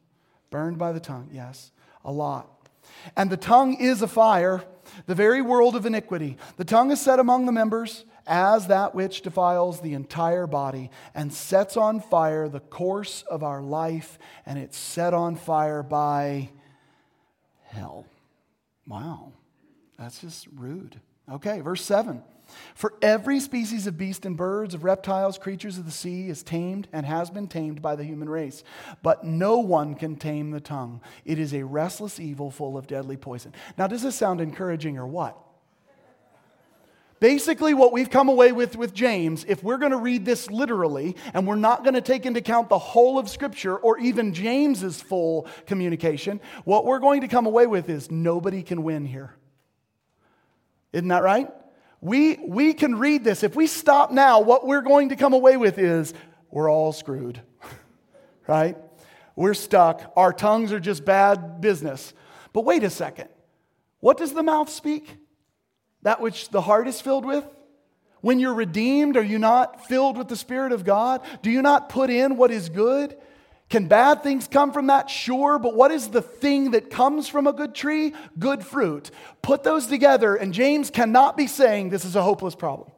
Burned 0.56 0.78
by 0.78 0.94
the 0.94 1.02
tongue, 1.02 1.30
yes, 1.34 1.72
a 2.06 2.14
lot. 2.14 2.70
And 3.18 3.30
the 3.30 3.36
tongue 3.36 3.74
is 3.74 4.02
a 4.02 4.08
fire, 4.08 4.64
the 5.06 5.14
very 5.14 5.42
world 5.42 5.76
of 5.76 5.86
iniquity. 5.86 6.38
The 6.56 6.64
tongue 6.64 6.92
is 6.92 7.02
set 7.02 7.20
among 7.20 7.46
the 7.46 7.52
members 7.52 8.06
as 8.26 8.68
that 8.68 8.96
which 8.96 9.22
defiles 9.22 9.82
the 9.82 9.94
entire 9.94 10.48
body 10.48 10.92
and 11.14 11.34
sets 11.34 11.76
on 11.76 12.00
fire 12.00 12.48
the 12.48 12.62
course 12.62 13.26
of 13.30 13.44
our 13.44 13.62
life, 13.62 14.18
and 14.46 14.58
it's 14.58 14.78
set 14.78 15.14
on 15.14 15.36
fire 15.36 15.84
by 15.84 16.52
hell. 17.66 18.06
Wow, 18.88 19.34
that's 20.00 20.22
just 20.22 20.48
rude. 20.56 21.02
Okay, 21.30 21.60
verse 21.60 21.84
7. 21.84 22.24
For 22.74 22.94
every 23.02 23.40
species 23.40 23.88
of 23.88 23.98
beast 23.98 24.26
and 24.26 24.36
birds, 24.36 24.74
of 24.74 24.84
reptiles, 24.84 25.38
creatures 25.38 25.78
of 25.78 25.86
the 25.86 25.92
sea 25.92 26.30
is 26.30 26.44
tamed 26.44 26.88
and 26.92 27.06
has 27.06 27.30
been 27.30 27.48
tamed 27.48 27.82
by 27.82 27.96
the 27.96 28.04
human 28.04 28.30
race. 28.30 28.64
But 29.02 29.24
no 29.24 29.60
one 29.60 29.96
can 29.96 30.16
tame 30.16 30.52
the 30.52 30.60
tongue. 30.60 31.02
It 31.24 31.40
is 31.40 31.54
a 31.54 31.64
restless 31.64 32.20
evil 32.20 32.52
full 32.52 32.78
of 32.78 32.88
deadly 32.88 33.18
poison. 33.18 33.54
Now, 33.78 33.88
does 33.88 34.04
this 34.04 34.16
sound 34.16 34.42
encouraging 34.42 34.98
or 34.98 35.08
what? 35.08 35.38
Basically, 37.22 37.74
what 37.74 37.94
we've 37.94 38.10
come 38.10 38.28
away 38.28 38.52
with 38.52 38.76
with 38.76 38.94
James, 38.94 39.46
if 39.48 39.64
we're 39.64 39.78
going 39.78 39.94
to 39.94 39.98
read 39.98 40.26
this 40.26 40.52
literally 40.52 41.16
and 41.34 41.48
we're 41.48 41.56
not 41.56 41.84
going 41.84 41.94
to 41.94 42.02
take 42.02 42.26
into 42.26 42.40
account 42.40 42.68
the 42.68 42.78
whole 42.78 43.18
of 43.18 43.30
Scripture 43.30 43.78
or 43.78 43.98
even 44.00 44.34
James's 44.34 45.02
full 45.02 45.48
communication, 45.66 46.42
what 46.66 46.86
we're 46.86 47.00
going 47.00 47.22
to 47.22 47.28
come 47.28 47.46
away 47.46 47.68
with 47.68 47.90
is 47.90 48.12
nobody 48.12 48.62
can 48.62 48.84
win 48.84 49.06
here. 49.06 49.34
Isn't 50.92 51.08
that 51.08 51.24
right? 51.24 51.50
We, 52.06 52.38
we 52.46 52.76
can 52.76 53.00
read 53.00 53.24
this. 53.24 53.42
If 53.42 53.56
we 53.56 53.66
stop 53.66 54.12
now, 54.12 54.40
what 54.42 54.68
we're 54.68 54.84
going 54.84 55.10
to 55.10 55.16
come 55.16 55.34
away 55.34 55.58
with 55.58 55.80
is 55.80 56.14
we're 56.52 56.70
all 56.70 56.94
screwed, 56.94 57.42
right? 58.48 58.78
We're 59.36 59.56
stuck. 59.56 60.14
Our 60.16 60.32
tongues 60.32 60.72
are 60.72 60.80
just 60.80 61.04
bad 61.04 61.62
business. 61.62 62.14
But 62.54 62.64
wait 62.64 62.84
a 62.84 62.92
second. 62.92 63.30
What 64.02 64.18
does 64.18 64.34
the 64.34 64.44
mouth 64.44 64.70
speak? 64.70 65.18
That 66.04 66.22
which 66.22 66.50
the 66.50 66.62
heart 66.62 66.88
is 66.88 67.02
filled 67.02 67.26
with? 67.26 67.44
When 68.22 68.40
you're 68.40 68.54
redeemed, 68.54 69.18
are 69.18 69.24
you 69.24 69.40
not 69.40 69.88
filled 69.88 70.16
with 70.16 70.28
the 70.28 70.36
Spirit 70.36 70.74
of 70.74 70.84
God? 70.84 71.22
Do 71.42 71.50
you 71.50 71.64
not 71.64 71.90
put 71.90 72.12
in 72.12 72.38
what 72.38 72.52
is 72.52 72.70
good? 72.70 73.18
Can 73.70 73.88
bad 73.88 74.22
things 74.22 74.48
come 74.48 74.72
from 74.72 74.88
that? 74.88 75.10
Sure, 75.10 75.58
but 75.58 75.74
what 75.74 75.92
is 75.92 76.10
the 76.10 76.22
thing 76.22 76.72
that 76.72 76.92
comes 76.92 77.28
from 77.28 77.48
a 77.48 77.54
good 77.54 77.74
tree? 77.74 78.14
Good 78.38 78.64
fruit. 78.64 79.10
Put 79.42 79.64
those 79.64 79.88
together, 79.88 80.36
and 80.36 80.54
James 80.54 80.92
cannot 80.92 81.36
be 81.36 81.48
saying 81.48 81.90
this 81.90 82.06
is 82.06 82.16
a 82.16 82.22
hopeless 82.22 82.56
problem. 82.56 82.92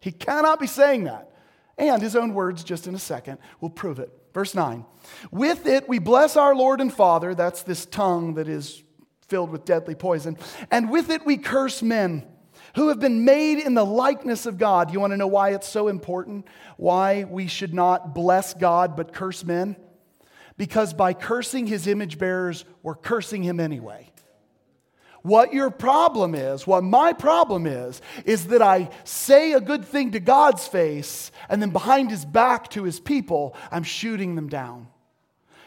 He 0.00 0.12
cannot 0.12 0.60
be 0.60 0.68
saying 0.68 1.04
that. 1.04 1.32
And 1.76 2.00
his 2.00 2.16
own 2.16 2.34
words, 2.34 2.64
just 2.64 2.86
in 2.86 2.94
a 2.94 2.98
second, 2.98 3.38
will 3.60 3.70
prove 3.70 3.98
it. 3.98 4.10
Verse 4.34 4.54
9 4.54 4.84
With 5.30 5.66
it 5.66 5.88
we 5.88 5.98
bless 5.98 6.36
our 6.36 6.54
Lord 6.54 6.80
and 6.80 6.92
Father, 6.92 7.34
that's 7.34 7.62
this 7.62 7.84
tongue 7.86 8.34
that 8.34 8.48
is 8.48 8.82
filled 9.26 9.50
with 9.50 9.64
deadly 9.64 9.94
poison, 9.94 10.36
and 10.70 10.90
with 10.90 11.10
it 11.10 11.26
we 11.26 11.36
curse 11.36 11.82
men 11.82 12.24
who 12.74 12.88
have 12.88 13.00
been 13.00 13.24
made 13.24 13.58
in 13.58 13.74
the 13.74 13.84
likeness 13.84 14.46
of 14.46 14.58
God. 14.58 14.92
You 14.92 15.00
want 15.00 15.12
to 15.12 15.16
know 15.16 15.26
why 15.26 15.50
it's 15.54 15.68
so 15.68 15.88
important? 15.88 16.46
Why 16.76 17.24
we 17.24 17.46
should 17.46 17.74
not 17.74 18.14
bless 18.14 18.54
God 18.54 18.96
but 18.96 19.12
curse 19.12 19.44
men? 19.44 19.76
Because 20.58 20.92
by 20.92 21.14
cursing 21.14 21.66
his 21.66 21.86
image 21.86 22.18
bearers, 22.18 22.66
we're 22.82 22.94
cursing 22.94 23.42
him 23.42 23.58
anyway. 23.60 24.10
What 25.22 25.52
your 25.52 25.70
problem 25.70 26.34
is, 26.34 26.66
what 26.66 26.84
my 26.84 27.12
problem 27.12 27.66
is, 27.66 28.00
is 28.24 28.48
that 28.48 28.62
I 28.62 28.90
say 29.04 29.52
a 29.52 29.60
good 29.60 29.84
thing 29.84 30.12
to 30.12 30.20
God's 30.20 30.66
face, 30.66 31.32
and 31.48 31.62
then 31.62 31.70
behind 31.70 32.10
his 32.10 32.24
back 32.24 32.68
to 32.70 32.84
his 32.84 33.00
people, 33.00 33.56
I'm 33.70 33.82
shooting 33.82 34.34
them 34.34 34.48
down. 34.48 34.88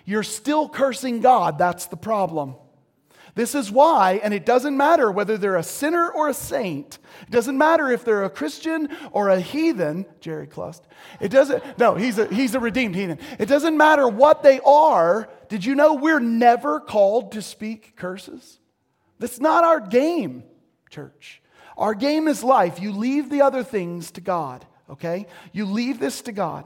You're 0.06 0.24
still 0.24 0.70
cursing 0.70 1.22
God, 1.22 1.58
that's 1.58 1.88
the 1.88 1.98
problem. 1.98 2.56
This 3.34 3.56
is 3.56 3.72
why, 3.72 4.20
and 4.24 4.34
it 4.34 4.46
doesn't 4.46 4.76
matter 4.76 5.12
whether 5.12 5.38
they're 5.38 5.56
a 5.56 5.64
sinner 5.64 6.10
or 6.10 6.30
a 6.30 6.34
saint. 6.34 7.00
It 7.24 7.32
doesn't 7.32 7.58
matter 7.58 7.90
if 7.90 8.04
they're 8.04 8.24
a 8.24 8.30
Christian 8.30 8.90
or 9.12 9.30
a 9.30 9.40
heathen. 9.40 10.06
Jerry 10.20 10.48
Clust. 10.48 10.86
It 11.20 11.30
doesn't, 11.30 11.64
no, 11.78 11.96
he's 11.96 12.18
a, 12.18 12.28
he's 12.28 12.56
a 12.56 12.60
redeemed 12.60 12.96
heathen. 12.96 13.20
It 13.40 13.48
doesn't 13.48 13.78
matter 13.78 14.08
what 14.08 14.44
they 14.44 14.60
are. 14.66 15.30
Did 15.48 15.64
you 15.64 15.76
know 15.76 15.94
we're 15.94 16.20
never 16.20 16.80
called 16.80 17.32
to 17.34 17.42
speak 17.42 17.96
curses? 17.96 18.60
That's 19.20 19.40
not 19.40 19.64
our 19.64 19.80
game, 19.80 20.44
church. 20.90 21.42
Our 21.78 21.94
game 21.94 22.28
is 22.28 22.44
life. 22.44 22.82
You 22.82 22.92
leave 22.92 23.30
the 23.30 23.42
other 23.42 23.64
things 23.64 24.12
to 24.12 24.22
God, 24.22 24.66
okay? 24.90 25.28
You 25.54 25.66
leave 25.66 26.00
this 26.00 26.22
to 26.24 26.32
God. 26.32 26.66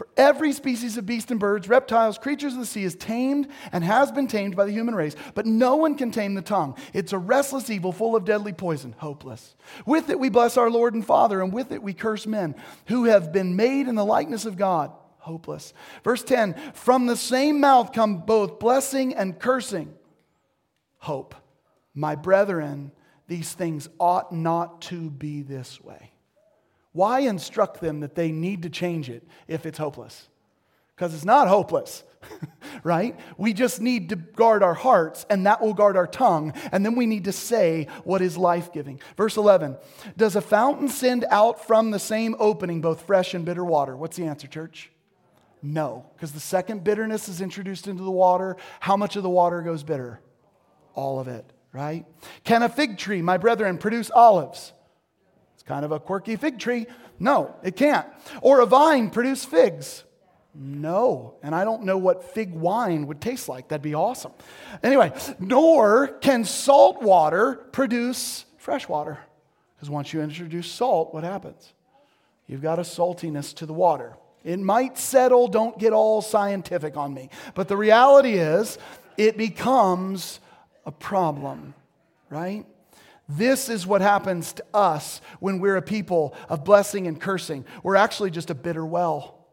For 0.00 0.08
every 0.16 0.52
species 0.52 0.96
of 0.96 1.04
beast 1.04 1.30
and 1.30 1.38
birds, 1.38 1.68
reptiles, 1.68 2.16
creatures 2.16 2.54
of 2.54 2.60
the 2.60 2.64
sea 2.64 2.84
is 2.84 2.94
tamed 2.94 3.48
and 3.70 3.84
has 3.84 4.10
been 4.10 4.28
tamed 4.28 4.56
by 4.56 4.64
the 4.64 4.72
human 4.72 4.94
race, 4.94 5.14
but 5.34 5.44
no 5.44 5.76
one 5.76 5.94
can 5.94 6.10
tame 6.10 6.32
the 6.32 6.40
tongue. 6.40 6.74
It's 6.94 7.12
a 7.12 7.18
restless 7.18 7.68
evil 7.68 7.92
full 7.92 8.16
of 8.16 8.24
deadly 8.24 8.54
poison, 8.54 8.94
hopeless. 8.96 9.54
With 9.84 10.08
it 10.08 10.18
we 10.18 10.30
bless 10.30 10.56
our 10.56 10.70
Lord 10.70 10.94
and 10.94 11.04
Father, 11.04 11.42
and 11.42 11.52
with 11.52 11.70
it 11.70 11.82
we 11.82 11.92
curse 11.92 12.26
men 12.26 12.54
who 12.86 13.04
have 13.04 13.30
been 13.30 13.56
made 13.56 13.88
in 13.88 13.94
the 13.94 14.02
likeness 14.02 14.46
of 14.46 14.56
God, 14.56 14.90
hopeless. 15.18 15.74
Verse 16.02 16.22
10 16.22 16.54
From 16.72 17.04
the 17.04 17.14
same 17.14 17.60
mouth 17.60 17.92
come 17.92 18.22
both 18.22 18.58
blessing 18.58 19.14
and 19.14 19.38
cursing. 19.38 19.92
Hope. 20.96 21.34
My 21.92 22.14
brethren, 22.14 22.92
these 23.28 23.52
things 23.52 23.86
ought 23.98 24.32
not 24.32 24.80
to 24.80 25.10
be 25.10 25.42
this 25.42 25.78
way. 25.78 26.09
Why 26.92 27.20
instruct 27.20 27.80
them 27.80 28.00
that 28.00 28.14
they 28.14 28.32
need 28.32 28.62
to 28.62 28.70
change 28.70 29.08
it 29.08 29.26
if 29.46 29.64
it's 29.66 29.78
hopeless? 29.78 30.28
Because 30.94 31.14
it's 31.14 31.24
not 31.24 31.48
hopeless, 31.48 32.02
right? 32.84 33.18
We 33.38 33.52
just 33.52 33.80
need 33.80 34.10
to 34.10 34.16
guard 34.16 34.62
our 34.62 34.74
hearts, 34.74 35.24
and 35.30 35.46
that 35.46 35.62
will 35.62 35.72
guard 35.72 35.96
our 35.96 36.06
tongue, 36.06 36.52
and 36.72 36.84
then 36.84 36.96
we 36.96 37.06
need 37.06 37.24
to 37.24 37.32
say 37.32 37.86
what 38.04 38.20
is 38.20 38.36
life 38.36 38.72
giving. 38.72 39.00
Verse 39.16 39.36
11 39.36 39.76
Does 40.16 40.36
a 40.36 40.40
fountain 40.40 40.88
send 40.88 41.24
out 41.30 41.66
from 41.66 41.90
the 41.90 41.98
same 41.98 42.34
opening 42.38 42.80
both 42.80 43.06
fresh 43.06 43.34
and 43.34 43.44
bitter 43.44 43.64
water? 43.64 43.96
What's 43.96 44.16
the 44.16 44.26
answer, 44.26 44.46
church? 44.46 44.90
No, 45.62 46.06
because 46.14 46.32
the 46.32 46.40
second 46.40 46.84
bitterness 46.84 47.28
is 47.28 47.40
introduced 47.40 47.86
into 47.86 48.02
the 48.02 48.10
water. 48.10 48.56
How 48.80 48.96
much 48.96 49.16
of 49.16 49.22
the 49.22 49.30
water 49.30 49.62
goes 49.62 49.82
bitter? 49.82 50.20
All 50.94 51.20
of 51.20 51.28
it, 51.28 51.44
right? 51.72 52.04
Can 52.44 52.62
a 52.62 52.68
fig 52.68 52.98
tree, 52.98 53.22
my 53.22 53.36
brethren, 53.36 53.78
produce 53.78 54.10
olives? 54.10 54.72
Kind 55.70 55.84
of 55.84 55.92
a 55.92 56.00
quirky 56.00 56.34
fig 56.34 56.58
tree. 56.58 56.88
No, 57.20 57.54
it 57.62 57.76
can't. 57.76 58.04
Or 58.42 58.58
a 58.58 58.66
vine 58.66 59.08
produce 59.08 59.44
figs. 59.44 60.02
No, 60.52 61.36
and 61.44 61.54
I 61.54 61.62
don't 61.62 61.84
know 61.84 61.96
what 61.96 62.24
fig 62.34 62.52
wine 62.52 63.06
would 63.06 63.20
taste 63.20 63.48
like. 63.48 63.68
That'd 63.68 63.80
be 63.80 63.94
awesome. 63.94 64.32
Anyway, 64.82 65.12
nor 65.38 66.08
can 66.08 66.44
salt 66.44 67.00
water 67.02 67.54
produce 67.70 68.46
fresh 68.58 68.88
water. 68.88 69.20
Because 69.76 69.88
once 69.88 70.12
you 70.12 70.20
introduce 70.20 70.68
salt, 70.68 71.14
what 71.14 71.22
happens? 71.22 71.72
You've 72.48 72.62
got 72.62 72.80
a 72.80 72.82
saltiness 72.82 73.54
to 73.54 73.66
the 73.66 73.72
water. 73.72 74.16
It 74.42 74.58
might 74.58 74.98
settle, 74.98 75.46
don't 75.46 75.78
get 75.78 75.92
all 75.92 76.20
scientific 76.20 76.96
on 76.96 77.14
me. 77.14 77.30
But 77.54 77.68
the 77.68 77.76
reality 77.76 78.32
is, 78.32 78.76
it 79.16 79.36
becomes 79.36 80.40
a 80.84 80.90
problem, 80.90 81.74
right? 82.28 82.66
This 83.30 83.68
is 83.68 83.86
what 83.86 84.00
happens 84.00 84.52
to 84.54 84.64
us 84.74 85.20
when 85.38 85.60
we're 85.60 85.76
a 85.76 85.82
people 85.82 86.34
of 86.48 86.64
blessing 86.64 87.06
and 87.06 87.20
cursing. 87.20 87.64
We're 87.84 87.94
actually 87.94 88.32
just 88.32 88.50
a 88.50 88.54
bitter 88.54 88.84
well. 88.84 89.46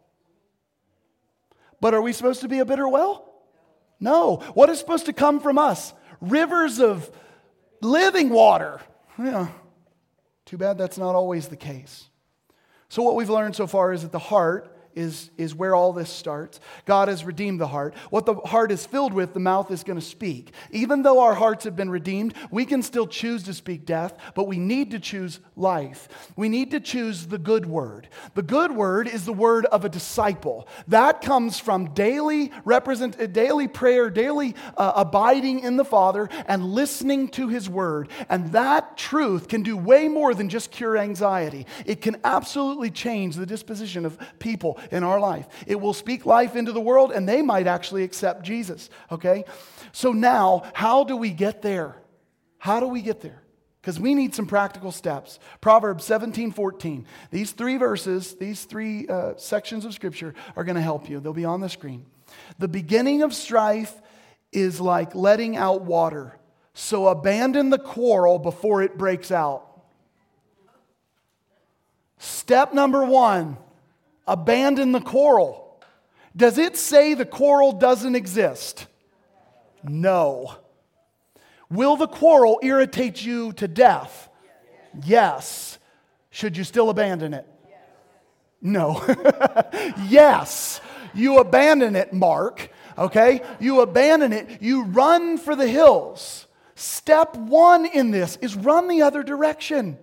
But 1.80 1.94
are 1.94 2.02
we 2.02 2.12
supposed 2.12 2.42
to 2.42 2.48
be 2.48 2.58
a 2.58 2.66
bitter 2.66 2.88
well? 2.88 3.32
No. 4.00 4.38
What 4.56 4.70
is 4.70 4.80
supposed 4.80 5.06
to 5.06 5.14
come 5.14 5.40
from 5.40 5.60
us? 5.60 5.94
Rivers 6.22 6.80
of 6.80 7.12
living 7.82 8.30
water. 8.30 8.82
Yeah. 9.20 9.50
Too 10.46 10.58
bad 10.58 10.80
that's 10.80 10.98
not 10.98 11.14
always 11.14 11.48
the 11.48 11.58
case. 11.58 12.06
So, 12.90 13.04
what 13.04 13.16
we've 13.16 13.30
learned 13.30 13.56
so 13.56 13.68
far 13.68 13.94
is 13.94 14.02
that 14.02 14.12
the 14.12 14.18
heart 14.18 14.76
is, 14.98 15.30
is 15.38 15.54
where 15.54 15.76
all 15.76 15.94
this 15.94 16.10
starts. 16.10 16.60
God 16.86 17.08
has 17.08 17.24
redeemed 17.24 17.62
the 17.62 17.68
heart. 17.68 17.94
What 18.10 18.26
the 18.26 18.36
heart 18.36 18.72
is 18.72 18.86
filled 18.86 19.14
with, 19.14 19.34
the 19.34 19.40
mouth 19.40 19.70
is 19.72 19.84
going 19.84 20.00
to 20.00 20.06
speak. 20.06 20.52
Even 20.72 21.04
though 21.04 21.20
our 21.20 21.36
hearts 21.36 21.66
have 21.66 21.76
been 21.76 21.90
redeemed, 21.90 22.34
we 22.50 22.66
can 22.66 22.82
still 22.82 23.06
choose 23.08 23.44
to 23.44 23.54
speak 23.54 23.86
death, 23.86 24.18
but 24.34 24.46
we 24.46 24.58
need 24.58 24.92
to 24.92 25.00
choose 25.00 25.40
life. 25.56 26.10
We 26.36 26.50
need 26.50 26.72
to 26.72 26.80
choose 26.80 27.28
the 27.28 27.38
good 27.38 27.66
word. 27.68 28.10
The 28.34 28.42
good 28.42 28.72
word 28.72 29.08
is 29.08 29.26
the 29.26 29.34
word 29.34 29.66
of 29.68 29.86
a 29.86 29.90
disciple. 29.90 30.68
That 30.88 31.22
comes 31.22 31.60
from 31.60 31.94
daily 31.94 32.52
represent, 32.66 33.34
daily 33.34 33.68
prayer, 33.68 34.10
daily 34.10 34.56
uh, 34.78 34.94
abiding 34.96 35.60
in 35.60 35.78
the 35.78 35.86
Father 35.86 36.28
and 36.48 36.66
listening 36.66 37.30
to 37.30 37.48
his 37.48 37.70
word. 37.70 38.10
And 38.30 38.52
that 38.54 38.98
truth 38.98 39.48
can 39.48 39.62
do 39.62 39.78
way 39.78 40.08
more 40.08 40.34
than 40.34 40.50
just 40.50 40.72
cure 40.72 40.98
anxiety. 40.98 41.68
It 41.86 42.02
can 42.02 42.18
absolutely 42.24 42.90
change 42.90 43.36
the 43.36 43.46
disposition 43.46 44.06
of 44.06 44.18
people 44.40 44.80
in 44.92 45.04
our 45.04 45.20
life. 45.20 45.48
It 45.66 45.80
will 45.80 45.94
speak 45.94 46.26
life 46.26 46.56
into 46.56 46.72
the 46.72 46.82
world, 46.82 47.12
and 47.12 47.28
they 47.28 47.42
might 47.42 47.68
actually 47.68 48.04
accept 48.04 48.44
Jesus, 48.44 48.90
okay? 49.12 49.46
So 49.92 50.12
now, 50.12 50.64
how 50.74 51.04
do 51.04 51.16
we 51.18 51.32
get 51.32 51.62
there? 51.62 51.96
How 52.58 52.80
do 52.80 52.88
we 52.88 53.02
get 53.02 53.22
there? 53.22 53.44
Because 53.82 54.00
we 54.00 54.14
need 54.14 54.36
some 54.36 54.48
practical 54.48 54.92
steps. 54.92 55.40
Proverbs 55.62 56.04
17, 56.04 56.52
14. 56.52 57.06
These 57.32 57.52
three 57.52 57.78
verses, 57.78 58.36
these 58.36 58.66
three 58.66 59.08
uh, 59.08 59.36
sections 59.38 59.86
of 59.86 59.94
scripture 59.94 60.34
are 60.56 60.64
going 60.64 60.76
to 60.76 60.82
help 60.82 61.10
you. 61.10 61.20
They'll 61.20 61.34
be 61.34 61.46
on 61.46 61.62
the 61.62 61.70
screen. 61.70 62.06
The 62.60 62.68
beginning 62.68 63.22
of 63.22 63.34
strife 63.34 63.94
is 64.52 64.82
like 64.82 65.16
letting 65.16 65.56
out 65.56 65.84
water. 65.84 66.38
So 66.74 67.08
abandon 67.08 67.70
the 67.70 67.80
quarrel 67.80 68.40
before 68.40 68.82
it 68.82 68.98
breaks 68.98 69.32
out. 69.32 69.64
Step 72.18 72.74
number 72.74 73.06
one 73.06 73.58
abandon 74.28 74.92
the 74.92 75.02
quarrel. 75.02 75.80
Does 76.36 76.58
it 76.58 76.78
say 76.78 77.14
the 77.14 77.26
quarrel 77.26 77.72
doesn't 77.72 78.16
exist? 78.16 78.88
No. 79.84 80.56
Will 81.70 81.96
the 81.96 82.08
quarrel 82.08 82.60
irritate 82.62 83.24
you 83.24 83.54
to 83.54 83.68
death? 83.68 84.30
Yes. 85.04 85.80
Should 86.30 86.58
you 86.58 86.64
still 86.64 86.90
abandon 86.90 87.34
it? 87.34 87.48
No. 88.62 89.04
yes. 90.08 90.82
You 91.14 91.40
abandon 91.40 91.96
it, 91.96 92.14
Mark. 92.14 92.70
Okay? 92.98 93.42
You 93.60 93.82
abandon 93.82 94.34
it. 94.34 94.62
You 94.62 94.84
run 94.84 95.38
for 95.38 95.56
the 95.56 95.68
hills. 95.68 96.48
Step 96.76 97.36
one 97.36 97.86
in 97.86 98.12
this 98.12 98.38
is 98.42 98.56
run 98.56 98.88
the 98.88 99.02
other 99.02 99.24
direction. 99.24 99.98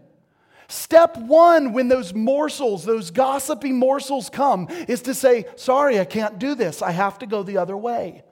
Step 0.75 1.17
one, 1.17 1.73
when 1.73 1.87
those 1.87 2.13
morsels, 2.13 2.85
those 2.85 3.13
gossipy 3.13 3.71
morsels 3.71 4.29
come, 4.29 4.67
is 4.89 5.03
to 5.03 5.15
say, 5.15 5.45
Sorry, 5.55 6.01
I 6.01 6.05
can't 6.05 6.41
do 6.41 6.57
this. 6.57 6.83
I 6.83 6.91
have 6.91 7.21
to 7.21 7.27
go 7.27 7.45
the 7.45 7.59
other 7.59 7.77
way. 7.77 8.25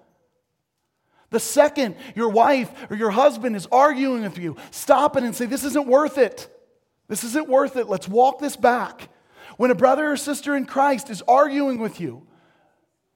The 1.30 1.38
second 1.38 1.94
your 2.16 2.30
wife 2.30 2.68
or 2.90 2.96
your 2.96 3.10
husband 3.10 3.54
is 3.54 3.68
arguing 3.70 4.22
with 4.22 4.38
you, 4.38 4.56
stop 4.72 5.16
it 5.16 5.22
and 5.22 5.36
say, 5.36 5.46
This 5.46 5.62
isn't 5.62 5.86
worth 5.86 6.18
it. 6.18 6.48
This 7.06 7.22
isn't 7.22 7.48
worth 7.48 7.76
it. 7.76 7.88
Let's 7.88 8.08
walk 8.08 8.40
this 8.40 8.56
back. 8.56 9.08
When 9.56 9.70
a 9.70 9.76
brother 9.76 10.10
or 10.10 10.16
sister 10.16 10.56
in 10.56 10.66
Christ 10.66 11.10
is 11.10 11.22
arguing 11.28 11.78
with 11.78 12.00
you, 12.00 12.26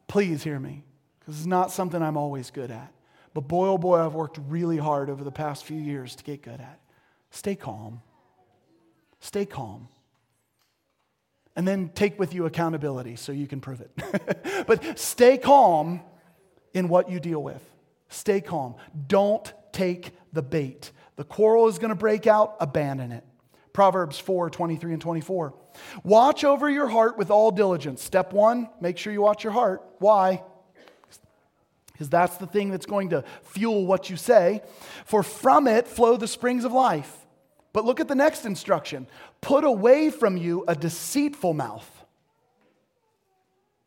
please 0.07 0.45
hear 0.45 0.61
me, 0.61 0.85
because 1.18 1.39
it's 1.39 1.47
not 1.47 1.72
something 1.72 2.01
I'm 2.01 2.16
always 2.16 2.53
good 2.53 2.70
at. 2.70 2.93
But 3.35 3.49
boy, 3.49 3.66
oh 3.66 3.79
boy, 3.79 4.07
I've 4.07 4.14
worked 4.14 4.39
really 4.47 4.79
hard 4.79 5.11
over 5.11 5.24
the 5.24 5.33
past 5.33 5.64
few 5.64 5.81
years 5.81 6.14
to 6.14 6.22
get 6.22 6.43
good 6.43 6.61
at. 6.61 6.81
Stay 7.33 7.57
calm. 7.57 8.03
Stay 9.20 9.46
calm. 9.46 9.88
And 11.54 11.66
then 11.66 11.90
take 11.94 12.18
with 12.18 12.34
you 12.34 12.44
accountability 12.44 13.16
so 13.16 13.32
you 13.32 13.46
can 13.46 13.60
prove 13.60 13.80
it. 13.80 14.66
but 14.66 14.98
stay 14.98 15.38
calm 15.38 16.02
in 16.74 16.88
what 16.88 17.10
you 17.10 17.18
deal 17.18 17.42
with. 17.42 17.62
Stay 18.08 18.40
calm. 18.40 18.74
Don't 19.06 19.52
take 19.72 20.12
the 20.32 20.42
bait. 20.42 20.92
The 21.16 21.24
quarrel 21.24 21.66
is 21.68 21.78
going 21.78 21.88
to 21.88 21.96
break 21.96 22.26
out, 22.26 22.56
abandon 22.60 23.10
it. 23.10 23.24
Proverbs 23.72 24.18
4 24.18 24.48
23 24.50 24.92
and 24.92 25.02
24. 25.02 25.54
Watch 26.02 26.44
over 26.44 26.68
your 26.68 26.88
heart 26.88 27.18
with 27.18 27.30
all 27.30 27.50
diligence. 27.50 28.02
Step 28.02 28.32
one, 28.32 28.70
make 28.80 28.96
sure 28.96 29.12
you 29.12 29.20
watch 29.20 29.44
your 29.44 29.52
heart. 29.52 29.82
Why? 29.98 30.42
Because 31.92 32.08
that's 32.08 32.36
the 32.36 32.46
thing 32.46 32.70
that's 32.70 32.86
going 32.86 33.10
to 33.10 33.24
fuel 33.42 33.86
what 33.86 34.08
you 34.10 34.16
say. 34.16 34.62
For 35.04 35.22
from 35.22 35.66
it 35.66 35.88
flow 35.88 36.16
the 36.16 36.28
springs 36.28 36.64
of 36.64 36.72
life. 36.72 37.26
But 37.77 37.85
look 37.85 38.01
at 38.01 38.09
the 38.09 38.14
next 38.14 38.47
instruction 38.47 39.07
put 39.43 39.62
away 39.62 40.09
from 40.09 40.39
you 40.39 40.64
a 40.66 40.74
deceitful 40.74 41.53
mouth. 41.53 42.07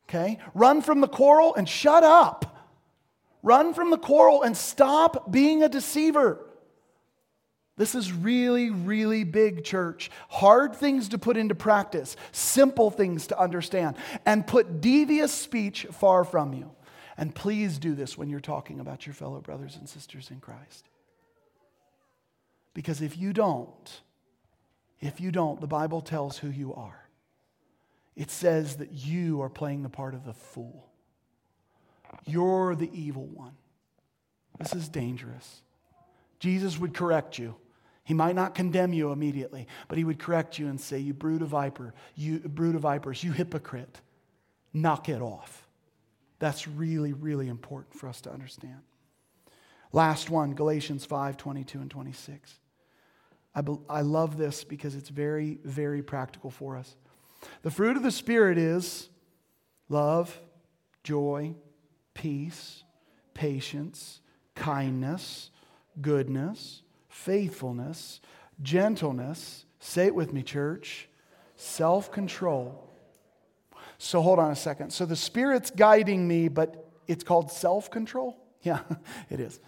Okay? 0.07 0.37
Run 0.53 0.83
from 0.83 1.01
the 1.01 1.07
quarrel 1.07 1.55
and 1.55 1.67
shut 1.67 2.03
up. 2.03 2.69
Run 3.41 3.73
from 3.73 3.89
the 3.89 3.97
quarrel 3.97 4.43
and 4.43 4.55
stop 4.55 5.31
being 5.31 5.63
a 5.63 5.69
deceiver. 5.69 6.37
This 7.77 7.95
is 7.95 8.13
really, 8.13 8.69
really 8.69 9.23
big, 9.23 9.63
church. 9.63 10.11
Hard 10.27 10.75
things 10.75 11.09
to 11.09 11.17
put 11.17 11.35
into 11.35 11.55
practice, 11.55 12.15
simple 12.31 12.91
things 12.91 13.25
to 13.25 13.39
understand, 13.39 13.95
and 14.23 14.45
put 14.45 14.81
devious 14.81 15.33
speech 15.33 15.87
far 15.93 16.23
from 16.23 16.53
you. 16.53 16.69
And 17.17 17.33
please 17.33 17.79
do 17.79 17.95
this 17.95 18.19
when 18.19 18.29
you're 18.29 18.39
talking 18.39 18.79
about 18.79 19.07
your 19.07 19.15
fellow 19.15 19.41
brothers 19.41 19.77
and 19.77 19.89
sisters 19.89 20.29
in 20.29 20.41
Christ. 20.41 20.89
Because 22.79 23.01
if 23.01 23.17
you 23.17 23.33
don't, 23.33 24.01
if 25.01 25.19
you 25.19 25.33
don't, 25.33 25.59
the 25.59 25.67
Bible 25.67 25.99
tells 25.99 26.37
who 26.37 26.49
you 26.49 26.73
are. 26.73 27.09
It 28.15 28.31
says 28.31 28.77
that 28.77 28.93
you 28.93 29.41
are 29.41 29.49
playing 29.49 29.83
the 29.83 29.89
part 29.89 30.13
of 30.13 30.23
the 30.23 30.31
fool. 30.31 30.87
You're 32.25 32.75
the 32.75 32.89
evil 32.93 33.25
one. 33.25 33.57
This 34.59 34.73
is 34.73 34.87
dangerous. 34.87 35.61
Jesus 36.39 36.79
would 36.79 36.93
correct 36.93 37.37
you. 37.37 37.57
He 38.05 38.13
might 38.13 38.35
not 38.35 38.55
condemn 38.55 38.93
you 38.93 39.11
immediately, 39.11 39.67
but 39.89 39.97
he 39.97 40.05
would 40.05 40.17
correct 40.17 40.57
you 40.57 40.69
and 40.69 40.79
say, 40.79 40.99
You 40.99 41.13
brood 41.13 41.41
of 41.41 41.49
viper, 41.49 41.93
you 42.15 42.39
brood 42.39 42.75
of 42.75 42.81
vipers, 42.83 43.21
you 43.21 43.33
hypocrite. 43.33 43.99
Knock 44.71 45.09
it 45.09 45.21
off. 45.21 45.67
That's 46.39 46.65
really, 46.65 47.11
really 47.11 47.49
important 47.49 47.93
for 47.93 48.07
us 48.07 48.21
to 48.21 48.31
understand. 48.31 48.79
Last 49.91 50.29
one, 50.29 50.53
Galatians 50.53 51.03
5 51.03 51.35
22 51.35 51.81
and 51.81 51.91
26. 51.91 52.59
I, 53.55 53.61
be, 53.61 53.75
I 53.89 54.01
love 54.01 54.37
this 54.37 54.63
because 54.63 54.95
it's 54.95 55.09
very, 55.09 55.59
very 55.63 56.01
practical 56.01 56.49
for 56.49 56.77
us. 56.77 56.95
The 57.61 57.71
fruit 57.71 57.97
of 57.97 58.03
the 58.03 58.11
Spirit 58.11 58.57
is 58.57 59.09
love, 59.87 60.39
joy, 61.03 61.55
peace, 62.13 62.83
patience, 63.33 64.21
kindness, 64.55 65.49
goodness, 66.01 66.83
faithfulness, 67.07 68.21
gentleness. 68.61 69.65
Say 69.79 70.07
it 70.07 70.15
with 70.15 70.33
me, 70.33 70.43
church. 70.43 71.07
Self 71.55 72.11
control. 72.11 72.89
So 73.97 74.21
hold 74.21 74.39
on 74.39 74.51
a 74.51 74.55
second. 74.55 74.91
So 74.91 75.05
the 75.05 75.15
Spirit's 75.15 75.71
guiding 75.71 76.27
me, 76.27 76.47
but 76.47 76.89
it's 77.07 77.23
called 77.23 77.51
self 77.51 77.89
control? 77.89 78.37
Yeah, 78.61 78.81
it 79.29 79.39
is. 79.39 79.61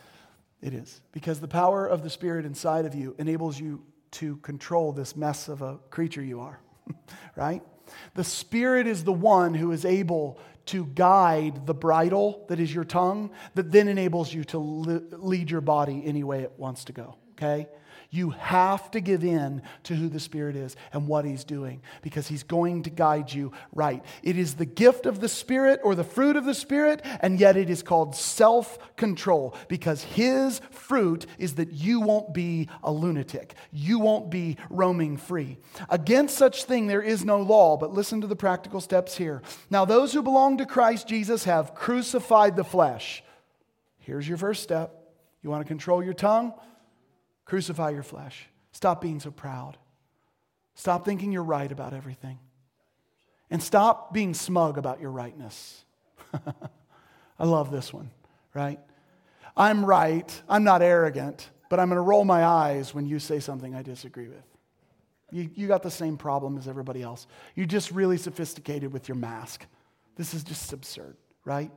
It 0.62 0.74
is. 0.74 1.01
Because 1.12 1.39
the 1.39 1.47
power 1.47 1.86
of 1.86 2.03
the 2.03 2.09
Spirit 2.09 2.45
inside 2.45 2.86
of 2.86 2.93
you 2.93 3.16
enables 3.18 3.59
you 3.59 3.84
to 4.12 4.38
control 4.38 4.91
this 4.91 5.16
mess 5.16 5.47
of 5.47 5.62
a 5.62 5.78
creature 5.89 6.24
you 6.24 6.41
are, 6.41 6.59
right? 7.36 7.64
The 8.14 8.24
Spirit 8.24 8.88
is 8.88 9.03
the 9.03 9.14
one 9.14 9.53
who 9.53 9.72
is 9.72 9.86
able 9.86 10.39
to 10.68 10.86
guide 10.86 11.66
the 11.66 11.74
bridle 11.74 12.45
that 12.49 12.59
is 12.59 12.74
your 12.74 12.84
tongue, 12.84 13.32
that 13.55 13.72
then 13.72 13.88
enables 13.88 14.34
you 14.34 14.43
to 14.45 14.59
lead 14.59 15.49
your 15.49 15.62
body 15.62 16.03
any 16.05 16.24
way 16.24 16.41
it 16.41 16.53
wants 16.57 16.86
to 16.86 16.93
go, 16.93 17.16
okay? 17.32 17.68
You 18.14 18.32
have 18.32 18.91
to 18.91 18.99
give 18.99 19.24
in 19.24 19.62
to 19.84 19.95
who 19.95 20.09
the 20.09 20.20
Spirit 20.20 20.57
is 20.57 20.76
and 20.91 21.07
what 21.07 21.24
He's 21.24 21.45
doing 21.45 21.82
because 22.01 22.28
He's 22.28 22.43
going 22.43 22.84
to 22.84 22.89
guide 22.89 23.32
you 23.32 23.53
right. 23.72 24.03
It 24.22 24.38
is 24.38 24.55
the 24.55 24.66
gift 24.66 25.05
of 25.05 25.22
the 25.22 25.30
Spirit 25.30 25.80
or 25.82 25.95
the 25.95 26.03
fruit 26.03 26.36
of 26.36 26.43
the 26.43 26.53
Spirit, 26.53 27.01
and 27.22 27.39
yet 27.39 27.55
it 27.55 27.70
is 27.70 27.82
called 27.82 28.14
self 28.14 28.78
control 28.97 29.55
because 29.70 30.03
His 30.03 30.59
fruit 30.72 31.26
is 31.38 31.55
that 31.55 31.72
you 31.72 32.01
won't 32.01 32.34
be 32.34 32.68
a 32.84 32.91
lunatic. 32.91 33.55
You 33.72 33.99
won't 33.99 34.30
be 34.30 34.57
roaming 34.70 35.16
free. 35.16 35.57
Against 35.88 36.38
such 36.38 36.66
thing 36.66 36.88
there 36.88 37.01
is 37.01 37.24
no 37.24 37.41
law, 37.41 37.78
but 37.78 37.93
listen 37.93 38.20
to 38.20 38.28
the 38.28 38.36
practical 38.36 38.82
steps 38.82 39.16
here. 39.16 39.41
Now, 39.70 39.86
those 39.86 40.12
who 40.12 40.22
belong 40.22 40.57
to 40.57 40.66
Christ 40.66 41.07
Jesus 41.07 41.45
have 41.45 41.74
crucified 41.76 42.57
the 42.57 42.66
flesh. 42.66 43.24
Here's 43.99 44.28
your 44.28 44.38
first 44.38 44.64
step. 44.64 44.97
You 45.41 45.49
want 45.49 45.62
to 45.62 45.68
control 45.68 46.03
your 46.03 46.14
tongue? 46.14 46.53
Crucify 47.52 47.89
your 47.89 48.02
flesh. 48.02 48.47
Stop 48.72 49.02
being 49.02 49.20
so 49.20 49.30
proud. 49.30 49.76
Stop 50.74 51.04
thinking 51.04 51.34
you're 51.34 51.43
right 51.43 51.70
about 51.70 51.93
everything. 51.93 52.39
And 53.49 53.62
stop 53.62 54.14
being 54.14 54.34
smug 54.34 54.78
about 54.78 55.02
your 55.02 55.12
rightness. 55.12 55.84
I 57.38 57.45
love 57.45 57.70
this 57.70 57.91
one, 57.91 58.10
right? 58.54 58.80
I'm 59.58 59.84
right. 59.84 60.41
I'm 60.47 60.64
not 60.64 60.82
arrogant, 60.82 61.49
but 61.70 61.78
I'm 61.78 61.89
going 61.89 61.97
to 61.97 62.02
roll 62.02 62.24
my 62.24 62.45
eyes 62.45 62.95
when 62.95 63.06
you 63.06 63.20
say 63.20 63.41
something 63.41 63.76
I 63.76 63.82
disagree 63.82 64.30
with. 64.30 64.45
You, 65.30 65.49
you 65.54 65.68
got 65.68 65.84
the 65.84 65.91
same 65.91 66.16
problem 66.16 66.58
as 66.58 66.70
everybody 66.70 67.02
else. 67.02 67.28
You're 67.56 67.66
just 67.66 67.91
really 67.91 68.16
sophisticated 68.16 68.93
with 68.93 69.10
your 69.10 69.18
mask. 69.18 69.66
This 70.16 70.34
is 70.34 70.45
just 70.45 70.72
absurd, 70.72 71.18
right? 71.43 71.70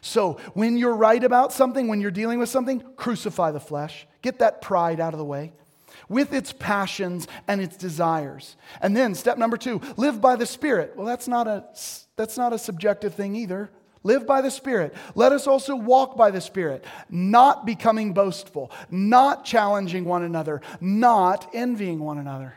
So, 0.00 0.34
when 0.54 0.76
you're 0.76 0.94
right 0.96 1.22
about 1.22 1.52
something, 1.52 1.88
when 1.88 2.00
you're 2.00 2.10
dealing 2.10 2.38
with 2.38 2.48
something, 2.48 2.82
crucify 2.96 3.50
the 3.52 3.60
flesh. 3.60 4.06
Get 4.22 4.38
that 4.38 4.62
pride 4.62 5.00
out 5.00 5.14
of 5.14 5.18
the 5.18 5.24
way 5.24 5.52
with 6.08 6.32
its 6.32 6.52
passions 6.52 7.28
and 7.48 7.60
its 7.60 7.76
desires. 7.76 8.56
And 8.80 8.96
then, 8.96 9.14
step 9.14 9.38
number 9.38 9.56
two, 9.56 9.80
live 9.96 10.20
by 10.20 10.36
the 10.36 10.46
Spirit. 10.46 10.94
Well, 10.96 11.06
that's 11.06 11.28
not 11.28 11.46
a, 11.46 11.64
that's 12.16 12.36
not 12.36 12.52
a 12.52 12.58
subjective 12.58 13.14
thing 13.14 13.34
either. 13.34 13.70
Live 14.04 14.26
by 14.26 14.40
the 14.40 14.50
Spirit. 14.50 14.94
Let 15.14 15.32
us 15.32 15.46
also 15.46 15.76
walk 15.76 16.16
by 16.16 16.30
the 16.30 16.40
Spirit, 16.40 16.84
not 17.08 17.64
becoming 17.64 18.14
boastful, 18.14 18.72
not 18.90 19.44
challenging 19.44 20.04
one 20.04 20.24
another, 20.24 20.60
not 20.80 21.48
envying 21.54 22.00
one 22.00 22.18
another. 22.18 22.54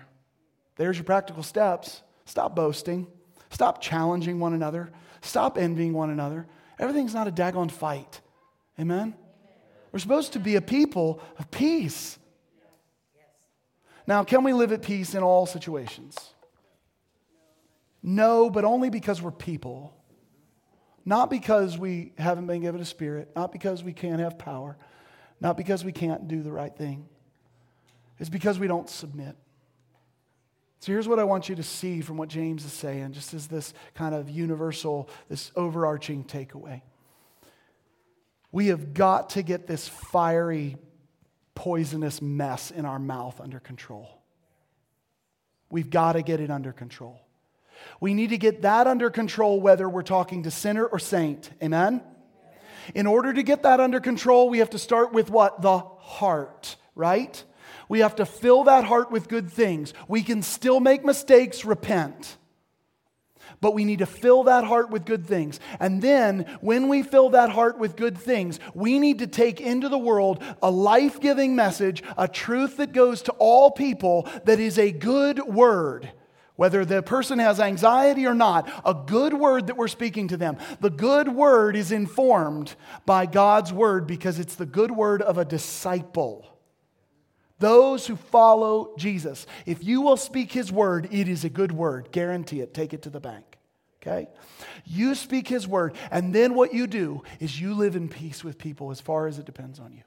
There's 0.76 0.98
your 0.98 1.06
practical 1.06 1.44
steps. 1.44 2.02
Stop 2.26 2.56
boasting. 2.56 3.08
Stop 3.52 3.80
challenging 3.80 4.40
one 4.40 4.54
another. 4.54 4.92
Stop 5.22 5.58
envying 5.58 5.94
one 5.94 6.10
another. 6.10 6.48
Everything's 6.80 7.14
not 7.14 7.28
a 7.28 7.32
daggone 7.32 7.72
fight. 7.72 8.22
Amen? 8.80 9.16
We're 9.92 10.00
supposed 10.00 10.34
to 10.34 10.40
be 10.40 10.56
a 10.56 10.62
people 10.62 11.22
of 11.40 11.50
peace. 11.50 12.20
Now, 14.08 14.24
can 14.24 14.44
we 14.44 14.54
live 14.54 14.72
at 14.72 14.82
peace 14.82 15.16
in 15.16 15.24
all 15.24 15.46
situations? 15.46 16.18
No, 18.04 18.50
but 18.50 18.66
only 18.66 18.90
because 18.90 19.22
we're 19.22 19.32
people. 19.32 19.96
Not 21.06 21.30
because 21.30 21.78
we 21.78 22.14
haven't 22.18 22.48
been 22.48 22.62
given 22.62 22.82
a 22.82 22.86
spirit, 22.86 23.32
not 23.36 23.52
because 23.52 23.84
we 23.84 23.94
can't 23.94 24.20
have 24.20 24.38
power, 24.38 24.78
not 25.40 25.58
because 25.58 25.84
we 25.86 25.92
can't 25.92 26.28
do 26.28 26.44
the 26.44 26.52
right 26.52 26.76
thing. 26.76 27.08
It's 28.20 28.30
because 28.30 28.60
we 28.60 28.68
don't 28.68 28.90
submit. 28.90 29.36
So 30.80 30.92
here's 30.92 31.08
what 31.08 31.20
I 31.20 31.24
want 31.24 31.50
you 31.50 31.56
to 31.56 31.64
see 31.64 32.02
from 32.02 32.18
what 32.18 32.30
James 32.30 32.64
is 32.66 32.74
saying, 32.74 33.14
just 33.14 33.34
as 33.34 33.48
this 33.48 33.74
kind 33.96 34.14
of 34.14 34.30
universal, 34.30 35.10
this 35.30 35.52
overarching 35.56 36.24
takeaway. 36.24 36.82
We 38.52 38.68
have 38.68 38.94
got 38.94 39.32
to 39.32 39.42
get 39.42 39.68
this 39.68 39.88
fiery, 39.88 40.78
poisonous 41.56 42.22
mess 42.22 42.72
in 42.72 42.86
our 42.86 43.00
mouth 43.00 43.42
under 43.42 43.60
control. 43.60 44.22
We've 45.70 45.90
got 45.90 46.14
to 46.14 46.22
get 46.22 46.40
it 46.40 46.52
under 46.52 46.72
control. 46.72 47.20
We 48.00 48.14
need 48.14 48.30
to 48.30 48.38
get 48.38 48.62
that 48.62 48.88
under 48.88 49.10
control 49.10 49.60
whether 49.60 49.90
we're 49.90 50.04
talking 50.04 50.44
to 50.44 50.52
sinner 50.52 50.86
or 50.86 51.00
saint. 51.00 51.50
Amen? 51.62 52.02
In 52.94 53.08
order 53.08 53.34
to 53.34 53.44
get 53.44 53.64
that 53.64 53.80
under 53.80 54.00
control, 54.00 54.50
we 54.50 54.60
have 54.60 54.70
to 54.72 54.80
start 54.80 55.12
with 55.12 55.30
what? 55.30 55.62
The 55.62 55.80
heart, 55.80 56.76
right? 56.94 57.44
We 57.90 58.00
have 58.00 58.16
to 58.16 58.26
fill 58.26 58.66
that 58.66 58.84
heart 58.86 59.12
with 59.12 59.28
good 59.28 59.52
things. 59.52 59.94
We 60.08 60.22
can 60.24 60.42
still 60.42 60.80
make 60.80 61.04
mistakes, 61.04 61.66
repent. 61.66 62.38
But 63.62 63.74
we 63.74 63.86
need 63.86 64.00
to 64.00 64.06
fill 64.06 64.44
that 64.44 64.64
heart 64.64 64.90
with 64.90 65.06
good 65.06 65.26
things. 65.26 65.60
And 65.80 66.02
then, 66.02 66.58
when 66.62 66.90
we 66.90 67.04
fill 67.04 67.30
that 67.32 67.50
heart 67.50 67.78
with 67.78 67.96
good 67.96 68.18
things, 68.18 68.60
we 68.74 69.00
need 69.00 69.20
to 69.20 69.28
take 69.28 69.62
into 69.62 69.90
the 69.90 69.98
world 69.98 70.44
a 70.62 70.70
life 70.70 71.20
giving 71.20 71.56
message, 71.56 72.04
a 72.18 72.28
truth 72.28 72.78
that 72.78 72.92
goes 72.92 73.22
to 73.24 73.32
all 73.34 73.72
people 73.72 74.28
that 74.46 74.60
is 74.60 74.78
a 74.78 74.92
good 74.92 75.40
word. 75.40 76.12
Whether 76.56 76.86
the 76.86 77.04
person 77.04 77.40
has 77.40 77.60
anxiety 77.60 78.26
or 78.26 78.34
not, 78.34 78.70
a 78.86 78.94
good 78.94 79.34
word 79.34 79.68
that 79.68 79.78
we're 79.78 79.90
speaking 79.90 80.30
to 80.30 80.38
them. 80.38 80.58
The 80.80 80.90
good 80.90 81.28
word 81.28 81.76
is 81.76 81.92
informed 81.92 82.76
by 83.06 83.26
God's 83.26 83.74
word 83.74 84.08
because 84.08 84.40
it's 84.40 84.56
the 84.56 84.66
good 84.66 84.92
word 84.92 85.22
of 85.22 85.38
a 85.38 85.44
disciple. 85.44 86.55
Those 87.60 88.06
who 88.06 88.16
follow 88.16 88.94
Jesus. 88.98 89.48
If 89.66 89.84
you 89.84 90.02
will 90.02 90.18
speak 90.18 90.52
his 90.52 90.72
word, 90.72 91.08
it 91.12 91.28
is 91.28 91.46
a 91.46 91.50
good 91.50 91.72
word. 91.72 92.12
Guarantee 92.12 92.62
it. 92.62 92.74
Take 92.74 92.94
it 92.94 93.04
to 93.04 93.10
the 93.10 93.20
bank. 93.20 93.58
Okay? 94.02 94.28
You 94.86 95.16
speak 95.16 95.48
his 95.48 95.68
word, 95.68 95.96
and 96.12 96.34
then 96.34 96.54
what 96.54 96.74
you 96.74 96.86
do 96.86 97.24
is 97.40 97.60
you 97.60 97.74
live 97.74 97.96
in 97.96 98.08
peace 98.08 98.44
with 98.44 98.58
people 98.58 98.92
as 98.92 99.02
far 99.02 99.28
as 99.28 99.40
it 99.40 99.46
depends 99.46 99.80
on 99.80 99.94
you. 99.94 100.04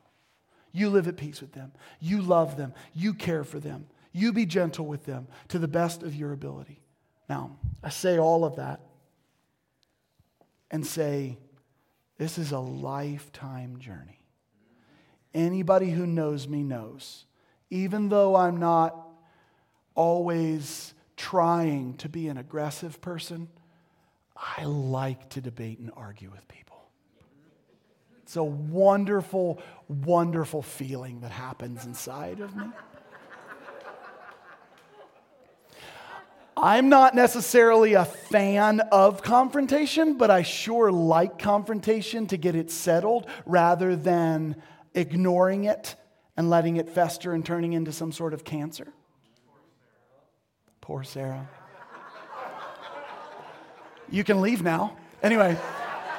You 0.73 0.91
live 0.91 1.09
at 1.09 1.17
peace 1.17 1.41
with 1.41 1.53
them. 1.53 1.73
You 1.99 2.23
love 2.23 2.57
them. 2.57 2.75
You 2.95 3.15
care 3.15 3.43
for 3.43 3.59
them. 3.59 3.87
You 4.13 4.33
be 4.33 4.47
gentle 4.47 4.87
with 4.87 5.05
them 5.05 5.27
to 5.49 5.59
the 5.59 5.69
best 5.69 6.03
of 6.03 6.15
your 6.15 6.33
ability. 6.33 6.81
Now, 7.29 7.57
I 7.83 7.89
say 7.89 8.19
all 8.19 8.45
of 8.45 8.57
that 8.57 8.81
and 10.71 10.87
say, 10.87 11.39
this 12.19 12.39
is 12.39 12.53
a 12.53 12.59
lifetime 12.59 13.79
journey. 13.79 14.21
Anybody 15.35 15.91
who 15.91 16.07
knows 16.07 16.47
me 16.47 16.63
knows 16.63 17.25
even 17.71 18.09
though 18.09 18.37
I'm 18.37 18.59
not 18.59 18.97
always 19.95 20.95
trying 21.17 21.95
to 21.99 22.09
be 22.09 22.29
an 22.29 22.39
aggressive 22.39 23.01
person, 23.01 23.49
I 24.37 24.65
like 24.65 25.31
to 25.31 25.41
debate 25.41 25.79
and 25.79 25.91
argue 25.97 26.31
with 26.31 26.47
people. 26.49 26.77
It's 28.23 28.37
a 28.37 28.45
wonderful, 28.45 29.61
wonderful 29.89 30.63
feeling 30.63 31.21
that 31.21 31.31
happens 31.31 31.85
inside 31.85 32.41
of 32.41 32.55
me. 32.55 32.67
I'm 36.61 36.89
not 36.89 37.15
necessarily 37.15 37.95
a 37.95 38.05
fan 38.05 38.81
of 38.81 39.23
confrontation, 39.23 40.19
but 40.19 40.31
I 40.31 40.43
sure 40.43 40.91
like 40.91 41.39
confrontation 41.39 42.27
to 42.29 42.37
get 42.37 42.57
it 42.57 42.71
settled 42.71 43.29
rather 43.47 43.95
than 43.95 44.57
ignoring 44.93 45.65
it 45.65 45.95
and 46.39 46.49
letting 46.49 46.77
it 46.77 46.89
fester 46.89 47.33
and 47.33 47.45
turning 47.45 47.73
into 47.73 47.91
some 47.91 48.13
sort 48.13 48.33
of 48.33 48.45
cancer? 48.45 48.87
Poor 50.81 51.03
Sarah. 51.03 51.49
you 54.09 54.23
can 54.23 54.41
leave 54.41 54.63
now. 54.63 54.97
Anyway, 55.21 55.59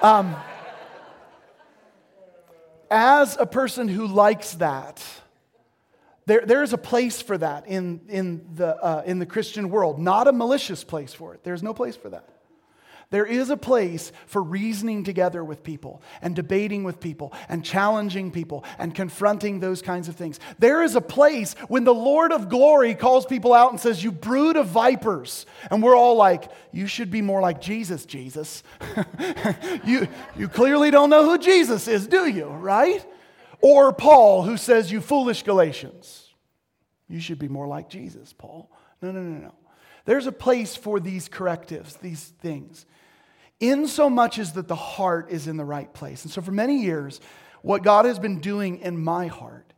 um, 0.01 0.35
as 2.91 3.37
a 3.39 3.45
person 3.45 3.87
who 3.87 4.07
likes 4.07 4.55
that, 4.55 5.01
there, 6.25 6.45
there 6.45 6.63
is 6.63 6.73
a 6.73 6.77
place 6.77 7.21
for 7.21 7.37
that 7.37 7.67
in, 7.67 8.01
in, 8.09 8.45
the, 8.55 8.75
uh, 8.75 9.03
in 9.05 9.19
the 9.19 9.25
Christian 9.25 9.69
world, 9.69 9.99
not 9.99 10.27
a 10.27 10.33
malicious 10.33 10.83
place 10.83 11.13
for 11.13 11.33
it. 11.33 11.45
There's 11.45 11.63
no 11.63 11.73
place 11.73 11.95
for 11.95 12.09
that. 12.09 12.27
There 13.11 13.25
is 13.25 13.49
a 13.49 13.57
place 13.57 14.11
for 14.27 14.41
reasoning 14.43 15.03
together 15.03 15.43
with 15.43 15.63
people 15.63 16.03
and 16.21 16.35
debating 16.35 16.83
with 16.83 16.99
people 16.99 17.33
and 17.47 17.65
challenging 17.65 18.29
people 18.29 18.63
and 18.77 18.93
confronting 18.93 19.59
those 19.59 19.81
kinds 19.81 20.07
of 20.07 20.15
things. 20.15 20.39
There 20.59 20.83
is 20.83 20.95
a 20.95 21.01
place 21.01 21.55
when 21.69 21.85
the 21.85 21.93
Lord 21.93 22.31
of 22.31 22.49
glory 22.49 22.93
calls 22.93 23.25
people 23.25 23.51
out 23.51 23.71
and 23.71 23.79
says, 23.79 24.03
You 24.03 24.11
brood 24.11 24.57
of 24.57 24.67
vipers. 24.67 25.47
And 25.71 25.81
we're 25.81 25.95
all 25.95 26.17
like, 26.17 26.51
You 26.71 26.85
should 26.85 27.09
be 27.09 27.23
more 27.23 27.41
like 27.41 27.61
Jesus, 27.61 28.05
Jesus. 28.05 28.61
you, 29.83 30.07
you 30.37 30.47
clearly 30.47 30.91
don't 30.91 31.09
know 31.09 31.25
who 31.25 31.39
Jesus 31.39 31.87
is, 31.87 32.05
do 32.05 32.27
you? 32.27 32.45
Right? 32.45 33.03
Or 33.59 33.91
Paul, 33.91 34.43
who 34.43 34.55
says, 34.55 34.91
You 34.91 35.01
foolish 35.01 35.41
Galatians. 35.41 36.27
You 37.07 37.19
should 37.19 37.39
be 37.39 37.47
more 37.47 37.67
like 37.67 37.89
Jesus, 37.89 38.33
Paul. 38.33 38.69
No, 39.01 39.11
no, 39.11 39.23
no, 39.23 39.39
no. 39.39 39.55
There's 40.05 40.27
a 40.27 40.31
place 40.31 40.75
for 40.75 40.99
these 40.99 41.27
correctives, 41.27 41.95
these 41.95 42.33
things 42.39 42.85
in 43.59 43.87
so 43.87 44.09
much 44.09 44.39
as 44.39 44.53
that 44.53 44.67
the 44.67 44.75
heart 44.75 45.29
is 45.29 45.47
in 45.47 45.57
the 45.57 45.65
right 45.65 45.91
place. 45.93 46.23
And 46.23 46.31
so 46.31 46.41
for 46.41 46.51
many 46.51 46.81
years, 46.81 47.19
what 47.61 47.83
God 47.83 48.05
has 48.05 48.19
been 48.19 48.39
doing 48.39 48.79
in 48.79 48.97
my 48.97 49.27
heart 49.27 49.73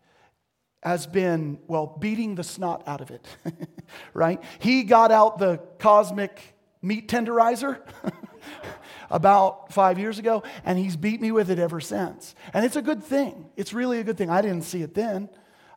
has 0.83 1.05
been, 1.05 1.59
well, 1.67 1.97
beating 1.99 2.35
the 2.35 2.43
snot 2.43 2.83
out 2.87 3.01
of 3.01 3.11
it, 3.11 3.25
right? 4.13 4.41
He 4.59 4.83
got 4.83 5.11
out 5.11 5.37
the 5.37 5.59
cosmic 5.79 6.39
meat 6.81 7.07
tenderizer 7.07 7.79
about 9.09 9.71
five 9.71 9.99
years 9.99 10.17
ago, 10.17 10.43
and 10.65 10.79
he's 10.79 10.95
beat 10.95 11.21
me 11.21 11.31
with 11.31 11.51
it 11.51 11.59
ever 11.59 11.79
since. 11.79 12.33
And 12.53 12.65
it's 12.65 12.75
a 12.75 12.81
good 12.81 13.03
thing. 13.03 13.49
It's 13.55 13.73
really 13.73 13.99
a 13.99 14.03
good 14.03 14.17
thing. 14.17 14.29
I 14.29 14.41
didn't 14.41 14.63
see 14.63 14.81
it 14.81 14.93
then, 14.93 15.29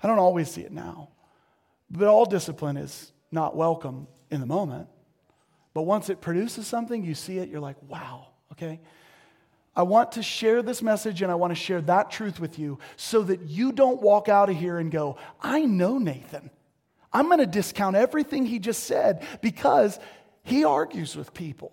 I 0.02 0.06
don't 0.06 0.18
always 0.18 0.50
see 0.50 0.62
it 0.62 0.72
now. 0.72 1.10
But 1.90 2.08
all 2.08 2.24
discipline 2.24 2.76
is 2.76 3.12
not 3.30 3.56
welcome 3.56 4.06
in 4.30 4.40
the 4.40 4.46
moment. 4.46 4.88
But 5.74 5.82
once 5.82 6.08
it 6.08 6.20
produces 6.20 6.66
something, 6.66 7.04
you 7.04 7.14
see 7.14 7.38
it, 7.38 7.48
you're 7.48 7.60
like, 7.60 7.76
wow, 7.88 8.28
okay? 8.52 8.80
I 9.76 9.82
want 9.82 10.12
to 10.12 10.22
share 10.22 10.62
this 10.62 10.82
message 10.82 11.20
and 11.20 11.32
I 11.32 11.34
want 11.34 11.50
to 11.50 11.56
share 11.56 11.80
that 11.82 12.10
truth 12.10 12.38
with 12.38 12.58
you 12.58 12.78
so 12.96 13.22
that 13.22 13.42
you 13.42 13.72
don't 13.72 14.00
walk 14.00 14.28
out 14.28 14.48
of 14.48 14.56
here 14.56 14.78
and 14.78 14.90
go, 14.90 15.18
I 15.40 15.64
know 15.64 15.98
Nathan. 15.98 16.50
I'm 17.12 17.26
going 17.26 17.38
to 17.38 17.46
discount 17.46 17.96
everything 17.96 18.46
he 18.46 18.60
just 18.60 18.84
said 18.84 19.26
because 19.42 19.98
he 20.44 20.64
argues 20.64 21.16
with 21.16 21.34
people. 21.34 21.72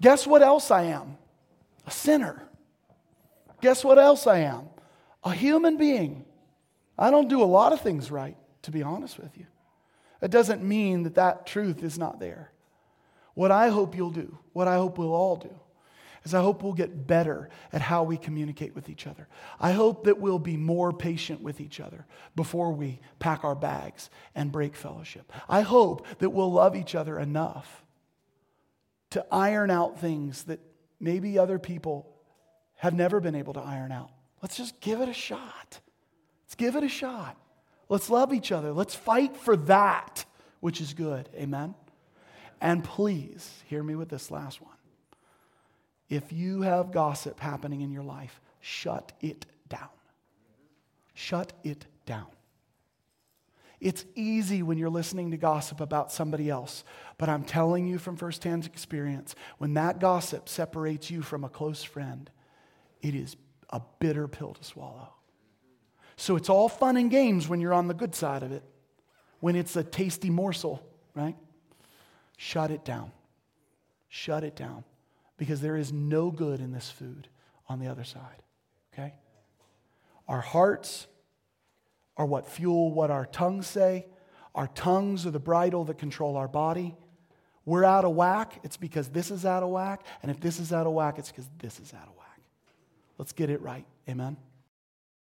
Guess 0.00 0.26
what 0.26 0.42
else 0.42 0.70
I 0.70 0.84
am? 0.84 1.18
A 1.86 1.90
sinner. 1.90 2.42
Guess 3.60 3.84
what 3.84 3.98
else 3.98 4.26
I 4.26 4.38
am? 4.40 4.68
A 5.24 5.32
human 5.32 5.76
being. 5.76 6.24
I 6.98 7.10
don't 7.10 7.28
do 7.28 7.42
a 7.42 7.44
lot 7.44 7.72
of 7.72 7.80
things 7.80 8.10
right, 8.10 8.36
to 8.62 8.70
be 8.70 8.82
honest 8.82 9.18
with 9.18 9.36
you. 9.36 9.46
It 10.26 10.32
doesn't 10.32 10.60
mean 10.60 11.04
that 11.04 11.14
that 11.14 11.46
truth 11.46 11.84
is 11.84 12.00
not 12.00 12.18
there. 12.18 12.50
What 13.34 13.52
I 13.52 13.68
hope 13.68 13.94
you'll 13.94 14.10
do, 14.10 14.36
what 14.54 14.66
I 14.66 14.74
hope 14.74 14.98
we'll 14.98 15.14
all 15.14 15.36
do, 15.36 15.54
is 16.24 16.34
I 16.34 16.40
hope 16.40 16.64
we'll 16.64 16.72
get 16.72 17.06
better 17.06 17.48
at 17.72 17.80
how 17.80 18.02
we 18.02 18.16
communicate 18.16 18.74
with 18.74 18.88
each 18.88 19.06
other. 19.06 19.28
I 19.60 19.70
hope 19.70 20.02
that 20.02 20.18
we'll 20.18 20.40
be 20.40 20.56
more 20.56 20.92
patient 20.92 21.42
with 21.42 21.60
each 21.60 21.78
other 21.78 22.06
before 22.34 22.72
we 22.72 22.98
pack 23.20 23.44
our 23.44 23.54
bags 23.54 24.10
and 24.34 24.50
break 24.50 24.74
fellowship. 24.74 25.32
I 25.48 25.60
hope 25.60 26.04
that 26.18 26.30
we'll 26.30 26.50
love 26.50 26.74
each 26.74 26.96
other 26.96 27.20
enough 27.20 27.84
to 29.10 29.24
iron 29.30 29.70
out 29.70 30.00
things 30.00 30.42
that 30.44 30.58
maybe 30.98 31.38
other 31.38 31.60
people 31.60 32.12
have 32.78 32.94
never 32.94 33.20
been 33.20 33.36
able 33.36 33.52
to 33.52 33.60
iron 33.60 33.92
out. 33.92 34.10
Let's 34.42 34.56
just 34.56 34.80
give 34.80 35.00
it 35.00 35.08
a 35.08 35.14
shot. 35.14 35.78
Let's 36.42 36.56
give 36.56 36.74
it 36.74 36.82
a 36.82 36.88
shot. 36.88 37.36
Let's 37.88 38.10
love 38.10 38.32
each 38.32 38.52
other. 38.52 38.72
Let's 38.72 38.94
fight 38.94 39.36
for 39.36 39.56
that 39.56 40.24
which 40.60 40.80
is 40.80 40.94
good. 40.94 41.28
Amen? 41.34 41.74
And 42.60 42.82
please, 42.82 43.62
hear 43.66 43.82
me 43.82 43.94
with 43.94 44.08
this 44.08 44.30
last 44.30 44.60
one. 44.60 44.72
If 46.08 46.32
you 46.32 46.62
have 46.62 46.92
gossip 46.92 47.40
happening 47.40 47.80
in 47.80 47.90
your 47.90 48.02
life, 48.02 48.40
shut 48.60 49.12
it 49.20 49.46
down. 49.68 49.88
Shut 51.14 51.52
it 51.64 51.86
down. 52.06 52.26
It's 53.78 54.04
easy 54.14 54.62
when 54.62 54.78
you're 54.78 54.88
listening 54.88 55.32
to 55.32 55.36
gossip 55.36 55.80
about 55.80 56.10
somebody 56.10 56.48
else, 56.48 56.82
but 57.18 57.28
I'm 57.28 57.44
telling 57.44 57.86
you 57.86 57.98
from 57.98 58.16
firsthand 58.16 58.64
experience, 58.64 59.34
when 59.58 59.74
that 59.74 60.00
gossip 60.00 60.48
separates 60.48 61.10
you 61.10 61.20
from 61.22 61.44
a 61.44 61.48
close 61.48 61.84
friend, 61.84 62.30
it 63.02 63.14
is 63.14 63.36
a 63.70 63.82
bitter 64.00 64.28
pill 64.28 64.54
to 64.54 64.64
swallow. 64.64 65.15
So 66.16 66.36
it's 66.36 66.48
all 66.48 66.68
fun 66.68 66.96
and 66.96 67.10
games 67.10 67.48
when 67.48 67.60
you're 67.60 67.74
on 67.74 67.88
the 67.88 67.94
good 67.94 68.14
side 68.14 68.42
of 68.42 68.52
it, 68.52 68.62
when 69.40 69.54
it's 69.54 69.76
a 69.76 69.84
tasty 69.84 70.30
morsel, 70.30 70.82
right? 71.14 71.36
Shut 72.36 72.70
it 72.70 72.84
down. 72.84 73.12
Shut 74.08 74.44
it 74.44 74.56
down. 74.56 74.84
Because 75.36 75.60
there 75.60 75.76
is 75.76 75.92
no 75.92 76.30
good 76.30 76.60
in 76.60 76.72
this 76.72 76.90
food 76.90 77.28
on 77.68 77.78
the 77.78 77.88
other 77.88 78.04
side, 78.04 78.42
okay? 78.92 79.14
Our 80.28 80.40
hearts 80.40 81.06
are 82.16 82.24
what 82.24 82.48
fuel 82.48 82.92
what 82.92 83.10
our 83.10 83.26
tongues 83.26 83.66
say. 83.66 84.06
Our 84.54 84.68
tongues 84.68 85.26
are 85.26 85.30
the 85.30 85.38
bridle 85.38 85.84
that 85.84 85.98
control 85.98 86.36
our 86.36 86.48
body. 86.48 86.96
We're 87.66 87.84
out 87.84 88.04
of 88.04 88.12
whack, 88.12 88.60
it's 88.62 88.76
because 88.76 89.08
this 89.08 89.30
is 89.30 89.44
out 89.44 89.62
of 89.62 89.68
whack. 89.68 90.06
And 90.22 90.30
if 90.30 90.40
this 90.40 90.60
is 90.60 90.72
out 90.72 90.86
of 90.86 90.92
whack, 90.92 91.18
it's 91.18 91.30
because 91.30 91.48
this 91.58 91.78
is 91.80 91.92
out 91.92 92.08
of 92.08 92.16
whack. 92.16 92.40
Let's 93.18 93.32
get 93.32 93.50
it 93.50 93.60
right. 93.60 93.84
Amen. 94.08 94.36